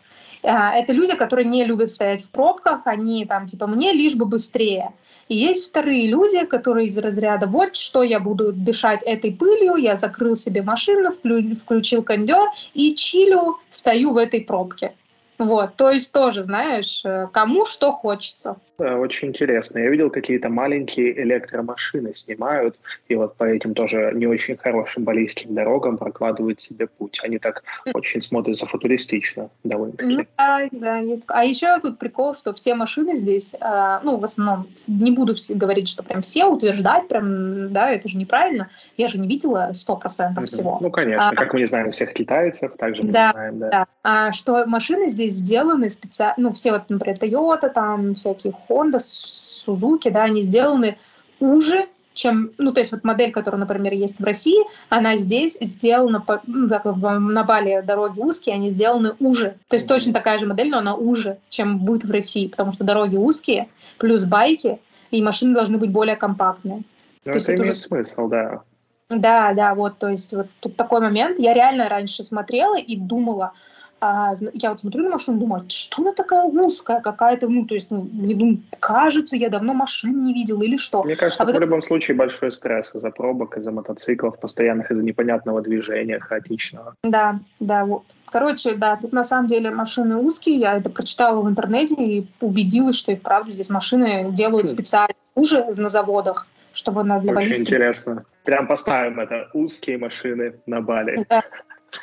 А, 0.47 0.75
это 0.75 0.93
люди, 0.93 1.17
которые 1.17 1.45
не 1.45 1.65
любят 1.65 1.91
стоять 1.91 2.23
в 2.23 2.31
пробках, 2.31 2.83
они 2.87 3.27
там, 3.27 3.47
типа, 3.47 3.67
мне 3.67 3.93
лишь 3.93 4.15
бы 4.15 4.27
быстрее. 4.27 4.93
И 5.29 5.37
есть 5.37 5.69
вторые 5.69 6.07
люди, 6.07 6.45
которые 6.47 6.87
из 6.87 6.97
разряда 6.99 7.49
«вот 7.49 7.75
что 7.75 8.05
я 8.05 8.21
буду 8.21 8.53
дышать 8.53 9.03
этой 9.03 9.33
пылью, 9.33 9.75
я 9.75 9.97
закрыл 9.97 10.37
себе 10.37 10.63
машину, 10.63 11.11
включил 11.11 12.05
кондер 12.05 12.49
и 12.75 12.95
чилю, 12.95 13.59
стою 13.71 14.13
в 14.13 14.19
этой 14.19 14.43
пробке». 14.43 14.95
Вот, 15.39 15.77
то 15.77 15.91
есть 15.91 16.13
тоже, 16.13 16.43
знаешь, 16.43 17.03
э, 17.05 17.29
кому 17.33 17.67
что 17.67 17.93
хочется. 17.93 18.57
Очень 18.79 19.29
интересно. 19.29 19.79
Я 19.79 19.89
видел, 19.89 20.11
какие-то 20.11 20.51
маленькие 20.51 21.19
электромашины 21.23 22.15
снимают, 22.15 22.77
и 23.09 23.15
вот 23.15 23.35
по 23.37 23.45
этим 23.45 23.75
тоже 23.75 24.13
не 24.15 24.27
очень 24.27 24.57
хорошим 24.57 25.05
баллийским 25.05 25.55
дорогам 25.55 25.97
прокладывают 25.97 26.61
себе 26.61 26.87
путь. 26.87 27.19
Они 27.23 27.39
так 27.39 27.63
очень 27.95 28.21
смотрятся 28.21 28.67
футуристично 28.67 29.49
довольно-таки. 29.65 30.17
Ну, 30.17 30.27
да, 30.37 30.69
да, 30.73 30.99
есть. 30.99 31.25
А 31.29 31.45
еще 31.45 31.79
тут 31.81 31.99
прикол, 31.99 32.35
что 32.35 32.53
все 32.53 32.75
машины 32.75 33.17
здесь, 33.17 33.55
а, 33.61 34.01
ну, 34.03 34.19
в 34.19 34.25
основном, 34.25 34.69
не 34.87 35.11
буду 35.11 35.35
говорить, 35.49 35.89
что 35.89 36.03
прям 36.03 36.21
все 36.21 36.45
утверждать, 36.45 37.09
прям, 37.09 37.73
да, 37.73 37.91
это 37.91 38.09
же 38.09 38.19
неправильно. 38.19 38.69
Я 38.99 39.09
же 39.09 39.19
не 39.19 39.27
видела 39.27 39.71
100% 39.73 40.45
всего. 40.45 40.79
Ну, 40.83 40.91
конечно, 40.91 41.31
а, 41.31 41.35
как 41.35 41.55
мы 41.55 41.61
не 41.61 41.67
знаем 41.67 41.91
всех 41.93 42.13
китайцев, 42.13 42.77
также 42.77 43.03
мы 43.03 43.13
да, 43.13 43.29
не 43.29 43.33
знаем, 43.33 43.59
да. 43.59 43.71
да. 43.71 43.87
А, 44.03 44.33
что 44.33 44.67
машины 44.67 45.09
здесь 45.09 45.26
сделаны 45.29 45.91
специально, 45.91 46.35
ну, 46.49 46.53
все 46.53 46.73
вот, 46.73 46.89
например, 46.89 47.19
Toyota, 47.19 47.69
там, 47.69 48.15
всякие 48.15 48.55
Honda, 48.69 48.99
Suzuki, 48.99 50.11
да, 50.11 50.25
они 50.25 50.43
сделаны 50.43 50.99
уже, 51.41 51.87
чем, 52.15 52.53
ну, 52.59 52.73
то 52.73 52.81
есть 52.81 52.93
вот 52.93 53.05
модель, 53.05 53.31
которая, 53.31 53.61
например, 53.61 53.93
есть 53.93 54.21
в 54.21 54.25
России, 54.25 54.59
она 54.89 55.17
здесь 55.17 55.59
сделана, 55.61 56.21
по, 56.21 56.41
ну, 56.47 56.67
на 56.67 57.45
Бали 57.45 57.83
дороги 57.83 58.21
узкие, 58.21 58.55
они 58.55 58.71
сделаны 58.71 59.15
уже. 59.21 59.57
То 59.69 59.77
есть 59.77 59.87
точно 59.87 60.13
такая 60.13 60.39
же 60.39 60.47
модель, 60.47 60.71
но 60.71 60.79
она 60.79 60.95
уже, 60.95 61.39
чем 61.49 61.79
будет 61.79 62.05
в 62.05 62.11
России, 62.11 62.49
потому 62.49 62.73
что 62.73 62.85
дороги 62.85 63.17
узкие, 63.17 63.69
плюс 63.99 64.25
байки, 64.25 64.79
и 65.11 65.23
машины 65.23 65.55
должны 65.55 65.79
быть 65.79 65.93
более 65.93 66.17
компактные. 66.17 66.83
Ну, 67.25 67.33
это, 67.33 67.39
это 67.39 67.55
имеет 67.55 67.71
уже... 67.71 67.79
смысл, 67.81 68.29
да. 68.29 68.63
Да, 69.09 69.53
да, 69.53 69.75
вот, 69.75 69.99
то 69.99 70.09
есть 70.09 70.33
вот 70.35 70.49
тут 70.61 70.77
такой 70.77 71.01
момент. 71.01 71.39
Я 71.39 71.55
реально 71.55 71.89
раньше 71.89 72.25
смотрела 72.25 72.77
и 72.77 72.97
думала, 72.97 73.53
а, 74.01 74.35
я 74.53 74.71
вот 74.71 74.81
смотрю 74.81 75.05
на 75.05 75.11
машину, 75.11 75.39
думаю, 75.39 75.65
что 75.69 76.03
она 76.03 76.13
такая 76.13 76.45
узкая 76.45 77.01
какая-то, 77.01 77.49
ну, 77.49 77.65
то 77.65 77.75
есть, 77.75 77.91
ну, 77.91 78.09
мне 78.13 78.35
думаю, 78.35 78.63
кажется, 78.79 79.37
я 79.37 79.49
давно 79.49 79.73
машин 79.73 80.23
не 80.23 80.35
видела 80.35 80.63
или 80.63 80.77
что. 80.77 81.03
Мне 81.03 81.17
кажется, 81.17 81.43
а 81.43 81.47
потом... 81.47 81.61
в 81.61 81.65
любом 81.65 81.83
случае 81.83 82.17
большой 82.17 82.53
стресс 82.53 82.95
из-за 82.95 83.11
пробок, 83.11 83.57
из-за 83.57 83.71
мотоциклов, 83.71 84.39
постоянных, 84.39 84.91
из-за 84.91 85.03
непонятного 85.03 85.63
движения, 85.63 86.21
хаотичного. 86.21 86.95
Да, 87.05 87.41
да, 87.59 87.85
вот. 87.87 88.05
Короче, 88.27 88.75
да, 88.75 88.97
тут 88.97 89.13
на 89.13 89.23
самом 89.23 89.47
деле 89.47 89.71
машины 89.71 90.17
узкие, 90.17 90.57
я 90.57 90.77
это 90.77 90.91
прочитала 90.91 91.41
в 91.41 91.49
интернете 91.49 91.95
и 91.95 92.27
убедилась, 92.41 92.97
что 92.97 93.13
и 93.13 93.17
вправду 93.17 93.51
здесь 93.51 93.71
машины 93.71 94.31
делают 94.33 94.67
хм. 94.67 94.73
специально 94.75 95.15
уже 95.35 95.65
на 95.77 95.89
заводах, 95.89 96.47
чтобы 96.73 97.03
на 97.03 97.19
для 97.21 97.33
Очень 97.33 97.61
интересно. 97.63 98.25
Прям 98.45 98.67
поставим 98.67 99.19
это, 99.21 99.49
узкие 99.55 99.99
машины 99.99 100.55
на 100.67 100.81
Бали. 100.81 101.27
Да. 101.29 101.43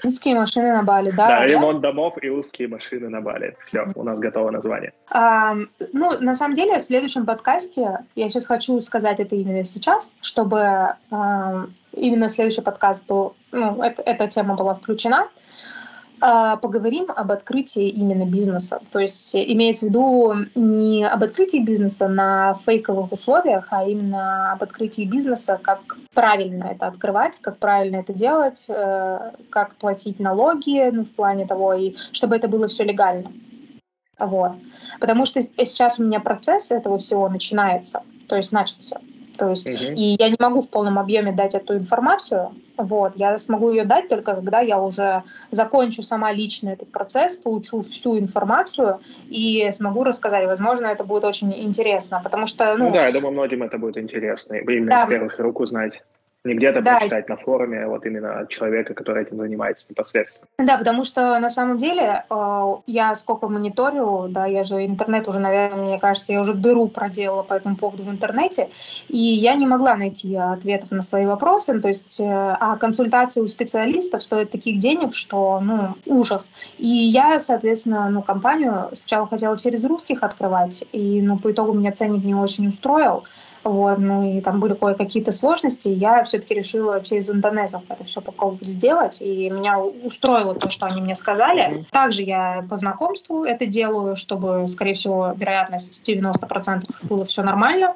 Узкие 0.03 0.35
машины 0.35 0.73
на 0.73 0.83
Бали, 0.83 1.11
да. 1.11 1.27
Да, 1.27 1.45
ремонт 1.45 1.81
домов 1.81 2.15
и 2.21 2.29
узкие 2.29 2.67
машины 2.67 3.09
на 3.09 3.21
Бали. 3.21 3.55
Все, 3.65 3.91
у 3.95 4.03
нас 4.03 4.19
готово 4.19 4.51
название. 4.51 4.93
А, 5.09 5.55
ну, 5.93 6.11
на 6.19 6.33
самом 6.33 6.55
деле, 6.55 6.79
в 6.79 6.83
следующем 6.83 7.25
подкасте 7.25 7.99
я 8.15 8.29
сейчас 8.29 8.45
хочу 8.45 8.79
сказать 8.81 9.19
это 9.19 9.35
именно 9.35 9.63
сейчас, 9.65 10.13
чтобы 10.21 10.59
а, 11.11 11.65
именно 11.93 12.29
следующий 12.29 12.61
подкаст 12.61 13.05
был, 13.07 13.35
ну, 13.51 13.81
это, 13.81 14.01
эта 14.01 14.27
тема 14.27 14.55
была 14.55 14.73
включена. 14.73 15.27
А, 16.25 16.55
поговорим 16.55 17.07
об 17.13 17.33
открытии 17.33 17.89
именно 17.89 18.25
бизнеса. 18.25 18.79
То 18.93 18.99
есть 18.99 19.35
имеется 19.35 19.87
в 19.87 19.89
виду 19.89 20.33
не 20.55 21.05
об 21.05 21.21
открытии 21.21 21.57
бизнеса 21.57 22.07
на 22.07 22.53
фейковых 22.53 23.11
условиях, 23.11 23.67
а 23.71 23.83
именно 23.83 24.53
об 24.53 24.63
открытии 24.63 25.03
бизнеса, 25.03 25.59
как 25.61 25.97
правильно 26.13 26.69
это 26.71 26.87
открывать, 26.87 27.39
как 27.41 27.57
правильно 27.57 27.97
это 27.97 28.13
делать, 28.13 28.63
э, 28.69 29.31
как 29.49 29.75
платить 29.75 30.21
налоги, 30.21 30.89
ну, 30.93 31.03
в 31.03 31.11
плане 31.11 31.45
того, 31.45 31.73
и 31.73 31.95
чтобы 32.13 32.37
это 32.37 32.47
было 32.47 32.69
все 32.69 32.85
легально. 32.85 33.29
Вот. 34.17 34.53
Потому 35.01 35.25
что 35.25 35.41
сейчас 35.41 35.99
у 35.99 36.05
меня 36.05 36.21
процесс 36.21 36.71
этого 36.71 36.99
всего 36.99 37.27
начинается, 37.27 38.01
то 38.29 38.37
есть 38.37 38.53
начался. 38.53 39.01
То 39.37 39.49
есть, 39.49 39.69
угу. 39.69 39.93
и 39.95 40.15
я 40.19 40.29
не 40.29 40.35
могу 40.39 40.61
в 40.61 40.69
полном 40.69 40.99
объеме 40.99 41.31
дать 41.31 41.55
эту 41.55 41.75
информацию. 41.75 42.51
Вот, 42.77 43.13
я 43.15 43.37
смогу 43.37 43.71
ее 43.71 43.85
дать 43.85 44.07
только 44.07 44.35
когда 44.35 44.59
я 44.59 44.79
уже 44.79 45.23
закончу 45.51 46.03
сама 46.03 46.31
лично 46.31 46.69
этот 46.69 46.91
процесс, 46.91 47.35
получу 47.35 47.83
всю 47.83 48.17
информацию 48.17 48.99
и 49.29 49.69
смогу 49.71 50.03
рассказать. 50.03 50.45
Возможно, 50.45 50.87
это 50.87 51.03
будет 51.03 51.23
очень 51.23 51.53
интересно, 51.53 52.21
потому 52.23 52.47
что... 52.47 52.75
Ну, 52.77 52.85
ну 52.85 52.93
да, 52.93 53.07
я 53.07 53.11
думаю, 53.11 53.31
многим 53.31 53.63
это 53.63 53.77
будет 53.77 53.97
интересно, 53.97 54.55
именно 54.55 54.89
да. 54.89 55.05
с 55.05 55.09
первых 55.09 55.39
рук 55.39 55.59
узнать. 55.59 56.01
Не 56.45 56.55
где-то 56.55 56.81
да. 56.81 56.97
прочитать 56.97 57.29
на 57.29 57.37
форуме, 57.37 57.85
а 57.85 57.87
вот 57.87 58.05
именно 58.05 58.39
от 58.39 58.49
человека, 58.49 58.93
который 58.93 59.23
этим 59.23 59.37
занимается 59.37 59.87
непосредственно. 59.89 60.49
Да, 60.57 60.77
потому 60.77 61.05
что 61.05 61.39
на 61.39 61.49
самом 61.49 61.77
деле 61.77 62.25
э, 62.29 62.73
я 62.85 63.15
сколько 63.15 63.47
мониторю, 63.47 64.27
да, 64.29 64.45
я 64.45 64.65
же 64.65 64.85
интернет 64.85 65.27
уже, 65.29 65.39
наверное, 65.39 65.85
мне 65.85 65.99
кажется, 65.99 66.33
я 66.33 66.41
уже 66.41 66.53
дыру 66.53 66.89
проделала 66.89 67.43
по 67.43 67.53
этому 67.53 67.77
поводу 67.77 68.03
в 68.03 68.11
интернете, 68.11 68.69
и 69.07 69.17
я 69.17 69.55
не 69.55 69.65
могла 69.65 69.95
найти 69.95 70.35
ответов 70.35 70.91
на 70.91 71.01
свои 71.01 71.25
вопросы, 71.25 71.79
то 71.79 71.87
есть, 71.87 72.19
э, 72.19 72.25
а 72.25 72.75
консультации 72.75 73.39
у 73.39 73.47
специалистов 73.47 74.21
стоят 74.21 74.49
таких 74.49 74.79
денег, 74.79 75.13
что, 75.13 75.61
ну, 75.61 75.95
ужас. 76.05 76.53
И 76.77 76.87
я, 76.87 77.39
соответственно, 77.39 78.09
ну, 78.09 78.21
компанию 78.21 78.89
сначала 78.93 79.27
хотела 79.27 79.57
через 79.57 79.85
русских 79.85 80.23
открывать, 80.23 80.83
и, 80.91 81.21
ну, 81.21 81.39
по 81.39 81.53
итогу 81.53 81.71
меня 81.71 81.93
ценник 81.93 82.25
не 82.25 82.35
очень 82.35 82.67
устроил, 82.67 83.23
вот, 83.63 83.97
ну 83.97 84.37
и 84.37 84.41
там 84.41 84.59
были 84.59 84.73
кое-какие-то 84.73 85.31
сложности, 85.31 85.87
я 85.87 86.23
все-таки 86.23 86.53
решила 86.53 87.01
через 87.01 87.29
индонезов 87.29 87.83
это 87.87 88.03
все 88.03 88.21
попробовать 88.21 88.67
сделать, 88.67 89.17
и 89.19 89.49
меня 89.49 89.79
устроило 89.79 90.53
то, 90.55 90.69
что 90.69 90.85
они 90.85 91.01
мне 91.01 91.15
сказали. 91.15 91.85
Также 91.91 92.23
я 92.23 92.65
по 92.69 92.75
знакомству 92.75 93.45
это 93.45 93.65
делаю, 93.65 94.15
чтобы, 94.15 94.67
скорее 94.69 94.95
всего, 94.95 95.33
вероятность 95.35 96.01
90% 96.05 96.83
было 97.03 97.25
все 97.25 97.43
нормально. 97.43 97.95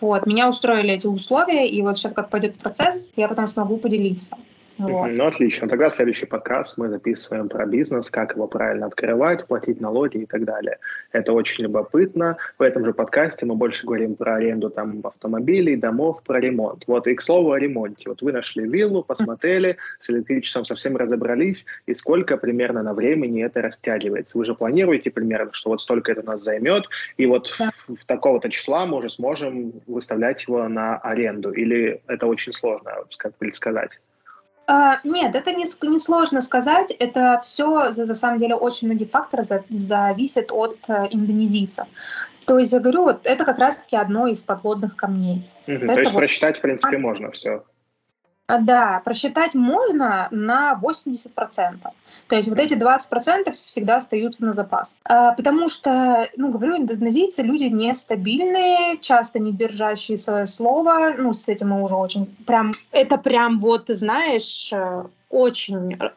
Вот, 0.00 0.26
меня 0.26 0.48
устроили 0.48 0.94
эти 0.94 1.06
условия, 1.06 1.68
и 1.68 1.80
вот 1.82 1.96
сейчас 1.96 2.12
как 2.12 2.28
пойдет 2.28 2.58
процесс, 2.58 3.10
я 3.16 3.28
потом 3.28 3.46
смогу 3.46 3.76
поделиться. 3.78 4.36
Вот. 4.78 5.10
Ну, 5.10 5.26
отлично. 5.26 5.68
Тогда 5.68 5.88
следующий 5.88 6.26
подкаст 6.26 6.76
мы 6.76 6.88
записываем 6.88 7.48
про 7.48 7.64
бизнес, 7.64 8.10
как 8.10 8.34
его 8.34 8.46
правильно 8.46 8.86
открывать, 8.86 9.46
платить 9.46 9.80
налоги 9.80 10.18
и 10.18 10.26
так 10.26 10.44
далее. 10.44 10.78
Это 11.12 11.32
очень 11.32 11.64
любопытно. 11.64 12.36
В 12.58 12.62
этом 12.62 12.84
же 12.84 12.92
подкасте 12.92 13.46
мы 13.46 13.54
больше 13.54 13.86
говорим 13.86 14.16
про 14.16 14.34
аренду 14.34 14.68
там 14.68 15.00
автомобилей, 15.02 15.76
домов, 15.76 16.22
про 16.22 16.40
ремонт. 16.40 16.84
Вот 16.86 17.06
и 17.06 17.14
к 17.14 17.22
слову 17.22 17.52
о 17.52 17.58
ремонте. 17.58 18.08
Вот 18.10 18.20
вы 18.20 18.32
нашли 18.32 18.68
виллу, 18.68 19.02
посмотрели, 19.02 19.78
с 19.98 20.10
электричеством 20.10 20.66
совсем 20.66 20.96
разобрались, 20.96 21.64
и 21.86 21.94
сколько 21.94 22.36
примерно 22.36 22.82
на 22.82 22.92
времени 22.92 23.44
это 23.44 23.62
растягивается. 23.62 24.36
Вы 24.36 24.44
же 24.44 24.54
планируете 24.54 25.10
примерно, 25.10 25.52
что 25.52 25.70
вот 25.70 25.80
столько 25.80 26.12
это 26.12 26.20
у 26.20 26.26
нас 26.26 26.42
займет, 26.42 26.84
и 27.16 27.24
вот 27.24 27.54
да. 27.58 27.70
в, 27.88 27.94
в 27.94 28.04
такого-то 28.04 28.50
числа 28.50 28.84
мы 28.84 28.98
уже 28.98 29.08
сможем 29.08 29.72
выставлять 29.86 30.42
его 30.46 30.68
на 30.68 30.98
аренду. 30.98 31.52
Или 31.52 32.02
это 32.06 32.26
очень 32.26 32.52
сложно 32.52 32.92
как 33.18 33.34
предсказать? 33.36 33.98
А, 34.66 34.98
нет, 35.04 35.34
это 35.34 35.52
не, 35.52 35.64
не 35.88 35.98
сложно 35.98 36.40
сказать. 36.40 36.90
Это 36.90 37.40
все, 37.42 37.90
за, 37.90 38.04
за 38.04 38.14
самом 38.14 38.38
деле, 38.38 38.56
очень 38.56 38.88
многие 38.88 39.04
факторы 39.04 39.44
за, 39.44 39.64
зависят 39.68 40.50
от 40.50 40.76
э, 40.88 41.06
индонезийца. 41.10 41.86
То 42.46 42.58
есть, 42.58 42.72
я 42.72 42.80
говорю, 42.80 43.02
вот 43.02 43.26
это 43.26 43.44
как 43.44 43.58
раз-таки 43.58 43.96
одно 43.96 44.26
из 44.26 44.42
подводных 44.42 44.96
камней. 44.96 45.48
Угу, 45.68 45.86
то 45.86 46.00
есть 46.00 46.14
просчитать, 46.14 46.58
в 46.58 46.60
принципе, 46.60 46.96
а... 46.96 47.00
можно 47.00 47.30
все. 47.30 47.62
А, 48.48 48.58
да, 48.58 49.02
просчитать 49.04 49.54
можно 49.54 50.28
на 50.30 50.78
80%. 50.80 51.78
То 52.28 52.36
есть 52.36 52.48
вот 52.48 52.58
эти 52.58 52.74
20% 52.74 53.52
всегда 53.66 53.96
остаются 53.96 54.44
на 54.44 54.52
запас. 54.52 55.00
А, 55.04 55.32
потому 55.32 55.68
что, 55.68 56.28
ну, 56.36 56.50
говорю, 56.50 56.76
индонезийцы 56.76 57.42
люди 57.42 57.64
нестабильные, 57.64 58.98
часто 59.00 59.40
не 59.40 59.52
держащие 59.52 60.16
свое 60.16 60.46
слово. 60.46 61.14
Ну, 61.18 61.32
с 61.32 61.48
этим 61.48 61.70
мы 61.70 61.82
уже 61.82 61.96
очень... 61.96 62.26
Прям, 62.46 62.70
это 62.92 63.18
прям 63.18 63.58
вот, 63.58 63.84
знаешь, 63.88 64.72
э, 64.72 65.04
очень... 65.28 65.94
Э, 65.94 66.10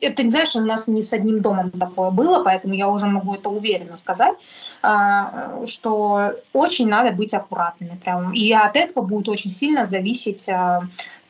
это, 0.00 0.24
не 0.24 0.30
знаешь, 0.30 0.56
у 0.56 0.60
нас 0.60 0.88
не 0.88 1.04
с 1.04 1.12
одним 1.12 1.40
домом 1.42 1.70
такое 1.70 2.10
было, 2.10 2.42
поэтому 2.42 2.74
я 2.74 2.88
уже 2.88 3.06
могу 3.06 3.36
это 3.36 3.50
уверенно 3.50 3.96
сказать, 3.96 4.34
а, 4.82 5.64
что 5.66 6.32
очень 6.52 6.88
надо 6.88 7.12
быть 7.12 7.34
аккуратными. 7.34 7.96
Прям. 8.02 8.32
И 8.32 8.52
от 8.52 8.74
этого 8.74 9.04
будет 9.04 9.28
очень 9.28 9.52
сильно 9.52 9.84
зависеть 9.84 10.48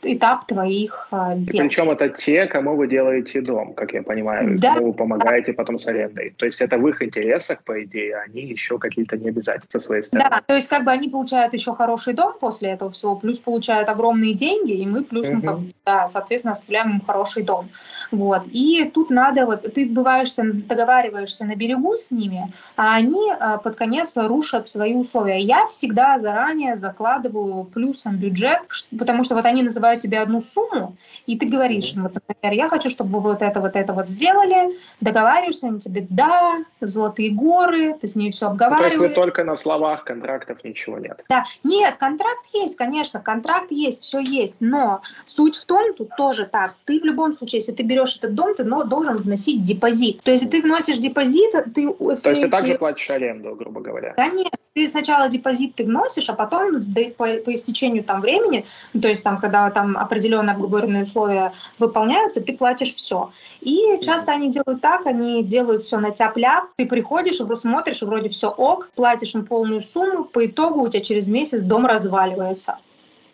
этап 0.02 0.46
твоих 0.46 1.08
э, 1.10 1.34
дел. 1.36 1.64
Причем 1.64 1.90
это 1.90 2.08
те, 2.08 2.46
кому 2.46 2.76
вы 2.76 2.88
делаете 2.88 3.40
дом, 3.40 3.74
как 3.74 3.92
я 3.92 4.02
понимаю, 4.02 4.58
да. 4.58 4.74
кому 4.74 4.88
вы 4.88 4.92
помогаете 4.92 5.52
потом 5.52 5.78
с 5.78 5.86
арендой. 5.88 6.34
То 6.36 6.46
есть 6.46 6.60
это 6.60 6.78
в 6.78 6.88
их 6.88 7.02
интересах, 7.02 7.62
по 7.64 7.82
идее, 7.82 8.16
они 8.16 8.42
еще 8.42 8.78
какие-то 8.78 9.16
не 9.16 9.28
обязательно 9.28 9.66
со 9.68 9.80
своей 9.80 10.02
стороны. 10.02 10.30
Да, 10.30 10.42
то 10.46 10.54
есть 10.54 10.68
как 10.68 10.84
бы 10.84 10.90
они 10.90 11.08
получают 11.08 11.52
еще 11.52 11.74
хороший 11.74 12.14
дом 12.14 12.34
после 12.40 12.70
этого 12.70 12.90
всего, 12.90 13.16
плюс 13.16 13.38
получают 13.38 13.88
огромные 13.88 14.34
деньги, 14.34 14.72
и 14.72 14.86
мы 14.86 15.04
плюс, 15.04 15.28
угу. 15.28 15.36
ну, 15.36 15.42
как, 15.42 15.58
да, 15.84 16.06
соответственно, 16.06 16.52
оставляем 16.52 16.90
им 16.90 17.00
хороший 17.00 17.42
дом. 17.42 17.68
Вот. 18.10 18.42
И 18.52 18.90
тут 18.94 19.10
надо, 19.10 19.46
вот, 19.46 19.62
ты 19.74 19.86
бываешься, 19.86 20.42
договариваешься 20.44 21.44
на 21.44 21.56
берегу 21.56 21.96
с 21.96 22.10
ними, 22.10 22.52
а 22.76 22.94
они 22.94 23.30
а, 23.38 23.58
под 23.58 23.76
конец 23.76 24.16
рушат 24.16 24.68
свои 24.68 24.94
условия. 24.94 25.40
Я 25.40 25.66
всегда 25.66 26.18
заранее 26.18 26.74
закладываю 26.76 27.64
плюсом 27.64 28.16
бюджет, 28.16 28.60
потому 28.98 29.24
что 29.24 29.34
вот 29.34 29.44
они 29.44 29.62
называют 29.62 29.87
тебе 29.96 30.18
одну 30.18 30.40
сумму, 30.40 30.96
и 31.26 31.38
ты 31.38 31.48
говоришь 31.48 31.94
вот, 31.96 32.14
например, 32.14 32.56
я 32.56 32.68
хочу, 32.68 32.90
чтобы 32.90 33.20
вы 33.20 33.32
вот 33.32 33.42
это, 33.42 33.60
вот 33.60 33.76
это 33.76 33.92
вот 33.92 34.08
сделали, 34.08 34.78
договариваешься, 35.00 35.66
они 35.66 35.80
тебе, 35.80 36.06
да, 36.08 36.64
золотые 36.80 37.30
горы, 37.30 37.94
ты 38.00 38.06
с 38.06 38.16
ней 38.16 38.30
все 38.32 38.46
обговариваешь. 38.46 38.94
То 38.94 39.04
есть 39.04 39.16
вы 39.16 39.22
только 39.22 39.44
на 39.44 39.56
словах 39.56 40.04
контрактов 40.04 40.64
ничего 40.64 40.98
нет? 40.98 41.22
Да, 41.28 41.44
нет, 41.62 41.96
контракт 41.96 42.46
есть, 42.54 42.76
конечно, 42.76 43.20
контракт 43.20 43.70
есть, 43.70 44.02
все 44.02 44.18
есть, 44.18 44.56
но 44.60 45.02
суть 45.24 45.56
в 45.56 45.64
том, 45.66 45.94
тут 45.94 46.10
тоже 46.16 46.46
так, 46.46 46.74
ты 46.84 47.00
в 47.00 47.04
любом 47.04 47.32
случае, 47.32 47.60
если 47.60 47.72
ты 47.72 47.82
берешь 47.82 47.98
берешь 47.98 48.16
этот 48.16 48.34
дом, 48.34 48.54
ты 48.54 48.64
должен 48.64 49.16
вносить 49.16 49.62
депозит. 49.64 50.22
То 50.22 50.30
есть 50.30 50.50
ты 50.50 50.62
вносишь 50.62 50.98
депозит, 50.98 51.52
ты... 51.74 51.92
То 51.92 52.30
есть 52.30 52.42
ты 52.42 52.48
также 52.48 52.78
платишь 52.78 53.10
аренду, 53.10 53.54
грубо 53.54 53.80
говоря? 53.80 54.14
Конечно. 54.14 54.50
Ты 54.78 54.88
сначала 54.88 55.28
депозит 55.28 55.74
ты 55.74 55.82
вносишь, 55.82 56.28
а 56.28 56.34
потом 56.34 56.80
по, 57.16 57.26
по 57.26 57.52
истечению 57.52 58.04
там 58.04 58.20
времени, 58.20 58.64
ну, 58.92 59.00
то 59.00 59.08
есть 59.08 59.24
там, 59.24 59.38
когда 59.38 59.68
там 59.70 59.96
определенные 59.98 60.54
обговоренные 60.54 61.02
условия 61.02 61.52
выполняются, 61.80 62.40
ты 62.40 62.56
платишь 62.56 62.94
все. 62.94 63.32
И 63.60 63.98
часто 64.00 64.30
они 64.30 64.52
делают 64.52 64.80
так, 64.80 65.04
они 65.06 65.42
делают 65.42 65.82
все 65.82 65.98
на 65.98 66.12
тяп-ляп, 66.12 66.66
ты 66.76 66.86
приходишь, 66.86 67.38
смотришь, 67.58 68.02
вроде 68.02 68.28
все 68.28 68.50
ок, 68.50 68.90
платишь 68.94 69.34
им 69.34 69.46
полную 69.46 69.82
сумму, 69.82 70.22
по 70.22 70.46
итогу 70.46 70.82
у 70.82 70.88
тебя 70.88 71.02
через 71.02 71.26
месяц 71.26 71.60
дом 71.60 71.84
разваливается. 71.84 72.78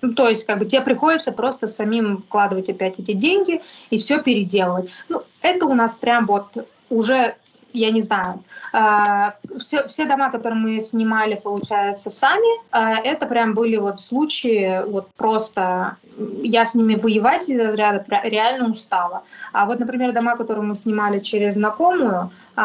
Ну, 0.01 0.15
то 0.15 0.27
есть, 0.31 0.47
как 0.47 0.61
бы 0.61 0.65
тебе 0.65 0.81
приходится 0.81 1.31
просто 1.31 1.67
самим 1.67 2.23
вкладывать 2.23 2.71
опять 2.71 2.99
эти 2.99 3.13
деньги 3.13 3.61
и 3.91 3.99
все 3.99 4.23
переделывать. 4.23 4.89
Ну, 5.11 5.25
это 5.43 5.67
у 5.67 5.75
нас 5.75 5.95
прям 5.95 6.25
вот 6.25 6.47
уже 6.89 7.37
я 7.75 7.91
не 7.91 8.01
знаю, 8.01 8.43
э, 8.73 9.59
все, 9.59 9.87
все 9.87 10.07
дома, 10.07 10.31
которые 10.31 10.59
мы 10.59 10.81
снимали, 10.81 11.35
получается, 11.35 12.09
сами, 12.09 12.61
э, 12.73 13.03
это 13.05 13.27
прям 13.27 13.55
были 13.55 13.77
вот 13.77 14.01
случаи, 14.01 14.83
вот 14.87 15.09
просто 15.17 15.97
я 16.43 16.65
с 16.65 16.75
ними 16.75 16.95
воевать 16.95 17.49
из 17.49 17.61
разряда 17.61 18.05
реально 18.23 18.71
устала. 18.71 19.25
А 19.53 19.67
вот, 19.67 19.81
например, 19.81 20.13
дома, 20.13 20.37
которые 20.37 20.65
мы 20.65 20.77
снимали 20.77 21.19
через 21.19 21.55
знакомую, 21.55 22.31
э, 22.57 22.61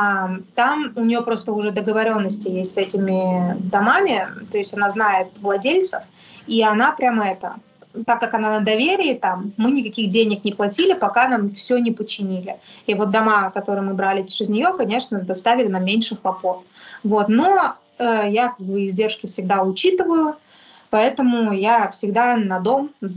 там 0.56 0.94
у 0.96 1.04
нее 1.04 1.22
просто 1.22 1.52
уже 1.54 1.72
договоренности 1.72 2.50
есть 2.50 2.74
с 2.74 2.78
этими 2.78 3.58
домами, 3.60 4.28
то 4.52 4.58
есть 4.58 4.74
она 4.76 4.90
знает 4.90 5.28
владельцев, 5.42 6.04
и 6.46 6.64
она 6.64 6.92
прямо 6.92 7.28
это, 7.28 7.56
так 8.06 8.20
как 8.20 8.34
она 8.34 8.60
на 8.60 8.66
доверии 8.66 9.14
там, 9.14 9.54
мы 9.58 9.72
никаких 9.72 10.10
денег 10.10 10.44
не 10.44 10.52
платили, 10.52 10.94
пока 10.94 11.28
нам 11.28 11.50
все 11.52 11.78
не 11.80 11.92
починили. 11.92 12.58
И 12.86 12.94
вот 12.94 13.12
дома, 13.12 13.50
которые 13.52 13.84
мы 13.84 13.94
брали 13.94 14.24
через 14.24 14.50
нее, 14.50 14.74
конечно, 14.78 15.20
доставили 15.20 15.68
нам 15.68 15.84
меньше 15.84 16.16
хлопот. 16.16 16.64
Вот. 17.04 17.30
Но 17.30 17.76
э, 17.98 18.30
я 18.30 18.50
как 18.50 18.60
бы 18.60 18.86
издержки 18.86 19.28
всегда 19.28 19.64
учитываю, 19.64 20.36
поэтому 20.90 21.52
я 21.52 21.90
всегда 21.90 22.36
на 22.38 22.60
дом 22.60 22.92
э, 23.02 23.08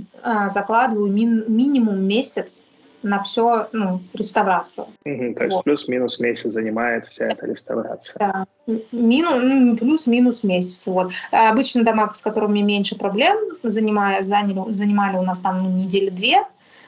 закладываю 0.49 1.13
мин, 1.13 1.45
минимум 1.49 2.03
месяц 2.03 2.63
на 3.03 3.21
все, 3.23 3.69
ну, 3.73 4.01
реставрацию. 4.15 4.87
Угу, 5.05 5.35
то 5.35 5.45
есть 5.45 5.55
вот. 5.55 5.65
плюс-минус 5.65 6.21
месяц 6.21 6.53
занимает 6.53 7.07
вся 7.07 7.27
эта 7.27 7.47
реставрация. 7.47 8.19
Да, 8.19 8.47
Мину, 8.93 9.77
плюс-минус 9.77 10.45
месяц. 10.45 10.87
Вот. 10.87 11.13
Обычно 11.31 11.85
дома, 11.85 12.13
с 12.15 12.23
которыми 12.23 12.61
меньше 12.61 12.97
проблем, 12.97 13.37
занимая, 13.63 14.23
заняли, 14.23 14.73
занимали 14.73 15.17
у 15.17 15.23
нас 15.23 15.39
там 15.39 15.63
ну, 15.63 15.71
недели 15.71 16.11
две, 16.11 16.45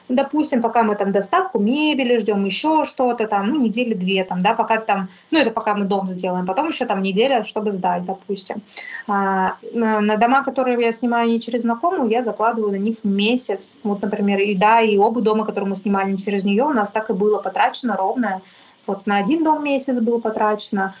допустим, 0.09 0.61
пока 0.61 0.83
мы 0.83 0.95
там 0.95 1.11
доставку 1.11 1.59
мебели 1.59 2.19
ждем, 2.19 2.45
еще 2.45 2.85
что-то 2.85 3.27
там, 3.27 3.49
ну, 3.49 3.61
недели 3.61 3.93
две 3.93 4.23
там, 4.23 4.41
да, 4.41 4.53
пока 4.53 4.77
там, 4.77 5.09
ну, 5.31 5.39
это 5.39 5.51
пока 5.51 5.75
мы 5.75 5.85
дом 5.85 6.07
сделаем, 6.07 6.45
потом 6.45 6.67
еще 6.67 6.85
там 6.85 7.01
неделя, 7.01 7.43
чтобы 7.43 7.71
сдать, 7.71 8.05
допустим. 8.05 8.61
А, 9.07 9.55
на 9.73 10.17
дома, 10.17 10.43
которые 10.43 10.79
я 10.79 10.91
снимаю 10.91 11.29
не 11.29 11.39
через 11.39 11.61
знакомую, 11.61 12.09
я 12.09 12.21
закладываю 12.21 12.71
на 12.71 12.77
них 12.77 13.03
месяц, 13.03 13.75
вот, 13.83 14.01
например, 14.01 14.39
и 14.39 14.55
да, 14.55 14.81
и 14.81 14.97
оба 14.97 15.21
дома, 15.21 15.45
которые 15.45 15.69
мы 15.69 15.75
снимали 15.75 16.11
не 16.11 16.17
через 16.17 16.43
нее, 16.43 16.63
у 16.63 16.73
нас 16.73 16.89
так 16.89 17.09
и 17.09 17.13
было 17.13 17.39
потрачено 17.39 17.95
ровно, 17.97 18.41
вот 18.87 19.07
на 19.07 19.17
один 19.17 19.43
дом 19.43 19.63
месяц 19.63 19.99
было 19.99 20.19
потрачено, 20.19 20.93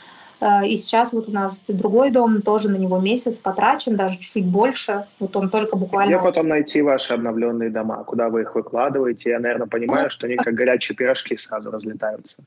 и 0.65 0.77
сейчас 0.77 1.13
вот 1.13 1.27
у 1.27 1.31
нас 1.31 1.63
другой 1.67 2.11
дом, 2.11 2.41
тоже 2.41 2.69
на 2.69 2.75
него 2.75 2.99
месяц 2.99 3.39
потрачен, 3.39 3.95
даже 3.95 4.19
чуть 4.19 4.45
больше. 4.45 5.05
Вот 5.19 5.35
он 5.35 5.49
только 5.49 5.75
буквально... 5.75 6.15
Где 6.15 6.23
потом 6.23 6.47
найти 6.47 6.81
ваши 6.81 7.13
обновленные 7.13 7.69
дома? 7.69 8.03
Куда 8.03 8.29
вы 8.29 8.41
их 8.41 8.55
выкладываете? 8.55 9.31
Я, 9.31 9.39
наверное, 9.39 9.67
понимаю, 9.67 10.09
что 10.09 10.27
они 10.27 10.35
как 10.35 10.53
горячие 10.53 10.95
пирожки 10.95 11.37
сразу 11.37 11.71
разлетаются. 11.71 12.43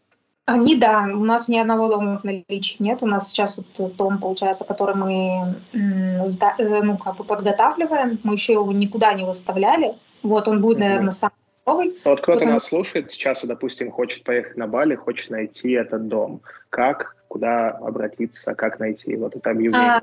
Они, 0.46 0.76
да, 0.76 1.06
у 1.12 1.24
нас 1.24 1.48
ни 1.48 1.58
одного 1.58 1.88
дома 1.88 2.18
в 2.18 2.24
наличии 2.24 2.76
нет. 2.78 3.02
У 3.02 3.06
нас 3.06 3.28
сейчас 3.28 3.58
вот 3.76 3.96
дом, 3.96 4.18
получается, 4.18 4.64
который 4.64 4.94
мы 4.94 5.56
э, 5.74 6.82
ну, 6.82 6.96
как 6.96 7.16
бы 7.16 7.24
подготавливаем. 7.24 8.18
Мы 8.22 8.32
еще 8.32 8.54
его 8.54 8.72
никуда 8.72 9.12
не 9.12 9.24
выставляли. 9.24 9.94
Вот 10.22 10.48
он 10.48 10.62
будет, 10.62 10.78
наверное, 10.78 11.10
сам 11.10 11.32
новый. 11.66 11.98
Вот 12.04 12.22
кто-то 12.22 12.46
нас 12.46 12.64
слушает 12.64 13.10
сейчас, 13.10 13.44
допустим, 13.44 13.90
хочет 13.90 14.24
поехать 14.24 14.56
на 14.56 14.66
Бали, 14.66 14.94
хочет 14.94 15.30
найти 15.30 15.72
этот 15.72 16.08
дом. 16.08 16.40
Как 16.70 17.17
куда 17.28 17.68
обратиться, 17.68 18.54
как 18.54 18.78
найти 18.78 19.16
вот 19.16 19.36
это 19.36 19.50
объявление? 19.50 19.92
А, 19.92 20.02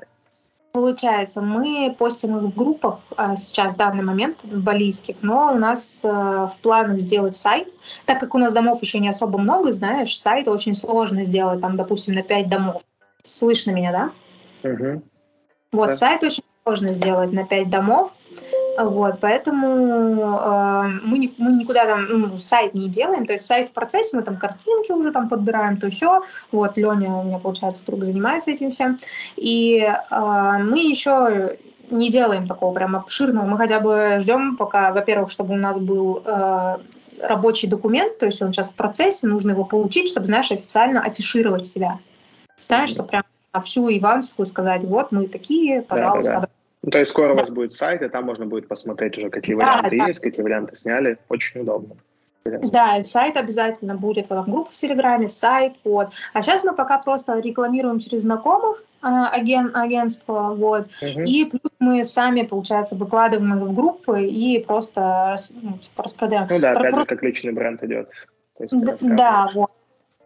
получается, 0.71 1.41
мы 1.41 1.95
постим 1.97 2.37
их 2.37 2.43
в 2.43 2.55
группах 2.55 2.99
а, 3.17 3.35
сейчас 3.35 3.73
в 3.73 3.77
данный 3.77 4.03
момент 4.03 4.37
балийских, 4.43 5.17
но 5.21 5.53
у 5.53 5.57
нас 5.57 6.03
а, 6.05 6.47
в 6.47 6.59
планах 6.59 6.99
сделать 6.99 7.35
сайт. 7.35 7.67
Так 8.05 8.19
как 8.19 8.35
у 8.35 8.37
нас 8.37 8.53
домов 8.53 8.81
еще 8.81 8.99
не 8.99 9.09
особо 9.09 9.37
много, 9.37 9.73
знаешь, 9.73 10.17
сайт 10.17 10.47
очень 10.47 10.75
сложно 10.75 11.25
сделать, 11.25 11.61
там, 11.61 11.77
допустим, 11.77 12.13
на 12.15 12.23
5 12.23 12.49
домов. 12.49 12.81
Слышно 13.23 13.71
меня, 13.71 14.11
да? 14.63 14.69
Угу. 14.69 15.01
Вот, 15.71 15.87
да. 15.87 15.93
сайт 15.93 16.23
очень 16.23 16.43
сложно 16.63 16.89
сделать 16.93 17.31
на 17.31 17.45
5 17.45 17.69
домов. 17.69 18.13
Вот, 18.77 19.19
поэтому 19.21 20.37
э, 20.37 20.83
мы, 21.03 21.17
не, 21.17 21.33
мы 21.37 21.53
никуда 21.53 21.85
там 21.85 22.05
ну, 22.09 22.37
сайт 22.37 22.73
не 22.73 22.89
делаем, 22.89 23.25
то 23.25 23.33
есть 23.33 23.45
сайт 23.45 23.69
в 23.69 23.71
процессе, 23.71 24.17
мы 24.17 24.23
там 24.23 24.37
картинки 24.37 24.91
уже 24.91 25.11
там 25.11 25.29
подбираем, 25.29 25.77
то 25.77 25.89
все. 25.89 26.23
Вот, 26.51 26.75
Леня 26.75 27.13
у 27.15 27.23
меня, 27.23 27.39
получается, 27.39 27.85
друг 27.85 28.03
занимается 28.03 28.51
этим 28.51 28.71
всем. 28.71 28.99
И 29.37 29.77
э, 29.79 29.97
мы 30.11 30.79
еще 30.79 31.57
не 31.89 32.09
делаем 32.09 32.47
такого 32.47 32.73
прям 32.73 32.95
обширного, 32.95 33.45
мы 33.45 33.57
хотя 33.57 33.79
бы 33.79 34.17
ждем 34.19 34.57
пока, 34.57 34.91
во-первых, 34.91 35.31
чтобы 35.31 35.53
у 35.53 35.57
нас 35.57 35.79
был 35.79 36.21
э, 36.25 36.77
рабочий 37.21 37.67
документ, 37.67 38.17
то 38.17 38.25
есть 38.25 38.41
он 38.41 38.51
сейчас 38.51 38.71
в 38.71 38.75
процессе, 38.75 39.27
нужно 39.27 39.51
его 39.51 39.63
получить, 39.63 40.09
чтобы, 40.09 40.25
знаешь, 40.25 40.51
официально 40.51 41.01
афишировать 41.01 41.65
себя. 41.65 41.99
Знаешь, 42.59 42.89
что 42.89 43.03
прям 43.03 43.23
всю 43.63 43.89
Ивановскую 43.89 44.45
сказать, 44.45 44.83
вот 44.83 45.11
мы 45.11 45.27
такие, 45.27 45.81
пожалуйста, 45.81 46.31
да, 46.31 46.39
да, 46.39 46.47
да. 46.47 46.54
Ну, 46.85 46.91
то 46.91 46.99
есть 46.99 47.09
скоро 47.09 47.29
да. 47.29 47.33
у 47.33 47.37
вас 47.37 47.49
будет 47.49 47.73
сайт, 47.73 48.03
и 48.03 48.09
там 48.09 48.25
можно 48.25 48.45
будет 48.45 48.67
посмотреть 48.67 49.17
уже, 49.17 49.31
какие 49.31 49.55
да, 49.55 49.65
варианты 49.65 49.97
да. 49.97 50.07
есть, 50.07 50.19
какие 50.19 50.43
варианты 50.43 50.75
сняли. 50.75 51.17
Очень 51.29 51.61
удобно. 51.61 51.95
Да, 52.43 53.03
сайт 53.03 53.37
обязательно 53.37 53.95
будет, 53.95 54.29
вот, 54.29 54.45
группа 54.45 54.69
в 54.71 54.75
Телеграме, 54.75 55.27
сайт, 55.27 55.73
вот. 55.83 56.09
А 56.33 56.43
сейчас 56.43 56.63
мы 56.63 56.75
пока 56.75 56.99
просто 56.99 57.39
рекламируем 57.39 57.97
через 57.97 58.21
знакомых 58.21 58.83
а, 59.01 59.29
аген, 59.29 59.71
агентства, 59.75 60.53
вот. 60.55 60.85
Угу. 61.01 61.21
И 61.21 61.45
плюс 61.45 61.71
мы 61.79 62.03
сами, 62.03 62.43
получается, 62.43 62.95
выкладываем 62.95 63.57
их 63.57 63.69
в 63.69 63.73
группы 63.73 64.23
и 64.23 64.63
просто 64.63 65.37
ну, 65.59 65.79
типа, 65.79 66.03
распродаем. 66.03 66.45
Ну 66.47 66.59
да, 66.59 66.73
опять 66.73 66.95
же, 66.95 67.03
как 67.05 67.23
личный 67.23 67.51
бренд 67.51 67.81
идет. 67.81 68.09
да, 68.59 68.97
да, 69.01 69.51
вот. 69.55 69.71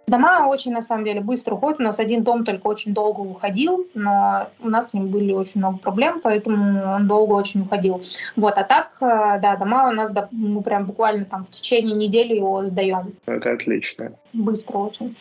Дома 0.10 0.48
очень, 0.48 0.74
на 0.74 0.82
самом 0.82 1.06
деле, 1.06 1.22
быстро 1.22 1.56
уходят. 1.56 1.80
У 1.80 1.84
нас 1.84 2.00
один 2.00 2.24
дом 2.24 2.44
только 2.44 2.68
очень 2.68 2.94
долго 2.94 3.22
уходил, 3.22 3.86
но 3.94 4.50
у 4.60 4.70
нас 4.70 4.90
с 4.90 4.94
ним 4.94 5.08
были 5.08 5.32
очень 5.32 5.62
много 5.62 5.78
проблем, 5.78 6.20
поэтому 6.24 6.84
он 6.96 7.08
долго 7.08 7.34
очень 7.34 7.62
уходил. 7.62 8.02
Вот, 8.36 8.58
а 8.58 8.64
так, 8.64 8.90
э, 9.02 9.40
да, 9.40 9.56
дома 9.56 9.90
у 9.90 9.92
нас, 9.92 10.12
мы 10.32 10.62
прям 10.64 10.86
буквально 10.86 11.26
там 11.26 11.46
в 11.46 11.50
течение 11.52 11.96
недели 11.96 12.36
его 12.36 12.64
сдаем. 12.64 13.14
Это 13.28 13.54
отлично. 13.54 14.12
Быстро 14.34 14.78
очень. 14.80 15.16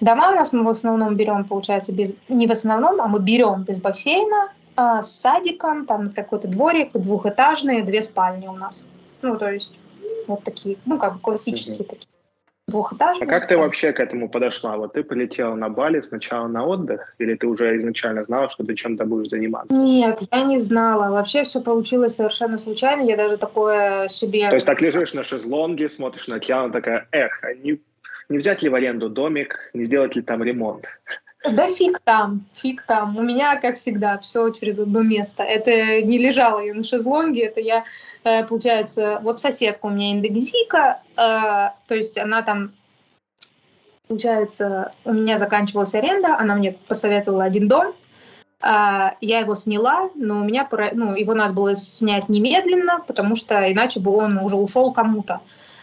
Дома 0.00 0.30
у 0.30 0.34
нас 0.34 0.52
мы 0.52 0.64
в 0.64 0.68
основном 0.68 1.16
берем, 1.16 1.44
получается, 1.44 1.92
без... 1.92 2.14
Не 2.28 2.46
в 2.46 2.50
основном, 2.50 3.00
а 3.00 3.08
мы 3.08 3.20
берем 3.20 3.64
без 3.64 3.78
бассейна, 3.78 4.48
а, 4.76 5.02
с 5.02 5.20
садиком, 5.20 5.84
там, 5.84 6.04
например, 6.04 6.24
какой-то 6.24 6.48
дворик, 6.48 6.92
двухэтажные, 6.94 7.82
две 7.82 8.00
спальни 8.00 8.46
у 8.46 8.54
нас. 8.54 8.86
Ну, 9.20 9.36
то 9.36 9.50
есть 9.50 9.74
вот 10.26 10.44
такие, 10.44 10.78
ну, 10.86 10.96
как 10.96 11.14
бы 11.14 11.20
классические 11.20 11.80
mm-hmm. 11.80 11.84
такие 11.84 12.08
двухэтажные. 12.70 13.28
А 13.28 13.30
как 13.30 13.48
ты 13.48 13.58
вообще 13.58 13.92
к 13.92 14.00
этому 14.00 14.28
подошла? 14.28 14.76
Вот 14.76 14.94
ты 14.94 15.02
полетела 15.02 15.54
на 15.54 15.68
Бали 15.68 16.00
сначала 16.00 16.48
на 16.48 16.64
отдых, 16.64 17.14
или 17.18 17.34
ты 17.34 17.46
уже 17.46 17.76
изначально 17.78 18.24
знала, 18.24 18.48
что 18.48 18.64
ты 18.64 18.74
чем-то 18.74 19.04
будешь 19.04 19.30
заниматься? 19.30 19.78
Нет, 19.78 20.20
я 20.32 20.42
не 20.42 20.58
знала. 20.58 21.10
Вообще 21.10 21.44
все 21.44 21.60
получилось 21.60 22.16
совершенно 22.16 22.58
случайно. 22.58 23.02
Я 23.02 23.16
даже 23.16 23.36
такое 23.36 24.08
себе... 24.08 24.48
То 24.48 24.54
есть 24.54 24.66
так 24.66 24.80
лежишь 24.80 25.14
на 25.14 25.24
шезлонге, 25.24 25.88
смотришь 25.88 26.28
на 26.28 26.36
океан, 26.36 26.72
такая, 26.72 27.06
эх, 27.12 27.40
а 27.42 27.54
не, 27.54 27.80
не 28.28 28.38
взять 28.38 28.62
ли 28.62 28.68
в 28.68 28.74
аренду 28.74 29.08
домик, 29.08 29.70
не 29.74 29.84
сделать 29.84 30.16
ли 30.16 30.22
там 30.22 30.42
ремонт? 30.42 30.86
Да 31.44 31.68
фиг 31.68 32.00
там, 32.04 32.44
фиг 32.54 32.82
там. 32.82 33.16
У 33.16 33.22
меня, 33.22 33.58
как 33.60 33.76
всегда, 33.76 34.18
все 34.18 34.50
через 34.50 34.78
одно 34.78 35.02
место. 35.02 35.42
Это 35.42 36.02
не 36.02 36.18
лежала 36.18 36.60
я 36.60 36.74
на 36.74 36.84
шезлонге, 36.84 37.46
это 37.46 37.60
я 37.60 37.84
получается, 38.22 39.20
вот 39.22 39.40
соседка 39.40 39.86
у 39.86 39.90
меня 39.90 40.12
индонезийка, 40.12 41.00
э, 41.16 41.16
то 41.16 41.94
есть 41.94 42.18
она 42.18 42.42
там, 42.42 42.72
получается, 44.08 44.92
у 45.04 45.12
меня 45.12 45.36
заканчивалась 45.36 45.94
аренда, 45.94 46.36
она 46.38 46.54
мне 46.54 46.72
посоветовала 46.72 47.44
один 47.44 47.68
дом, 47.68 47.94
э, 48.62 49.10
я 49.20 49.40
его 49.40 49.54
сняла, 49.54 50.10
но 50.14 50.40
у 50.40 50.44
меня, 50.44 50.68
ну, 50.92 51.14
его 51.14 51.34
надо 51.34 51.54
было 51.54 51.74
снять 51.74 52.28
немедленно, 52.28 53.00
потому 53.06 53.36
что 53.36 53.70
иначе 53.72 54.00
бы 54.00 54.14
он 54.14 54.38
уже 54.38 54.56
ушел 54.56 54.92
кому-то. 54.92 55.40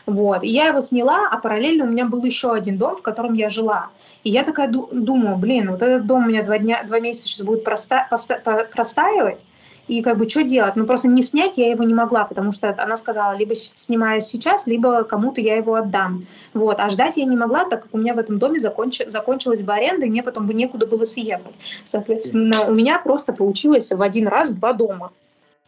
Вот. 0.07 0.41
И 0.43 0.47
я 0.47 0.67
его 0.67 0.79
сняла, 0.79 1.27
а 1.29 1.38
параллельно 1.38 1.83
у 1.83 1.88
меня 1.88 2.05
был 2.05 2.23
еще 2.23 2.53
один 2.53 2.77
дом, 2.77 2.95
в 2.95 3.01
котором 3.01 3.33
я 3.33 3.49
жила. 3.49 3.89
И 4.23 4.29
я 4.29 4.43
такая 4.43 4.69
думаю, 4.69 5.35
блин, 5.35 5.69
вот 5.69 5.81
этот 5.81 6.07
дом 6.07 6.25
у 6.25 6.29
меня 6.29 6.43
два, 6.43 6.57
дня, 6.57 6.81
два 6.83 6.99
месяца 7.01 7.27
сейчас 7.27 7.45
будет 7.45 7.65
проста, 7.65 8.07
проста, 8.09 8.39
простаивать, 8.73 9.39
и 9.88 10.01
как 10.01 10.17
бы 10.17 10.27
что 10.27 10.43
делать? 10.43 10.75
Ну 10.75 10.85
просто 10.85 11.07
не 11.07 11.21
снять 11.21 11.57
я 11.57 11.69
его 11.69 11.83
не 11.83 11.93
могла, 11.93 12.25
потому 12.25 12.51
что 12.51 12.75
она 12.77 12.95
сказала, 12.97 13.35
либо 13.35 13.55
снимаю 13.55 14.21
сейчас, 14.21 14.67
либо 14.67 15.03
кому-то 15.03 15.41
я 15.41 15.55
его 15.55 15.75
отдам. 15.75 16.25
Вот. 16.53 16.79
А 16.79 16.89
ждать 16.89 17.17
я 17.17 17.25
не 17.25 17.38
могла, 17.38 17.65
так 17.65 17.83
как 17.83 17.93
у 17.93 17.97
меня 17.97 18.13
в 18.13 18.19
этом 18.19 18.39
доме 18.39 18.59
законч... 18.59 19.01
закончилась 19.07 19.61
бы 19.61 19.73
аренда, 19.73 20.05
и 20.05 20.09
мне 20.09 20.23
потом 20.23 20.47
бы 20.47 20.53
некуда 20.53 20.88
было 20.88 21.05
съехать. 21.05 21.55
Соответственно, 21.83 22.65
у 22.67 22.73
меня 22.73 22.99
просто 22.99 23.33
получилось 23.33 23.91
в 23.91 24.01
один 24.01 24.27
раз 24.27 24.49
два 24.51 24.73
дома. 24.73 25.11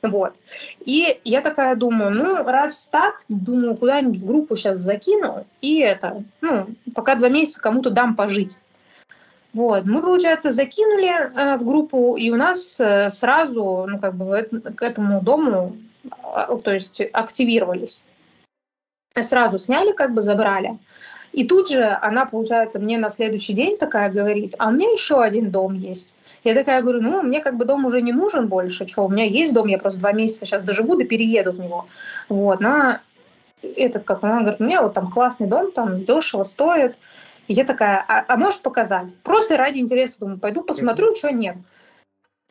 Вот. 0.01 0.33
И 0.85 1.19
я 1.25 1.41
такая 1.41 1.75
думаю, 1.75 2.11
ну, 2.15 2.43
раз 2.43 2.87
так, 2.91 3.21
думаю, 3.27 3.75
куда-нибудь 3.75 4.19
в 4.19 4.25
группу 4.25 4.55
сейчас 4.55 4.79
закину, 4.79 5.45
и 5.61 5.79
это, 5.79 6.23
ну, 6.39 6.67
пока 6.95 7.15
два 7.15 7.27
месяца 7.27 7.61
кому-то 7.61 7.89
дам 7.89 8.15
пожить. 8.15 8.57
Вот, 9.53 9.85
мы, 9.85 10.01
получается, 10.01 10.51
закинули 10.51 11.09
э, 11.09 11.57
в 11.57 11.65
группу, 11.65 12.15
и 12.15 12.29
у 12.29 12.35
нас 12.35 12.79
э, 12.79 13.09
сразу, 13.09 13.85
ну, 13.89 13.97
как 13.97 14.13
бы, 14.15 14.47
к 14.75 14.81
этому 14.83 15.21
дому, 15.21 15.75
э, 16.03 16.57
то 16.63 16.71
есть, 16.71 17.01
активировались. 17.13 18.03
Сразу 19.19 19.57
сняли, 19.57 19.93
как 19.93 20.13
бы, 20.13 20.21
забрали. 20.21 20.77
И 21.31 21.45
тут 21.45 21.69
же 21.69 21.97
она, 22.01 22.25
получается, 22.25 22.79
мне 22.79 22.97
на 22.97 23.09
следующий 23.09 23.53
день 23.53 23.77
такая 23.77 24.11
говорит, 24.11 24.55
а 24.59 24.69
у 24.69 24.71
меня 24.71 24.91
еще 24.91 25.21
один 25.21 25.51
дом 25.51 25.73
есть. 25.73 26.15
Я 26.43 26.53
такая 26.53 26.81
говорю, 26.81 27.01
ну, 27.01 27.21
мне 27.21 27.41
как 27.41 27.57
бы 27.57 27.65
дом 27.65 27.85
уже 27.85 28.01
не 28.01 28.13
нужен 28.13 28.47
больше, 28.47 28.87
что, 28.87 29.05
у 29.05 29.09
меня 29.09 29.25
есть 29.25 29.53
дом, 29.53 29.67
я 29.67 29.77
просто 29.77 29.99
два 29.99 30.11
месяца 30.13 30.45
сейчас 30.45 30.63
доживу, 30.63 30.95
да 30.95 31.05
перееду 31.05 31.51
в 31.51 31.59
него. 31.59 31.87
Вот, 32.29 32.59
она, 32.59 33.01
этот, 33.61 34.03
как 34.03 34.23
она 34.23 34.41
говорит, 34.41 34.59
меня 34.59 34.81
вот 34.81 34.93
там 34.93 35.11
классный 35.11 35.47
дом, 35.47 35.71
там 35.71 36.03
дешево 36.03 36.43
стоит, 36.43 36.95
и 37.49 37.53
я 37.53 37.65
такая, 37.65 38.05
а, 38.07 38.23
а 38.27 38.37
можешь 38.37 38.61
показать? 38.61 39.13
Просто 39.23 39.57
ради 39.57 39.79
интереса, 39.79 40.19
думаю, 40.19 40.37
пойду 40.39 40.61
посмотрю, 40.61 41.15
что 41.15 41.31
нет. 41.31 41.57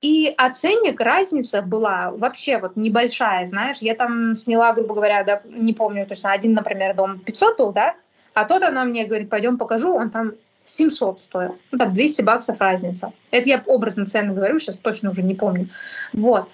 И 0.00 0.34
оценник, 0.36 1.00
разница 1.00 1.62
была 1.62 2.10
вообще 2.10 2.58
вот 2.58 2.74
небольшая, 2.74 3.46
знаешь, 3.46 3.78
я 3.78 3.94
там 3.94 4.34
сняла, 4.34 4.72
грубо 4.72 4.96
говоря, 4.96 5.22
да, 5.22 5.40
не 5.44 5.72
помню 5.72 6.04
точно, 6.04 6.32
один, 6.32 6.52
например, 6.52 6.96
дом 6.96 7.20
500 7.20 7.58
был, 7.58 7.72
да, 7.72 7.94
а 8.34 8.44
тот 8.44 8.64
она 8.64 8.84
мне 8.84 9.06
говорит, 9.06 9.30
пойдем 9.30 9.56
покажу, 9.56 9.94
он 9.94 10.10
там 10.10 10.32
700 10.64 11.20
стоил. 11.20 11.58
Ну, 11.70 11.78
там 11.78 11.92
200 11.92 12.22
баксов 12.22 12.60
разница. 12.60 13.12
Это 13.30 13.48
я 13.48 13.62
образно 13.66 14.04
цены 14.04 14.34
говорю, 14.34 14.58
сейчас 14.58 14.76
точно 14.78 15.10
уже 15.10 15.22
не 15.22 15.34
помню. 15.34 15.68
Вот. 16.12 16.48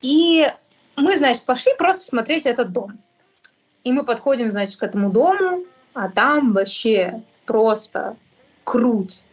И 0.00 0.48
мы, 0.96 1.16
значит, 1.16 1.44
пошли 1.46 1.72
просто 1.78 2.02
смотреть 2.04 2.46
этот 2.46 2.72
дом. 2.72 2.98
И 3.84 3.92
мы 3.92 4.04
подходим, 4.04 4.50
значит, 4.50 4.80
к 4.80 4.82
этому 4.82 5.10
дому, 5.10 5.64
а 5.94 6.08
там 6.08 6.52
вообще 6.52 7.22
просто 7.46 8.16
круть. 8.64 9.24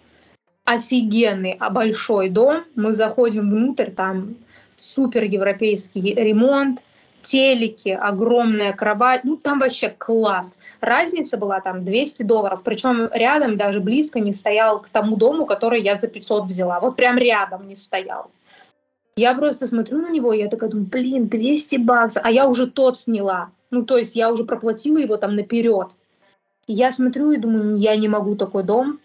Офигенный, 0.65 1.55
а 1.59 1.69
большой 1.69 2.29
дом. 2.29 2.63
Мы 2.75 2.93
заходим 2.93 3.49
внутрь, 3.49 3.89
там 3.89 4.35
супер 4.75 5.23
европейский 5.23 6.13
ремонт, 6.13 6.81
телеки, 7.21 7.89
огромная 7.89 8.73
кровать, 8.73 9.23
ну 9.23 9.35
там 9.35 9.59
вообще 9.59 9.89
класс. 9.89 10.59
Разница 10.81 11.37
была 11.37 11.59
там 11.59 11.83
200 11.83 12.23
долларов, 12.23 12.61
причем 12.63 13.09
рядом 13.13 13.57
даже 13.57 13.79
близко 13.79 14.19
не 14.19 14.33
стоял 14.33 14.81
к 14.81 14.89
тому 14.89 15.17
дому, 15.17 15.45
который 15.45 15.81
я 15.81 15.95
за 15.95 16.07
500 16.07 16.45
взяла. 16.45 16.79
Вот 16.79 16.95
прям 16.95 17.17
рядом 17.17 17.67
не 17.67 17.75
стоял. 17.75 18.31
Я 19.15 19.33
просто 19.33 19.67
смотрю 19.67 19.97
на 19.97 20.09
него, 20.11 20.31
я 20.31 20.47
такая 20.47 20.69
думаю, 20.69 20.87
блин, 20.87 21.27
200 21.27 21.75
баксов, 21.77 22.23
а 22.25 22.31
я 22.31 22.47
уже 22.47 22.67
тот 22.67 22.97
сняла. 22.97 23.49
Ну, 23.69 23.83
то 23.83 23.97
есть 23.97 24.15
я 24.15 24.31
уже 24.31 24.45
проплатила 24.45 24.97
его 24.97 25.17
там 25.17 25.35
наперед 25.35 25.89
я 26.73 26.91
смотрю 26.91 27.31
и 27.31 27.37
думаю, 27.37 27.75
я 27.75 27.95
не 27.95 28.07
могу 28.07 28.35
такой 28.35 28.63
дом, 28.63 28.99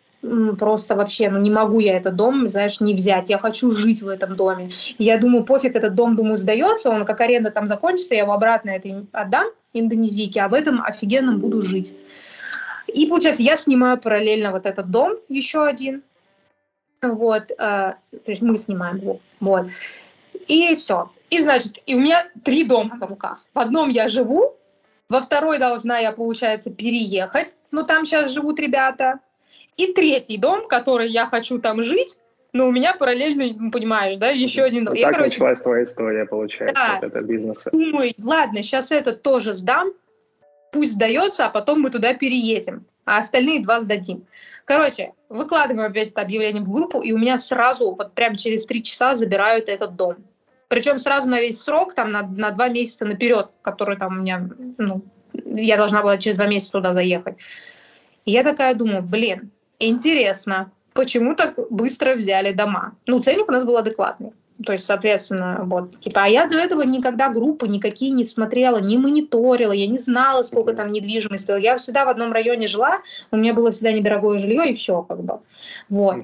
просто 0.59 0.95
вообще, 0.95 1.29
ну 1.29 1.39
не 1.39 1.51
могу 1.51 1.81
я 1.81 1.97
этот 1.97 2.17
дом, 2.17 2.49
знаешь, 2.49 2.81
не 2.81 2.95
взять. 2.95 3.29
Я 3.29 3.39
хочу 3.39 3.71
жить 3.71 4.03
в 4.03 4.09
этом 4.09 4.37
доме. 4.37 4.71
И 4.99 5.05
я 5.05 5.19
думаю, 5.19 5.45
пофиг, 5.45 5.77
этот 5.77 5.95
дом, 5.95 6.17
думаю, 6.17 6.37
сдается, 6.37 6.91
он 6.91 7.05
как 7.05 7.21
аренда 7.21 7.51
там 7.51 7.67
закончится, 7.67 8.15
я 8.15 8.23
его 8.23 8.33
обратно 8.33 8.71
это 8.71 9.05
отдам 9.13 9.47
индонезийке, 9.73 10.41
а 10.41 10.49
в 10.49 10.55
этом 10.55 10.83
офигенном 10.83 11.41
буду 11.41 11.61
жить. 11.61 11.95
И 12.87 13.07
получается, 13.07 13.43
я 13.43 13.57
снимаю 13.57 13.99
параллельно 13.99 14.53
вот 14.53 14.67
этот 14.67 14.91
дом, 14.91 15.15
еще 15.29 15.65
один. 15.65 16.03
Вот, 17.03 17.51
э, 17.51 17.55
то 17.57 17.99
есть 18.27 18.41
мы 18.41 18.57
снимаем 18.57 18.99
его. 18.99 19.21
Вот. 19.41 19.67
И 20.47 20.75
все. 20.77 21.11
И 21.29 21.41
значит, 21.41 21.79
и 21.87 21.95
у 21.95 22.01
меня 22.01 22.27
три 22.45 22.65
дома 22.65 22.97
на 22.97 23.07
руках. 23.07 23.45
В 23.53 23.59
одном 23.59 23.91
я 23.91 24.09
живу, 24.09 24.57
во 25.09 25.21
второй 25.21 25.59
должна 25.59 25.99
я, 25.99 26.13
получается, 26.13 26.71
переехать. 26.71 27.57
ну, 27.71 27.85
там 27.85 28.05
сейчас 28.05 28.31
живут 28.31 28.59
ребята. 28.59 29.21
И 29.77 29.93
третий 29.93 30.39
дом, 30.39 30.67
который 30.69 31.09
я 31.09 31.27
хочу 31.27 31.59
там 31.59 31.83
жить, 31.83 32.19
но 32.53 32.69
у 32.69 32.73
меня 32.73 32.95
параллельно, 32.95 33.47
ну, 33.59 33.71
понимаешь, 33.73 34.17
да, 34.19 34.31
еще 34.31 34.63
один 34.63 34.85
дом. 34.85 34.93
Вот 34.93 35.01
я, 35.01 35.09
так 35.09 35.17
короче, 35.17 35.31
началась 35.35 35.61
твоя 35.61 35.85
история, 35.85 36.25
получается, 36.25 36.75
да, 36.75 37.01
вот 37.01 37.09
это 37.09 37.21
бизнеса. 37.21 37.71
Думаю, 37.73 38.15
ладно, 38.23 38.63
сейчас 38.63 38.93
этот 38.93 39.23
тоже 39.23 39.53
сдам, 39.53 39.93
пусть 40.71 40.93
сдается, 40.93 41.47
а 41.47 41.51
потом 41.51 41.81
мы 41.81 41.91
туда 41.91 42.15
переедем, 42.15 42.87
а 43.05 43.19
остальные 43.19 43.63
два 43.63 43.81
сдадим. 43.81 44.25
Короче, 44.65 45.13
выкладываем 45.29 45.91
опять 45.91 46.11
это 46.11 46.23
объявление 46.23 46.63
в 46.63 46.71
группу, 46.71 47.03
и 47.03 47.11
у 47.11 47.19
меня 47.19 47.39
сразу, 47.39 47.91
вот 47.91 48.15
прям 48.15 48.37
через 48.37 48.65
три 48.67 48.85
часа 48.85 49.17
забирают 49.17 49.69
этот 49.69 49.97
дом. 49.97 50.17
Причем 50.75 50.99
сразу 50.99 51.29
на 51.29 51.41
весь 51.41 51.63
срок, 51.63 51.95
там, 51.95 52.11
на, 52.11 52.23
на 52.23 52.51
два 52.51 52.69
месяца 52.69 53.05
наперед, 53.05 53.49
который 53.63 53.97
там 53.97 54.19
у 54.19 54.21
меня, 54.23 54.49
ну, 54.77 55.03
я 55.33 55.77
должна 55.77 56.03
была 56.03 56.19
через 56.19 56.37
два 56.37 56.47
месяца 56.47 56.73
туда 56.73 56.93
заехать. 56.93 57.37
Я 58.27 58.43
такая 58.43 58.75
думаю, 58.75 59.01
блин, 59.03 59.53
интересно, 59.79 60.73
почему 60.93 61.37
так 61.37 61.55
быстро 61.71 62.17
взяли 62.17 62.53
дома? 62.53 62.97
Ну, 63.07 63.21
ценник 63.21 63.49
у 63.49 63.53
нас 63.53 63.63
был 63.63 63.77
адекватный. 63.77 64.33
То 64.65 64.73
есть, 64.73 64.85
соответственно, 64.85 65.61
вот, 65.65 66.01
типа, 66.01 66.25
а 66.25 66.29
я 66.29 66.47
до 66.47 66.59
этого 66.59 66.83
никогда 66.83 67.29
группы 67.29 67.69
никакие 67.69 68.11
не 68.11 68.27
смотрела, 68.27 68.79
не 68.79 68.99
мониторила, 68.99 69.73
я 69.73 69.87
не 69.87 69.99
знала, 69.99 70.43
сколько 70.43 70.75
там 70.75 70.93
недвижимости. 70.93 71.61
Я 71.61 71.77
всегда 71.77 72.05
в 72.05 72.09
одном 72.09 72.33
районе 72.33 72.67
жила, 72.67 72.99
у 73.31 73.37
меня 73.37 73.55
было 73.55 73.71
всегда 73.71 73.93
недорогое 73.93 74.39
жилье, 74.39 74.71
и 74.71 74.75
все, 74.75 75.03
как 75.03 75.23
бы. 75.23 75.41
Вот. 75.89 76.17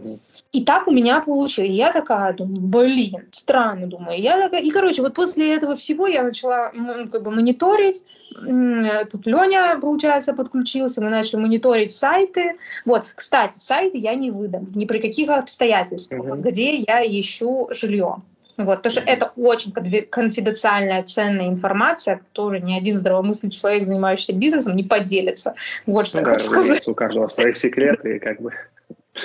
И 0.52 0.64
так 0.64 0.88
у 0.88 0.90
меня 0.90 1.20
получилось. 1.20 1.70
Я 1.70 1.92
такая 1.92 2.32
думаю, 2.32 2.60
блин, 2.60 3.28
странно, 3.30 3.86
думаю. 3.86 4.20
Я 4.20 4.40
такая, 4.40 4.62
и, 4.62 4.70
короче, 4.70 5.02
вот 5.02 5.14
после 5.14 5.54
этого 5.54 5.76
всего 5.76 6.06
я 6.06 6.22
начала 6.22 6.70
ну, 6.72 7.08
как 7.08 7.22
бы 7.22 7.30
мониторить, 7.30 8.02
Тут 8.34 9.26
Леня, 9.26 9.78
получается, 9.80 10.32
подключился, 10.32 11.02
мы 11.02 11.10
начали 11.10 11.40
мониторить 11.40 11.92
сайты. 11.92 12.56
Вот, 12.84 13.04
кстати, 13.14 13.58
сайты 13.58 13.98
я 13.98 14.14
не 14.14 14.30
выдам 14.30 14.70
ни 14.74 14.84
при 14.84 14.98
каких 14.98 15.28
обстоятельствах, 15.30 16.20
mm-hmm. 16.20 16.40
где 16.42 16.76
я 16.76 17.04
ищу 17.04 17.68
жилье. 17.70 18.22
Вот, 18.56 18.82
потому 18.82 18.90
что 18.90 19.00
это 19.00 19.32
очень 19.36 19.72
конфиденциальная, 20.10 21.02
ценная 21.02 21.48
информация, 21.48 22.18
которую 22.18 22.62
ни 22.62 22.76
один 22.76 22.94
здравомыслящий 22.96 23.58
человек, 23.58 23.84
занимающийся 23.84 24.34
бизнесом, 24.34 24.76
не 24.76 24.82
поделится. 24.82 25.54
Вот 25.86 26.06
что 26.06 26.18
ну, 26.18 26.24
да, 26.24 26.38
сказать. 26.38 26.86
У 26.86 26.94
каждого 26.94 27.28
свои 27.28 27.52
секреты, 27.54 28.16
и 28.16 28.18
как 28.18 28.40
бы 28.40 28.52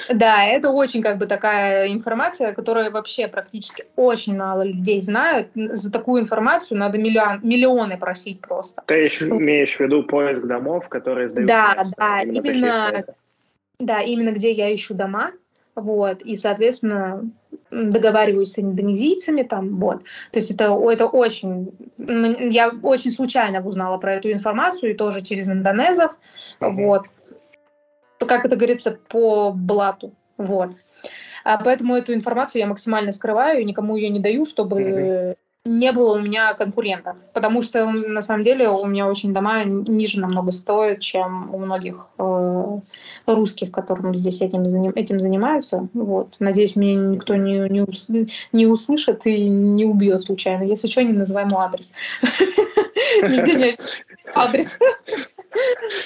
да, 0.09 0.43
это 0.43 0.71
очень 0.71 1.01
как 1.01 1.17
бы 1.17 1.27
такая 1.27 1.91
информация, 1.91 2.53
которую 2.53 2.91
вообще 2.91 3.27
практически 3.27 3.85
очень 3.95 4.35
мало 4.35 4.63
людей 4.63 5.01
знают. 5.01 5.49
За 5.55 5.91
такую 5.91 6.21
информацию 6.21 6.77
надо 6.77 6.97
миллион, 6.97 7.39
миллионы 7.43 7.97
просить 7.97 8.41
просто. 8.41 8.81
Ты 8.87 9.07
имеешь 9.07 9.75
в 9.75 9.79
виду 9.79 10.03
поиск 10.03 10.43
домов, 10.43 10.89
которые 10.89 11.29
сдают 11.29 11.47
Да, 11.47 11.75
место, 11.77 11.93
да, 11.97 12.21
именно, 12.21 12.49
именно 12.49 13.05
да, 13.79 14.01
именно 14.01 14.31
где 14.31 14.51
я 14.51 14.73
ищу 14.73 14.93
дома, 14.93 15.31
вот, 15.75 16.21
и, 16.21 16.35
соответственно, 16.35 17.29
договариваюсь 17.69 18.53
с 18.53 18.59
индонезийцами 18.59 19.43
там, 19.43 19.77
вот. 19.77 20.03
То 20.31 20.39
есть 20.39 20.51
это, 20.51 20.79
это 20.89 21.05
очень... 21.07 21.71
Я 21.97 22.71
очень 22.81 23.11
случайно 23.11 23.65
узнала 23.65 23.97
про 23.97 24.13
эту 24.13 24.31
информацию, 24.31 24.91
и 24.91 24.95
тоже 24.95 25.21
через 25.21 25.49
индонезов, 25.49 26.13
uh-huh. 26.61 26.71
вот 26.71 27.07
как 28.19 28.45
это 28.45 28.55
говорится, 28.55 28.97
по 29.09 29.51
блату. 29.51 30.13
Вот. 30.37 30.71
А 31.43 31.57
поэтому 31.57 31.95
эту 31.95 32.13
информацию 32.13 32.59
я 32.59 32.67
максимально 32.67 33.11
скрываю 33.11 33.61
и 33.61 33.65
никому 33.65 33.95
ее 33.95 34.09
не 34.09 34.19
даю, 34.19 34.45
чтобы 34.45 34.81
mm-hmm. 34.81 35.37
не 35.65 35.91
было 35.91 36.15
у 36.15 36.19
меня 36.19 36.55
конкурентов. 36.55 37.17
Потому 37.33 37.61
что 37.61 37.85
на 37.85 38.23
самом 38.23 38.43
деле 38.43 38.67
у 38.67 38.85
меня 38.87 39.07
очень 39.07 39.31
дома 39.31 39.63
ниже 39.63 40.19
намного 40.19 40.51
стоят, 40.51 41.01
чем 41.01 41.53
у 41.53 41.59
многих 41.59 42.07
э, 42.17 42.79
русских, 43.27 43.71
которые 43.71 44.15
здесь 44.15 44.41
этим, 44.41 44.63
этим 44.63 45.19
занимаются. 45.19 45.87
Вот. 45.93 46.35
Надеюсь, 46.39 46.75
меня 46.75 46.95
никто 46.95 47.35
не, 47.35 47.69
не, 47.69 47.85
не 48.51 48.65
услышит 48.65 49.27
и 49.27 49.47
не 49.47 49.85
убьет 49.85 50.23
случайно. 50.23 50.63
Если 50.63 50.87
что, 50.87 51.03
не 51.03 51.13
называй 51.13 51.45
мой 51.45 51.63
адрес. 51.63 51.93
Нигде 53.21 53.53
не 53.53 53.77
адрес. 54.33 54.79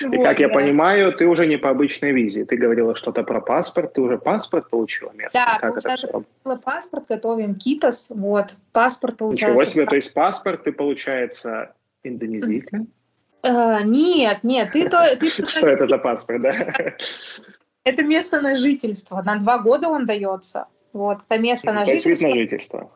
И 0.01 0.17
как 0.23 0.39
я 0.39 0.49
понимаю, 0.49 1.13
ты 1.13 1.25
уже 1.25 1.45
не 1.47 1.57
по 1.57 1.69
обычной 1.69 2.11
визе. 2.11 2.45
Ты 2.45 2.57
говорила 2.57 2.95
что-то 2.95 3.23
про 3.23 3.41
паспорт. 3.41 3.93
Ты 3.93 4.01
уже 4.01 4.17
паспорт 4.17 4.69
получила 4.69 5.11
местный? 5.11 5.31
Да, 5.33 5.59
как 5.59 5.73
получается, 5.73 6.23
это 6.45 6.55
паспорт, 6.57 7.05
готовим 7.07 7.55
КИТОС. 7.55 8.09
Вот, 8.11 8.55
паспорт 8.71 9.17
получается. 9.17 9.51
Ничего 9.51 9.63
себе, 9.63 9.85
то 9.85 9.95
есть 9.95 10.13
паспорт 10.13 10.63
ты, 10.63 10.71
получается, 10.71 11.73
индонезийский? 12.03 12.87
Uh, 13.41 13.83
нет, 13.83 14.39
нет, 14.43 14.71
ты 14.71 14.89
то... 14.89 15.15
Ты, 15.17 15.29
Что 15.47 15.67
это 15.67 15.87
за 15.87 15.97
паспорт, 15.97 16.41
да? 16.41 16.53
Это 17.85 18.03
место 18.03 18.41
на 18.41 18.55
жительство. 18.55 19.21
На 19.23 19.37
два 19.37 19.59
года 19.59 19.87
он 19.87 20.05
дается. 20.05 20.67
Вот, 20.91 21.19
это 21.27 21.39
место 21.39 21.71
на 21.71 21.85
жительство. 21.85 22.27
На 22.27 22.33
жительство. 22.33 22.91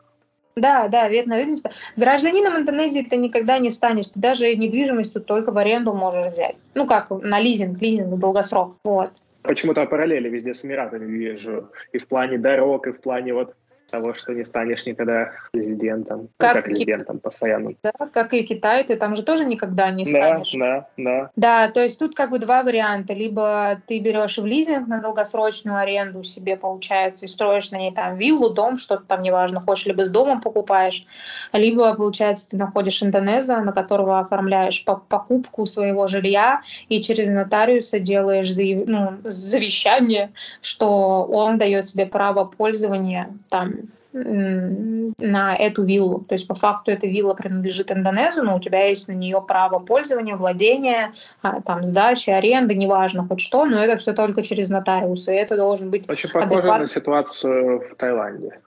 Да, 0.56 0.88
да, 0.88 1.08
вид 1.08 1.26
на 1.26 1.38
жительство. 1.38 1.70
Гражданином 1.96 2.56
Индонезии 2.56 3.06
ты 3.08 3.16
никогда 3.16 3.58
не 3.58 3.70
станешь. 3.70 4.08
Ты 4.08 4.20
даже 4.20 4.54
недвижимость 4.54 5.12
тут 5.12 5.26
только 5.26 5.50
в 5.50 5.58
аренду 5.58 5.92
можешь 5.92 6.26
взять. 6.26 6.56
Ну 6.74 6.86
как, 6.86 7.10
на 7.10 7.40
лизинг, 7.40 7.80
лизинг, 7.80 8.18
долгосрок. 8.18 8.76
Вот. 8.84 9.10
Почему-то 9.42 9.84
параллели 9.84 10.28
везде 10.28 10.54
с 10.54 10.64
Эмиратами 10.64 11.04
вижу. 11.04 11.70
И 11.92 11.98
в 11.98 12.06
плане 12.06 12.38
дорог, 12.38 12.86
и 12.86 12.92
в 12.92 13.00
плане 13.00 13.34
вот 13.34 13.54
того, 13.90 14.14
что 14.14 14.32
не 14.32 14.44
станешь 14.44 14.84
никогда 14.86 15.32
резидентом, 15.52 16.22
ну, 16.22 16.28
как, 16.36 16.54
как 16.54 16.68
резидентом 16.68 17.20
постоянно. 17.20 17.72
Да, 17.82 17.92
как 18.12 18.34
и 18.34 18.42
Китай, 18.42 18.84
ты 18.84 18.96
там 18.96 19.14
же 19.14 19.22
тоже 19.22 19.44
никогда 19.44 19.90
не 19.90 20.04
станешь. 20.04 20.52
Да, 20.52 20.88
да, 20.96 21.04
да. 21.04 21.30
Да, 21.36 21.72
то 21.72 21.82
есть 21.82 21.98
тут 21.98 22.14
как 22.14 22.30
бы 22.30 22.38
два 22.38 22.62
варианта. 22.62 23.14
Либо 23.14 23.80
ты 23.86 24.00
берешь 24.00 24.38
в 24.38 24.44
лизинг 24.44 24.88
на 24.88 25.00
долгосрочную 25.00 25.78
аренду 25.78 26.22
себе, 26.24 26.56
получается, 26.56 27.26
и 27.26 27.28
строишь 27.28 27.70
на 27.70 27.76
ней 27.76 27.92
там 27.92 28.16
виллу, 28.16 28.50
дом, 28.50 28.76
что-то 28.76 29.04
там, 29.04 29.22
неважно, 29.22 29.60
хочешь, 29.60 29.86
либо 29.86 30.04
с 30.04 30.08
домом 30.08 30.40
покупаешь, 30.40 31.06
либо, 31.52 31.94
получается, 31.94 32.50
ты 32.50 32.56
находишь 32.56 33.02
индонеза, 33.02 33.60
на 33.60 33.72
которого 33.72 34.18
оформляешь 34.18 34.84
покупку 34.84 35.66
своего 35.66 36.06
жилья 36.06 36.62
и 36.88 37.00
через 37.00 37.28
нотариуса 37.28 38.00
делаешь 38.00 38.52
заяв... 38.52 38.86
ну, 38.86 39.12
завещание, 39.24 40.32
что 40.60 41.24
он 41.24 41.58
дает 41.58 41.86
тебе 41.86 42.06
право 42.06 42.44
пользования 42.44 43.30
там 43.48 43.83
на 44.14 45.56
эту 45.56 45.82
виллу. 45.82 46.20
То 46.20 46.34
есть 46.34 46.46
по 46.46 46.54
факту 46.54 46.92
эта 46.92 47.08
вилла 47.08 47.34
принадлежит 47.34 47.90
Индонезу, 47.90 48.44
но 48.44 48.56
у 48.56 48.60
тебя 48.60 48.86
есть 48.86 49.08
на 49.08 49.12
нее 49.12 49.42
право 49.46 49.80
пользования, 49.80 50.36
владения, 50.36 51.12
а, 51.42 51.60
там 51.60 51.82
сдачи, 51.82 52.30
аренды, 52.30 52.76
неважно 52.76 53.26
хоть 53.26 53.40
что, 53.40 53.64
но 53.64 53.82
это 53.82 53.96
все 53.96 54.12
только 54.12 54.42
через 54.42 54.70
нотариуса, 54.70 55.32
и 55.32 55.36
это 55.36 55.56
должен 55.56 55.90
быть 55.90 56.08
Очень 56.08 56.30
похоже 56.30 56.58
адекват... 56.58 56.80
на 56.80 56.86
ситуацию 56.86 57.80
в 57.90 57.96
Таиланде. 57.96 58.60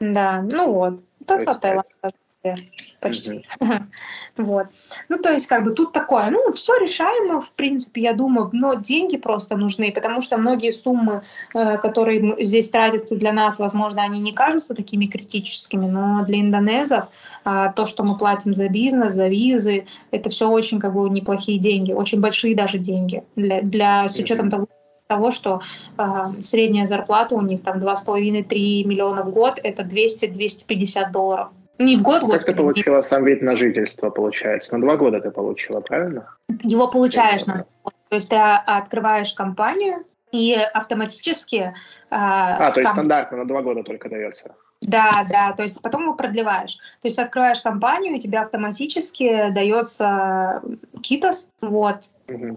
Да, 0.00 0.40
ну 0.40 0.72
вот. 0.72 1.00
Это 1.28 1.54
Таиланд 1.54 1.86
почти. 3.02 3.44
Mm-hmm. 3.60 3.82
вот. 4.38 4.66
Ну, 5.08 5.18
то 5.18 5.32
есть, 5.32 5.46
как 5.46 5.64
бы 5.64 5.72
тут 5.72 5.92
такое, 5.92 6.30
ну, 6.30 6.52
все 6.52 6.76
решаемо, 6.78 7.40
в 7.40 7.52
принципе, 7.52 8.00
я 8.00 8.14
думаю, 8.14 8.48
но 8.52 8.74
деньги 8.74 9.16
просто 9.16 9.56
нужны, 9.56 9.92
потому 9.92 10.22
что 10.22 10.38
многие 10.38 10.70
суммы, 10.70 11.22
э, 11.54 11.78
которые 11.78 12.42
здесь 12.42 12.70
тратятся 12.70 13.16
для 13.16 13.32
нас, 13.32 13.58
возможно, 13.58 14.02
они 14.02 14.20
не 14.20 14.32
кажутся 14.32 14.74
такими 14.74 15.06
критическими, 15.06 15.86
но 15.86 16.24
для 16.24 16.40
индонезов 16.40 17.04
э, 17.44 17.72
то, 17.76 17.86
что 17.86 18.04
мы 18.04 18.16
платим 18.16 18.54
за 18.54 18.68
бизнес, 18.68 19.12
за 19.12 19.28
визы, 19.28 19.86
это 20.10 20.30
все 20.30 20.48
очень, 20.48 20.78
как 20.78 20.94
бы, 20.94 21.10
неплохие 21.10 21.58
деньги, 21.58 21.92
очень 21.92 22.20
большие 22.20 22.54
даже 22.54 22.78
деньги, 22.78 23.24
для, 23.36 23.60
для 23.62 24.08
с 24.08 24.16
учетом 24.16 24.46
mm-hmm. 24.46 24.50
того, 24.50 24.66
того, 25.08 25.30
что 25.30 25.60
э, 25.98 26.04
средняя 26.40 26.86
зарплата 26.86 27.34
у 27.34 27.42
них 27.42 27.62
там 27.62 27.78
2,5-3 27.78 28.84
миллиона 28.84 29.22
в 29.22 29.30
год, 29.30 29.60
это 29.62 29.82
200-250 29.82 31.10
долларов. 31.12 31.48
Не 31.84 31.96
в 31.96 32.02
год, 32.02 32.22
ну, 32.22 32.30
Как 32.30 32.44
ты 32.44 32.54
получила 32.54 33.02
сам 33.02 33.24
вид 33.24 33.42
на 33.42 33.56
жительство, 33.56 34.10
получается? 34.10 34.76
На 34.76 34.84
два 34.84 34.96
года 34.96 35.20
ты 35.20 35.30
получила, 35.30 35.80
правильно? 35.80 36.28
Его 36.62 36.88
получаешь 36.88 37.46
на 37.46 37.64
год. 37.82 37.94
То 38.08 38.16
есть 38.16 38.28
ты 38.28 38.36
открываешь 38.36 39.32
компанию, 39.32 40.04
и 40.32 40.56
автоматически... 40.74 41.74
А, 42.10 42.68
а 42.68 42.72
то 42.72 42.80
есть 42.80 42.92
стандартно 42.92 43.38
на 43.38 43.46
два 43.46 43.62
года 43.62 43.82
только 43.82 44.08
дается? 44.08 44.54
Да, 44.80 45.24
да, 45.30 45.52
то 45.52 45.62
есть 45.62 45.80
потом 45.80 46.02
его 46.02 46.14
продлеваешь. 46.14 46.76
То 47.00 47.06
есть 47.06 47.18
открываешь 47.18 47.60
компанию, 47.60 48.16
и 48.16 48.20
тебе 48.20 48.38
автоматически 48.38 49.50
дается 49.50 50.62
китос, 51.02 51.50
вот, 51.60 52.08
угу. 52.28 52.56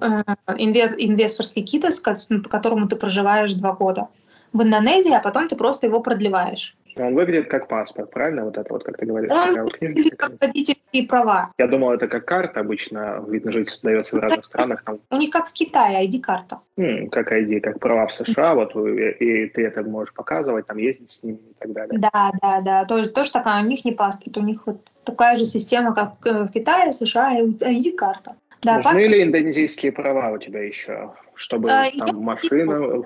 инвесторский 0.57 1.61
китос, 1.63 1.99
по 1.99 2.49
которому 2.49 2.88
ты 2.88 2.95
проживаешь 2.95 3.53
два 3.53 3.73
года 3.73 4.07
в 4.53 4.63
Индонезии, 4.63 5.13
а 5.13 5.19
потом 5.19 5.49
ты 5.49 5.55
просто 5.55 5.86
его 5.86 5.99
продлеваешь. 5.99 6.76
Он 6.97 7.13
выглядит 7.13 7.49
как 7.49 7.67
паспорт, 7.67 8.11
правильно? 8.11 8.45
Вот 8.45 8.57
это 8.57 8.71
вот, 8.71 8.83
как 8.83 8.97
ты 8.97 9.05
говоришь. 9.05 9.31
Он 9.31 9.65
выглядит 9.81 10.17
как 10.17 10.31
водительские 10.39 11.07
права. 11.07 11.51
Я 11.57 11.67
думал, 11.67 11.91
это 11.91 12.07
как 12.07 12.25
карта 12.25 12.61
обычно, 12.61 13.23
вид 13.27 13.45
на 13.45 13.51
жительство 13.51 13.89
дается 13.89 14.15
в 14.15 14.19
разных 14.19 14.45
странах. 14.45 14.83
Там. 14.83 14.99
У 15.09 15.17
них 15.17 15.29
как 15.29 15.47
в 15.47 15.53
Китае 15.53 16.07
ID-карта. 16.07 16.59
М, 16.77 17.09
как 17.09 17.31
ID, 17.31 17.59
как 17.59 17.79
права 17.79 18.07
в 18.07 18.13
США, 18.13 18.55
вот, 18.55 18.75
и, 18.75 19.09
и 19.09 19.49
ты 19.49 19.65
это 19.65 19.83
можешь 19.83 20.13
показывать, 20.13 20.67
там 20.67 20.77
ездить 20.77 21.11
с 21.11 21.23
ними 21.23 21.37
и 21.37 21.53
так 21.59 21.73
далее. 21.73 21.99
Да, 21.99 22.31
да, 22.41 22.61
да. 22.61 22.85
Тоже, 22.85 23.09
тоже 23.09 23.31
такая, 23.31 23.63
у 23.63 23.67
них 23.67 23.83
не 23.85 23.91
паспорт, 23.91 24.37
у 24.37 24.41
них 24.41 24.65
вот 24.65 24.77
такая 25.03 25.35
же 25.35 25.45
система, 25.45 25.93
как 25.93 26.13
э, 26.25 26.43
в 26.43 26.51
Китае, 26.51 26.91
в 26.91 26.95
США, 26.95 27.39
ID-карта. 27.41 28.35
Да, 28.61 28.77
Нужны 28.77 28.91
паспорт... 28.91 29.09
ли 29.09 29.23
индонезийские 29.23 29.91
права 29.91 30.31
у 30.31 30.37
тебя 30.37 30.63
еще, 30.63 31.13
чтобы 31.35 31.69
а, 31.69 31.89
там 31.97 32.17
машина, 32.17 33.03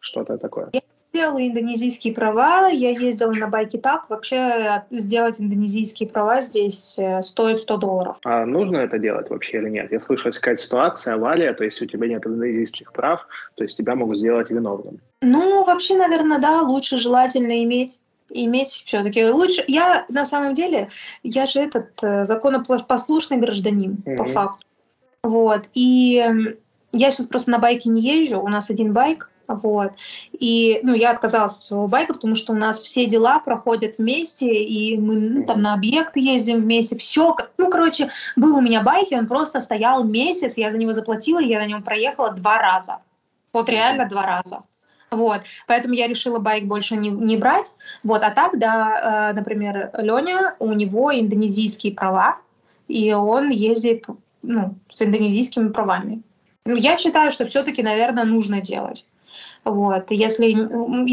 что-то 0.00 0.38
такое? 0.38 0.70
Я 0.72 0.80
делала 1.12 1.46
индонезийские 1.46 2.14
права, 2.14 2.68
я 2.68 2.90
ездила 2.90 3.32
на 3.32 3.48
байке 3.48 3.78
так. 3.78 4.08
Вообще 4.08 4.82
сделать 4.90 5.40
индонезийские 5.40 6.08
права 6.08 6.40
здесь 6.40 6.98
э, 6.98 7.22
стоит 7.22 7.58
100 7.58 7.76
долларов. 7.76 8.16
А 8.24 8.46
нужно 8.46 8.78
это 8.78 8.98
делать 8.98 9.28
вообще 9.28 9.58
или 9.58 9.68
нет? 9.68 9.92
Я 9.92 10.00
слышал, 10.00 10.28
есть 10.28 10.38
какая-то 10.38 10.62
ситуация, 10.62 11.14
авария, 11.14 11.52
то 11.52 11.64
есть 11.64 11.80
у 11.82 11.86
тебя 11.86 12.08
нет 12.08 12.26
индонезийских 12.26 12.92
прав, 12.92 13.26
то 13.56 13.64
есть 13.64 13.76
тебя 13.76 13.94
могут 13.94 14.18
сделать 14.18 14.50
виновным. 14.50 15.00
Ну, 15.20 15.64
вообще, 15.64 15.96
наверное, 15.96 16.38
да, 16.38 16.62
лучше 16.62 16.98
желательно 16.98 17.62
иметь 17.64 17.98
иметь 18.34 18.82
все-таки 18.86 19.26
лучше. 19.26 19.62
Я 19.68 20.06
на 20.08 20.24
самом 20.24 20.54
деле, 20.54 20.88
я 21.22 21.44
же 21.44 21.60
этот 21.60 21.90
э, 22.02 22.24
законопослушный 22.24 23.36
гражданин 23.36 23.98
mm-hmm. 24.06 24.16
по 24.16 24.24
факту. 24.24 24.66
Вот. 25.22 25.64
И 25.74 26.24
я 26.92 27.10
сейчас 27.10 27.26
просто 27.26 27.50
на 27.50 27.58
байке 27.58 27.90
не 27.90 28.00
езжу, 28.00 28.40
у 28.40 28.48
нас 28.48 28.70
один 28.70 28.94
байк, 28.94 29.30
вот. 29.54 29.92
И 30.32 30.80
ну, 30.82 30.94
я 30.94 31.10
отказалась 31.10 31.56
от 31.58 31.64
своего 31.64 31.86
байка, 31.88 32.14
потому 32.14 32.34
что 32.34 32.52
у 32.52 32.56
нас 32.56 32.82
все 32.82 33.06
дела 33.06 33.40
проходят 33.40 33.98
вместе, 33.98 34.62
и 34.62 34.98
мы 34.98 35.14
ну, 35.16 35.44
там 35.44 35.62
на 35.62 35.74
объекты 35.74 36.20
ездим 36.20 36.60
вместе, 36.60 36.96
все. 36.96 37.36
Ну, 37.58 37.70
короче, 37.70 38.10
был 38.36 38.56
у 38.56 38.60
меня 38.60 38.82
байк, 38.82 39.10
и 39.10 39.16
он 39.16 39.26
просто 39.26 39.60
стоял 39.60 40.04
месяц, 40.04 40.56
я 40.56 40.70
за 40.70 40.78
него 40.78 40.92
заплатила, 40.92 41.40
и 41.40 41.48
я 41.48 41.58
на 41.58 41.66
нем 41.66 41.82
проехала 41.82 42.32
два 42.32 42.58
раза. 42.58 42.98
Вот 43.52 43.68
реально 43.68 44.08
два 44.08 44.24
раза. 44.24 44.62
Вот, 45.10 45.42
поэтому 45.66 45.92
я 45.92 46.06
решила 46.06 46.38
байк 46.38 46.64
больше 46.64 46.96
не, 46.96 47.10
не 47.10 47.36
брать. 47.36 47.76
Вот, 48.02 48.22
а 48.22 48.30
так, 48.30 48.58
да, 48.58 49.30
э, 49.30 49.34
например, 49.34 49.90
Леня, 49.98 50.56
у 50.58 50.72
него 50.72 51.12
индонезийские 51.12 51.92
права, 51.92 52.38
и 52.88 53.12
он 53.12 53.50
ездит 53.50 54.06
ну, 54.40 54.74
с 54.90 55.02
индонезийскими 55.02 55.68
правами. 55.68 56.22
Ну, 56.64 56.76
я 56.76 56.96
считаю, 56.96 57.30
что 57.30 57.46
все-таки, 57.46 57.82
наверное, 57.82 58.24
нужно 58.24 58.60
делать. 58.60 59.06
Вот. 59.64 60.10
Если 60.10 60.52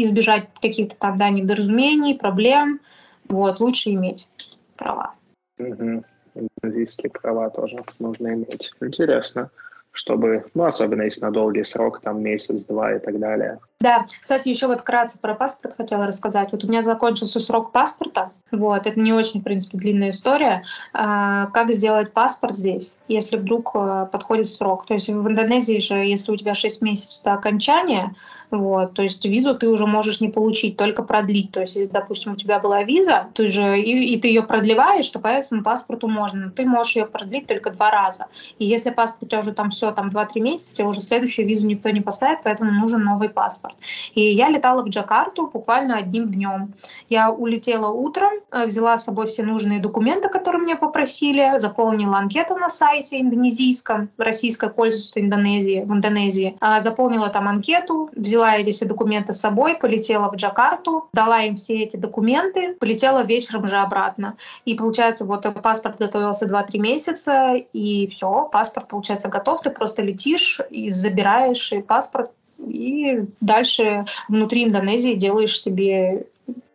избежать 0.02 0.48
каких-то 0.60 0.96
тогда 0.96 1.30
недоразумений, 1.30 2.18
проблем, 2.18 2.80
Вот, 3.28 3.60
лучше 3.60 3.90
иметь 3.90 4.28
права. 4.76 5.14
Угу. 5.58 6.04
Индонезийские 6.34 7.10
права 7.10 7.50
тоже 7.50 7.84
нужно 7.98 8.34
иметь. 8.34 8.72
Интересно 8.80 9.50
чтобы, 9.92 10.46
ну, 10.54 10.64
особенно 10.64 11.02
если 11.02 11.22
на 11.22 11.30
долгий 11.30 11.64
срок, 11.64 12.00
там 12.00 12.22
месяц-два 12.22 12.94
и 12.94 12.98
так 12.98 13.18
далее. 13.18 13.58
Да, 13.80 14.06
кстати, 14.20 14.48
еще 14.48 14.66
вот 14.66 14.80
вкратце 14.80 15.20
про 15.20 15.34
паспорт 15.34 15.74
хотела 15.76 16.06
рассказать. 16.06 16.52
Вот 16.52 16.64
у 16.64 16.68
меня 16.68 16.80
закончился 16.80 17.40
срок 17.40 17.72
паспорта, 17.72 18.30
вот, 18.52 18.86
это 18.86 18.98
не 18.98 19.12
очень, 19.12 19.40
в 19.40 19.44
принципе, 19.44 19.78
длинная 19.78 20.10
история. 20.10 20.64
А, 20.92 21.46
как 21.46 21.72
сделать 21.72 22.12
паспорт 22.12 22.56
здесь, 22.56 22.94
если 23.08 23.36
вдруг 23.36 23.70
а, 23.74 24.06
подходит 24.06 24.46
срок? 24.46 24.86
То 24.86 24.94
есть 24.94 25.08
в 25.08 25.28
Индонезии 25.28 25.78
же, 25.78 25.94
если 25.94 26.30
у 26.32 26.36
тебя 26.36 26.54
6 26.54 26.82
месяцев 26.82 27.24
до 27.24 27.32
окончания, 27.32 28.14
вот, 28.50 28.94
то 28.94 29.02
есть 29.02 29.24
визу 29.24 29.54
ты 29.54 29.68
уже 29.68 29.86
можешь 29.86 30.20
не 30.20 30.28
получить, 30.28 30.76
только 30.76 31.02
продлить. 31.02 31.52
То 31.52 31.60
есть, 31.60 31.76
если, 31.76 31.90
допустим, 31.90 32.32
у 32.32 32.36
тебя 32.36 32.58
была 32.58 32.82
виза, 32.82 33.28
ты 33.34 33.46
же 33.46 33.80
и, 33.80 34.14
и 34.14 34.20
ты 34.20 34.28
ее 34.28 34.42
продлеваешь, 34.42 35.08
то 35.10 35.18
по 35.18 35.28
этому 35.28 35.62
паспорту 35.62 36.08
можно. 36.08 36.46
Но 36.46 36.50
ты 36.50 36.64
можешь 36.64 36.96
ее 36.96 37.06
продлить 37.06 37.46
только 37.46 37.70
два 37.70 37.90
раза. 37.90 38.26
И 38.58 38.64
если 38.64 38.90
паспорт 38.90 39.22
у 39.22 39.26
тебя 39.26 39.40
уже 39.40 39.52
там 39.52 39.70
все, 39.70 39.92
там 39.92 40.08
2-3 40.08 40.40
месяца, 40.40 40.74
тебе 40.74 40.88
уже 40.88 41.00
следующую 41.00 41.46
визу 41.46 41.66
никто 41.66 41.90
не 41.90 42.00
поставит, 42.00 42.40
поэтому 42.42 42.72
нужен 42.72 43.04
новый 43.04 43.28
паспорт. 43.28 43.74
И 44.14 44.20
я 44.20 44.48
летала 44.48 44.82
в 44.82 44.88
Джакарту 44.88 45.50
буквально 45.52 45.96
одним 45.96 46.30
днем. 46.30 46.74
Я 47.08 47.30
улетела 47.30 47.88
утром, 47.88 48.32
э, 48.50 48.66
взяла 48.66 48.96
с 48.96 49.04
собой 49.04 49.26
все 49.26 49.42
нужные 49.42 49.80
документы, 49.80 50.28
которые 50.28 50.62
мне 50.62 50.76
попросили, 50.76 51.58
заполнила 51.58 52.18
анкету 52.18 52.56
на 52.56 52.68
сайте 52.68 53.20
индонезийском, 53.20 54.10
российское 54.18 54.70
консульство 54.70 55.20
Индонезии, 55.20 55.82
в 55.84 55.92
Индонезии, 55.92 56.56
а, 56.60 56.80
заполнила 56.80 57.28
там 57.28 57.48
анкету, 57.48 58.10
взяла 58.16 58.39
взяла 58.40 58.56
эти 58.56 58.72
все 58.72 58.86
документы 58.86 59.32
с 59.32 59.40
собой, 59.40 59.76
полетела 59.76 60.30
в 60.30 60.36
Джакарту, 60.36 61.08
дала 61.12 61.42
им 61.42 61.56
все 61.56 61.82
эти 61.82 61.96
документы, 61.96 62.74
полетела 62.74 63.22
вечером 63.22 63.66
же 63.66 63.76
обратно. 63.76 64.36
И 64.64 64.74
получается, 64.74 65.24
вот 65.26 65.46
паспорт 65.62 65.98
готовился 65.98 66.46
2-3 66.46 66.78
месяца, 66.78 67.54
и 67.54 68.06
все, 68.08 68.48
паспорт, 68.50 68.88
получается, 68.88 69.28
готов, 69.28 69.60
ты 69.60 69.70
просто 69.70 70.02
летишь 70.02 70.60
и 70.70 70.90
забираешь 70.90 71.72
и 71.72 71.82
паспорт, 71.82 72.30
и 72.58 73.24
дальше 73.40 74.04
внутри 74.28 74.64
Индонезии 74.64 75.14
делаешь 75.14 75.60
себе 75.60 76.26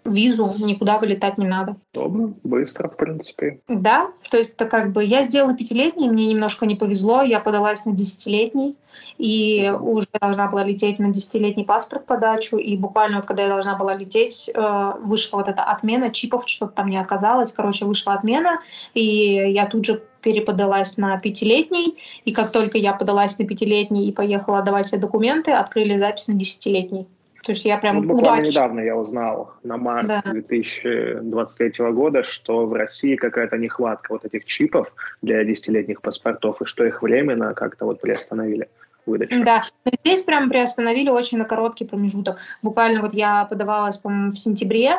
визу, 0.05 0.53
никуда 0.59 0.97
вылетать 0.97 1.37
не 1.37 1.47
надо. 1.47 1.75
Удобно, 1.93 2.33
быстро, 2.43 2.87
в 2.87 2.95
принципе. 2.95 3.59
Да, 3.67 4.09
то 4.29 4.37
есть 4.37 4.53
это 4.53 4.65
как 4.65 4.91
бы 4.91 5.03
я 5.03 5.23
сделала 5.23 5.55
пятилетний, 5.55 6.09
мне 6.09 6.27
немножко 6.27 6.65
не 6.65 6.75
повезло, 6.75 7.21
я 7.21 7.39
подалась 7.39 7.85
на 7.85 7.93
десятилетний, 7.93 8.75
и 9.17 9.73
уже 9.79 10.07
должна 10.19 10.47
была 10.47 10.63
лететь 10.63 10.99
на 10.99 11.09
десятилетний 11.09 11.65
паспорт 11.65 12.05
подачу, 12.05 12.57
и 12.57 12.77
буквально 12.77 13.17
вот 13.17 13.25
когда 13.25 13.43
я 13.43 13.49
должна 13.49 13.75
была 13.75 13.95
лететь, 13.95 14.49
э, 14.53 14.91
вышла 15.01 15.37
вот 15.37 15.47
эта 15.47 15.63
отмена 15.63 16.11
чипов, 16.11 16.43
что-то 16.47 16.73
там 16.73 16.89
не 16.89 16.97
оказалось, 16.97 17.51
короче, 17.51 17.85
вышла 17.85 18.13
отмена, 18.13 18.59
и 18.93 19.03
я 19.03 19.65
тут 19.65 19.85
же 19.85 20.03
переподалась 20.21 20.97
на 20.97 21.19
пятилетний, 21.19 21.97
и 22.25 22.31
как 22.31 22.51
только 22.51 22.77
я 22.77 22.93
подалась 22.93 23.37
на 23.37 23.45
пятилетний 23.45 24.07
и 24.07 24.11
поехала 24.11 24.59
отдавать 24.59 24.87
все 24.87 24.97
документы, 24.97 25.51
открыли 25.51 25.97
запись 25.97 26.27
на 26.27 26.33
десятилетний. 26.33 27.07
То 27.45 27.51
есть 27.51 27.63
я 27.63 27.77
прям 27.77 27.97
вот 27.97 28.05
буквально 28.05 28.41
удачно. 28.41 28.49
недавно 28.49 28.79
я 28.79 28.95
узнал 28.95 29.53
на 29.61 29.77
март 29.77 30.07
да. 30.07 30.23
2023 30.25 31.91
года, 31.91 32.23
что 32.23 32.65
в 32.65 32.73
России 32.73 33.15
какая-то 33.15 33.57
нехватка 33.57 34.13
вот 34.13 34.25
этих 34.25 34.45
чипов 34.45 34.91
для 35.21 35.43
десятилетних 35.43 36.01
паспортов, 36.01 36.59
и 36.63 36.65
что 36.65 36.83
их 36.83 37.03
временно 37.03 37.53
как-то 37.53 37.85
вот 37.85 38.01
приостановили 38.01 38.67
выдачу. 39.05 39.43
Да, 39.43 39.61
но 39.85 39.91
здесь 40.03 40.23
прям 40.23 40.49
приостановили 40.49 41.09
очень 41.09 41.37
на 41.37 41.45
короткий 41.45 41.85
промежуток. 41.85 42.39
Буквально 42.63 43.01
вот 43.01 43.13
я 43.13 43.45
подавалась, 43.45 43.97
по-моему, 43.97 44.31
в 44.31 44.37
сентябре, 44.37 44.97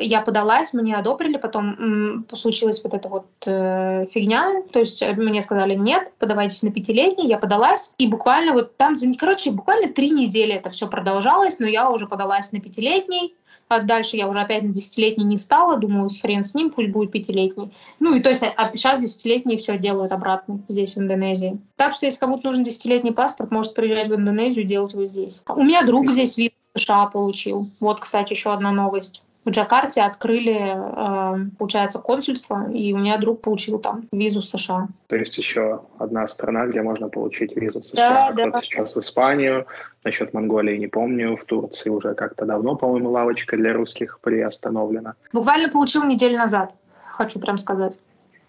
я 0.00 0.20
подалась, 0.22 0.72
мне 0.72 0.96
одобрили, 0.96 1.36
потом 1.36 2.24
случилась 2.34 2.82
вот 2.82 2.94
эта 2.94 3.08
вот 3.08 3.26
э, 3.46 4.06
фигня, 4.12 4.62
то 4.72 4.80
есть 4.80 5.02
э, 5.02 5.12
мне 5.14 5.42
сказали 5.42 5.74
нет, 5.74 6.12
подавайтесь 6.18 6.62
на 6.62 6.70
пятилетний, 6.70 7.28
я 7.28 7.38
подалась, 7.38 7.94
и 7.98 8.06
буквально 8.06 8.52
вот 8.52 8.76
там, 8.76 8.94
короче, 9.18 9.50
буквально 9.50 9.92
три 9.92 10.10
недели 10.10 10.52
это 10.52 10.70
все 10.70 10.88
продолжалось, 10.88 11.58
но 11.58 11.66
я 11.66 11.90
уже 11.90 12.06
подалась 12.06 12.52
на 12.52 12.60
пятилетний, 12.60 13.34
а 13.68 13.80
дальше 13.80 14.16
я 14.16 14.28
уже 14.28 14.40
опять 14.40 14.64
на 14.64 14.70
десятилетний 14.70 15.24
не 15.24 15.36
стала, 15.36 15.76
думаю, 15.76 16.10
хрен 16.10 16.42
с 16.42 16.54
ним, 16.54 16.70
пусть 16.70 16.90
будет 16.90 17.12
пятилетний. 17.12 17.72
Ну 18.00 18.16
и 18.16 18.20
то 18.20 18.30
есть 18.30 18.42
а 18.42 18.70
сейчас 18.74 19.00
десятилетние 19.00 19.58
все 19.58 19.78
делают 19.78 20.10
обратно 20.10 20.60
здесь, 20.68 20.96
в 20.96 20.98
Индонезии. 20.98 21.60
Так 21.76 21.94
что 21.94 22.06
если 22.06 22.18
кому-то 22.18 22.48
нужен 22.48 22.64
десятилетний 22.64 23.12
паспорт, 23.12 23.52
может 23.52 23.74
приезжать 23.74 24.08
в 24.08 24.14
Индонезию 24.16 24.64
и 24.64 24.68
делать 24.68 24.92
его 24.92 25.06
здесь. 25.06 25.40
У 25.46 25.62
меня 25.62 25.82
друг 25.82 26.10
здесь 26.10 26.36
визу 26.36 26.50
США 26.76 27.06
получил. 27.06 27.70
Вот, 27.78 28.00
кстати, 28.00 28.32
еще 28.32 28.52
одна 28.52 28.72
новость 28.72 29.22
в 29.44 29.50
Джакарте 29.50 30.02
открыли, 30.02 30.74
э, 30.74 31.50
получается, 31.58 31.98
консульство, 31.98 32.70
и 32.70 32.92
у 32.92 32.98
меня 32.98 33.16
друг 33.18 33.40
получил 33.40 33.78
там 33.78 34.06
визу 34.12 34.40
в 34.40 34.44
США. 34.44 34.88
То 35.06 35.16
есть 35.16 35.38
еще 35.38 35.82
одна 35.98 36.28
страна, 36.28 36.66
где 36.66 36.82
можно 36.82 37.08
получить 37.08 37.56
визу 37.56 37.80
в 37.80 37.86
США. 37.86 38.32
Да, 38.32 38.50
да. 38.50 38.62
сейчас 38.62 38.94
в 38.94 39.00
Испанию, 39.00 39.66
насчет 40.04 40.34
Монголии 40.34 40.76
не 40.76 40.88
помню, 40.88 41.36
в 41.36 41.44
Турции 41.44 41.88
уже 41.90 42.14
как-то 42.14 42.44
давно, 42.44 42.76
по-моему, 42.76 43.10
лавочка 43.10 43.56
для 43.56 43.72
русских 43.72 44.20
приостановлена. 44.20 45.14
Буквально 45.32 45.70
получил 45.70 46.04
неделю 46.04 46.36
назад, 46.36 46.74
хочу 47.12 47.40
прям 47.40 47.56
сказать. 47.56 47.96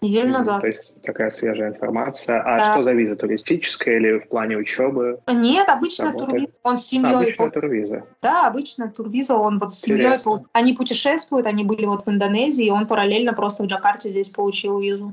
Неделю 0.02 0.30
назад. 0.30 0.60
То 0.60 0.66
есть 0.66 1.00
такая 1.02 1.30
свежая 1.30 1.70
информация. 1.70 2.40
А 2.42 2.58
да. 2.58 2.72
что 2.72 2.82
за 2.82 2.92
виза? 2.92 3.16
Туристическая 3.16 3.96
или 3.96 4.18
в 4.18 4.28
плане 4.28 4.56
учебы? 4.56 5.20
Нет, 5.28 5.68
обычно 5.68 6.12
турвиза. 6.12 6.52
Он 6.64 6.76
с 6.76 6.86
семьей. 6.86 7.14
Обычная 7.14 7.50
турвиза. 7.50 8.02
Да, 8.20 8.48
обычно 8.48 8.90
турвиза. 8.90 9.36
Он 9.36 9.58
вот 9.58 9.72
с 9.72 9.80
семьей. 9.80 10.18
Они 10.52 10.72
путешествуют, 10.72 11.46
они 11.46 11.64
были 11.64 11.86
вот 11.86 12.04
в 12.04 12.10
Индонезии, 12.10 12.66
и 12.66 12.70
он 12.70 12.86
параллельно 12.86 13.32
просто 13.32 13.62
в 13.62 13.66
Джакарте 13.66 14.10
здесь 14.10 14.28
получил 14.28 14.80
визу. 14.80 15.12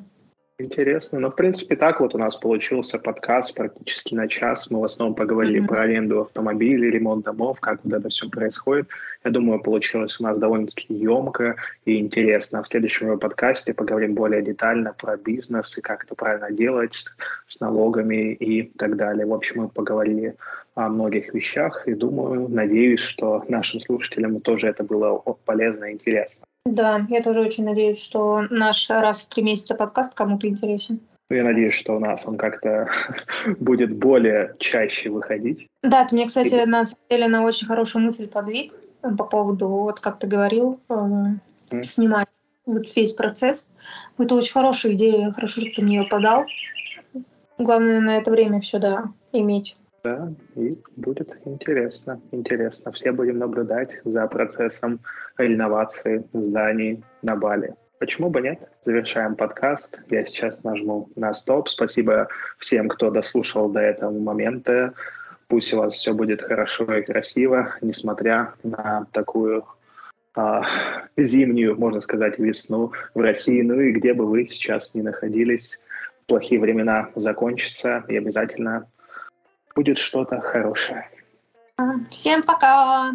Интересно. 0.62 1.20
Ну, 1.20 1.30
в 1.32 1.36
принципе, 1.36 1.78
так 1.78 2.02
вот 2.02 2.14
у 2.14 2.18
нас 2.18 2.36
получился 2.36 3.00
подкаст 3.00 3.56
практически 3.56 4.14
на 4.14 4.28
час. 4.28 4.70
Мы 4.70 4.82
в 4.82 4.84
основном 4.84 5.16
поговорили 5.16 5.62
mm-hmm. 5.62 5.68
про 5.68 5.82
аренду 5.84 6.22
автомобилей, 6.22 6.92
ремонт 6.92 7.24
домов, 7.24 7.62
как 7.62 7.80
вот 7.86 7.94
это 7.94 8.10
все 8.10 8.30
происходит. 8.30 8.90
Я 9.24 9.32
думаю, 9.32 9.62
получилось 9.62 10.20
у 10.20 10.24
нас 10.24 10.38
довольно-таки 10.38 10.94
емко 10.94 11.56
и 11.86 11.98
интересно. 11.98 12.62
В 12.62 12.68
следующем 12.68 13.18
подкасте 13.20 13.74
поговорим 13.74 14.16
более 14.16 14.42
детально 14.42 14.94
про 14.94 15.16
бизнес 15.16 15.78
и 15.78 15.82
как 15.82 16.04
это 16.04 16.14
правильно 16.14 16.52
делать 16.52 16.94
с, 16.94 17.06
с 17.48 17.62
налогами 17.62 18.34
и 18.34 18.64
так 18.64 18.98
далее. 18.98 19.26
В 19.26 19.34
общем, 19.34 19.62
мы 19.62 19.70
поговорили 19.70 20.36
о 20.76 20.90
многих 20.90 21.34
вещах 21.34 21.88
и 21.88 21.94
думаю, 21.94 22.50
надеюсь, 22.50 23.00
что 23.00 23.46
нашим 23.48 23.80
слушателям 23.80 24.42
тоже 24.42 24.68
это 24.68 24.84
было 24.84 25.24
полезно 25.46 25.86
и 25.86 25.94
интересно. 25.94 26.49
Да, 26.72 27.06
я 27.10 27.24
тоже 27.24 27.42
очень 27.42 27.66
надеюсь, 27.66 28.00
что 28.00 28.42
наш 28.50 28.90
раз 28.90 29.22
в 29.22 29.30
три 29.30 29.42
месяца 29.42 29.74
подкаст 29.74 30.14
кому-то 30.14 30.48
интересен. 30.48 31.00
Ну, 31.30 31.36
я 31.36 31.44
надеюсь, 31.44 31.74
что 31.74 31.96
у 31.96 32.00
нас 32.00 32.28
он 32.28 32.38
как-то 32.38 32.90
будет 33.60 33.96
более 33.98 34.56
чаще 34.60 35.10
выходить. 35.10 35.68
Да, 35.82 36.06
ты 36.06 36.16
мне, 36.16 36.28
кстати, 36.28 36.62
и... 36.62 36.66
на 36.66 36.86
самом 36.86 37.04
деле 37.10 37.28
на 37.28 37.44
очень 37.44 37.66
хорошую 37.66 38.06
мысль 38.06 38.28
подвиг 38.28 38.74
по 39.02 39.24
поводу, 39.24 39.68
вот 39.68 40.00
как 40.00 40.20
ты 40.20 40.28
говорил, 40.28 40.80
э, 40.90 40.94
mm. 40.94 41.84
снимать 41.84 42.28
вот 42.66 42.86
весь 42.96 43.14
процесс. 43.14 43.70
Это 44.18 44.36
очень 44.36 44.54
хорошая 44.54 44.94
идея, 44.94 45.32
хорошо, 45.32 45.62
что 45.62 45.72
ты 45.76 45.82
мне 45.82 45.98
ее 45.98 46.04
подал. 46.04 46.46
Главное 47.58 48.00
на 48.00 48.18
это 48.18 48.30
время 48.30 48.60
все, 48.62 48.78
да, 48.78 49.06
иметь. 49.32 49.76
Да, 50.04 50.32
и 50.56 50.72
будет 50.96 51.38
интересно, 51.46 52.22
интересно. 52.32 52.92
Все 52.94 53.12
будем 53.12 53.38
наблюдать 53.38 53.90
за 54.06 54.26
процессом 54.28 55.00
реновации 55.38 56.24
зданий 56.32 57.04
на 57.22 57.36
Бали. 57.36 57.76
Почему 58.00 58.30
бы 58.30 58.40
нет? 58.40 58.60
Завершаем 58.82 59.36
подкаст. 59.36 60.00
Я 60.10 60.26
сейчас 60.26 60.64
нажму 60.64 61.10
на 61.18 61.34
стоп. 61.34 61.68
Спасибо 61.68 62.30
всем, 62.58 62.88
кто 62.88 63.10
дослушал 63.10 63.70
до 63.70 63.82
этого 63.82 64.18
момента. 64.18 64.94
Пусть 65.50 65.74
у 65.74 65.80
вас 65.80 65.96
все 65.96 66.14
будет 66.14 66.42
хорошо 66.42 66.86
и 66.94 67.02
красиво, 67.02 67.76
несмотря 67.82 68.54
на 68.64 69.06
такую 69.12 69.66
а, 70.34 70.64
зимнюю, 71.18 71.78
можно 71.78 72.00
сказать, 72.00 72.40
весну 72.40 72.94
в 73.14 73.20
России. 73.20 73.62
Ну 73.64 73.82
и 73.82 73.92
где 73.92 74.14
бы 74.14 74.26
вы 74.26 74.46
сейчас 74.46 74.94
ни 74.94 75.02
находились, 75.02 75.78
плохие 76.26 76.62
времена 76.62 77.10
закончатся 77.16 78.06
и 78.08 78.16
обязательно 78.16 78.88
будет 79.76 79.98
что-то 79.98 80.42
хорошее. 80.42 81.10
Всем 82.10 82.44
пока! 82.44 83.14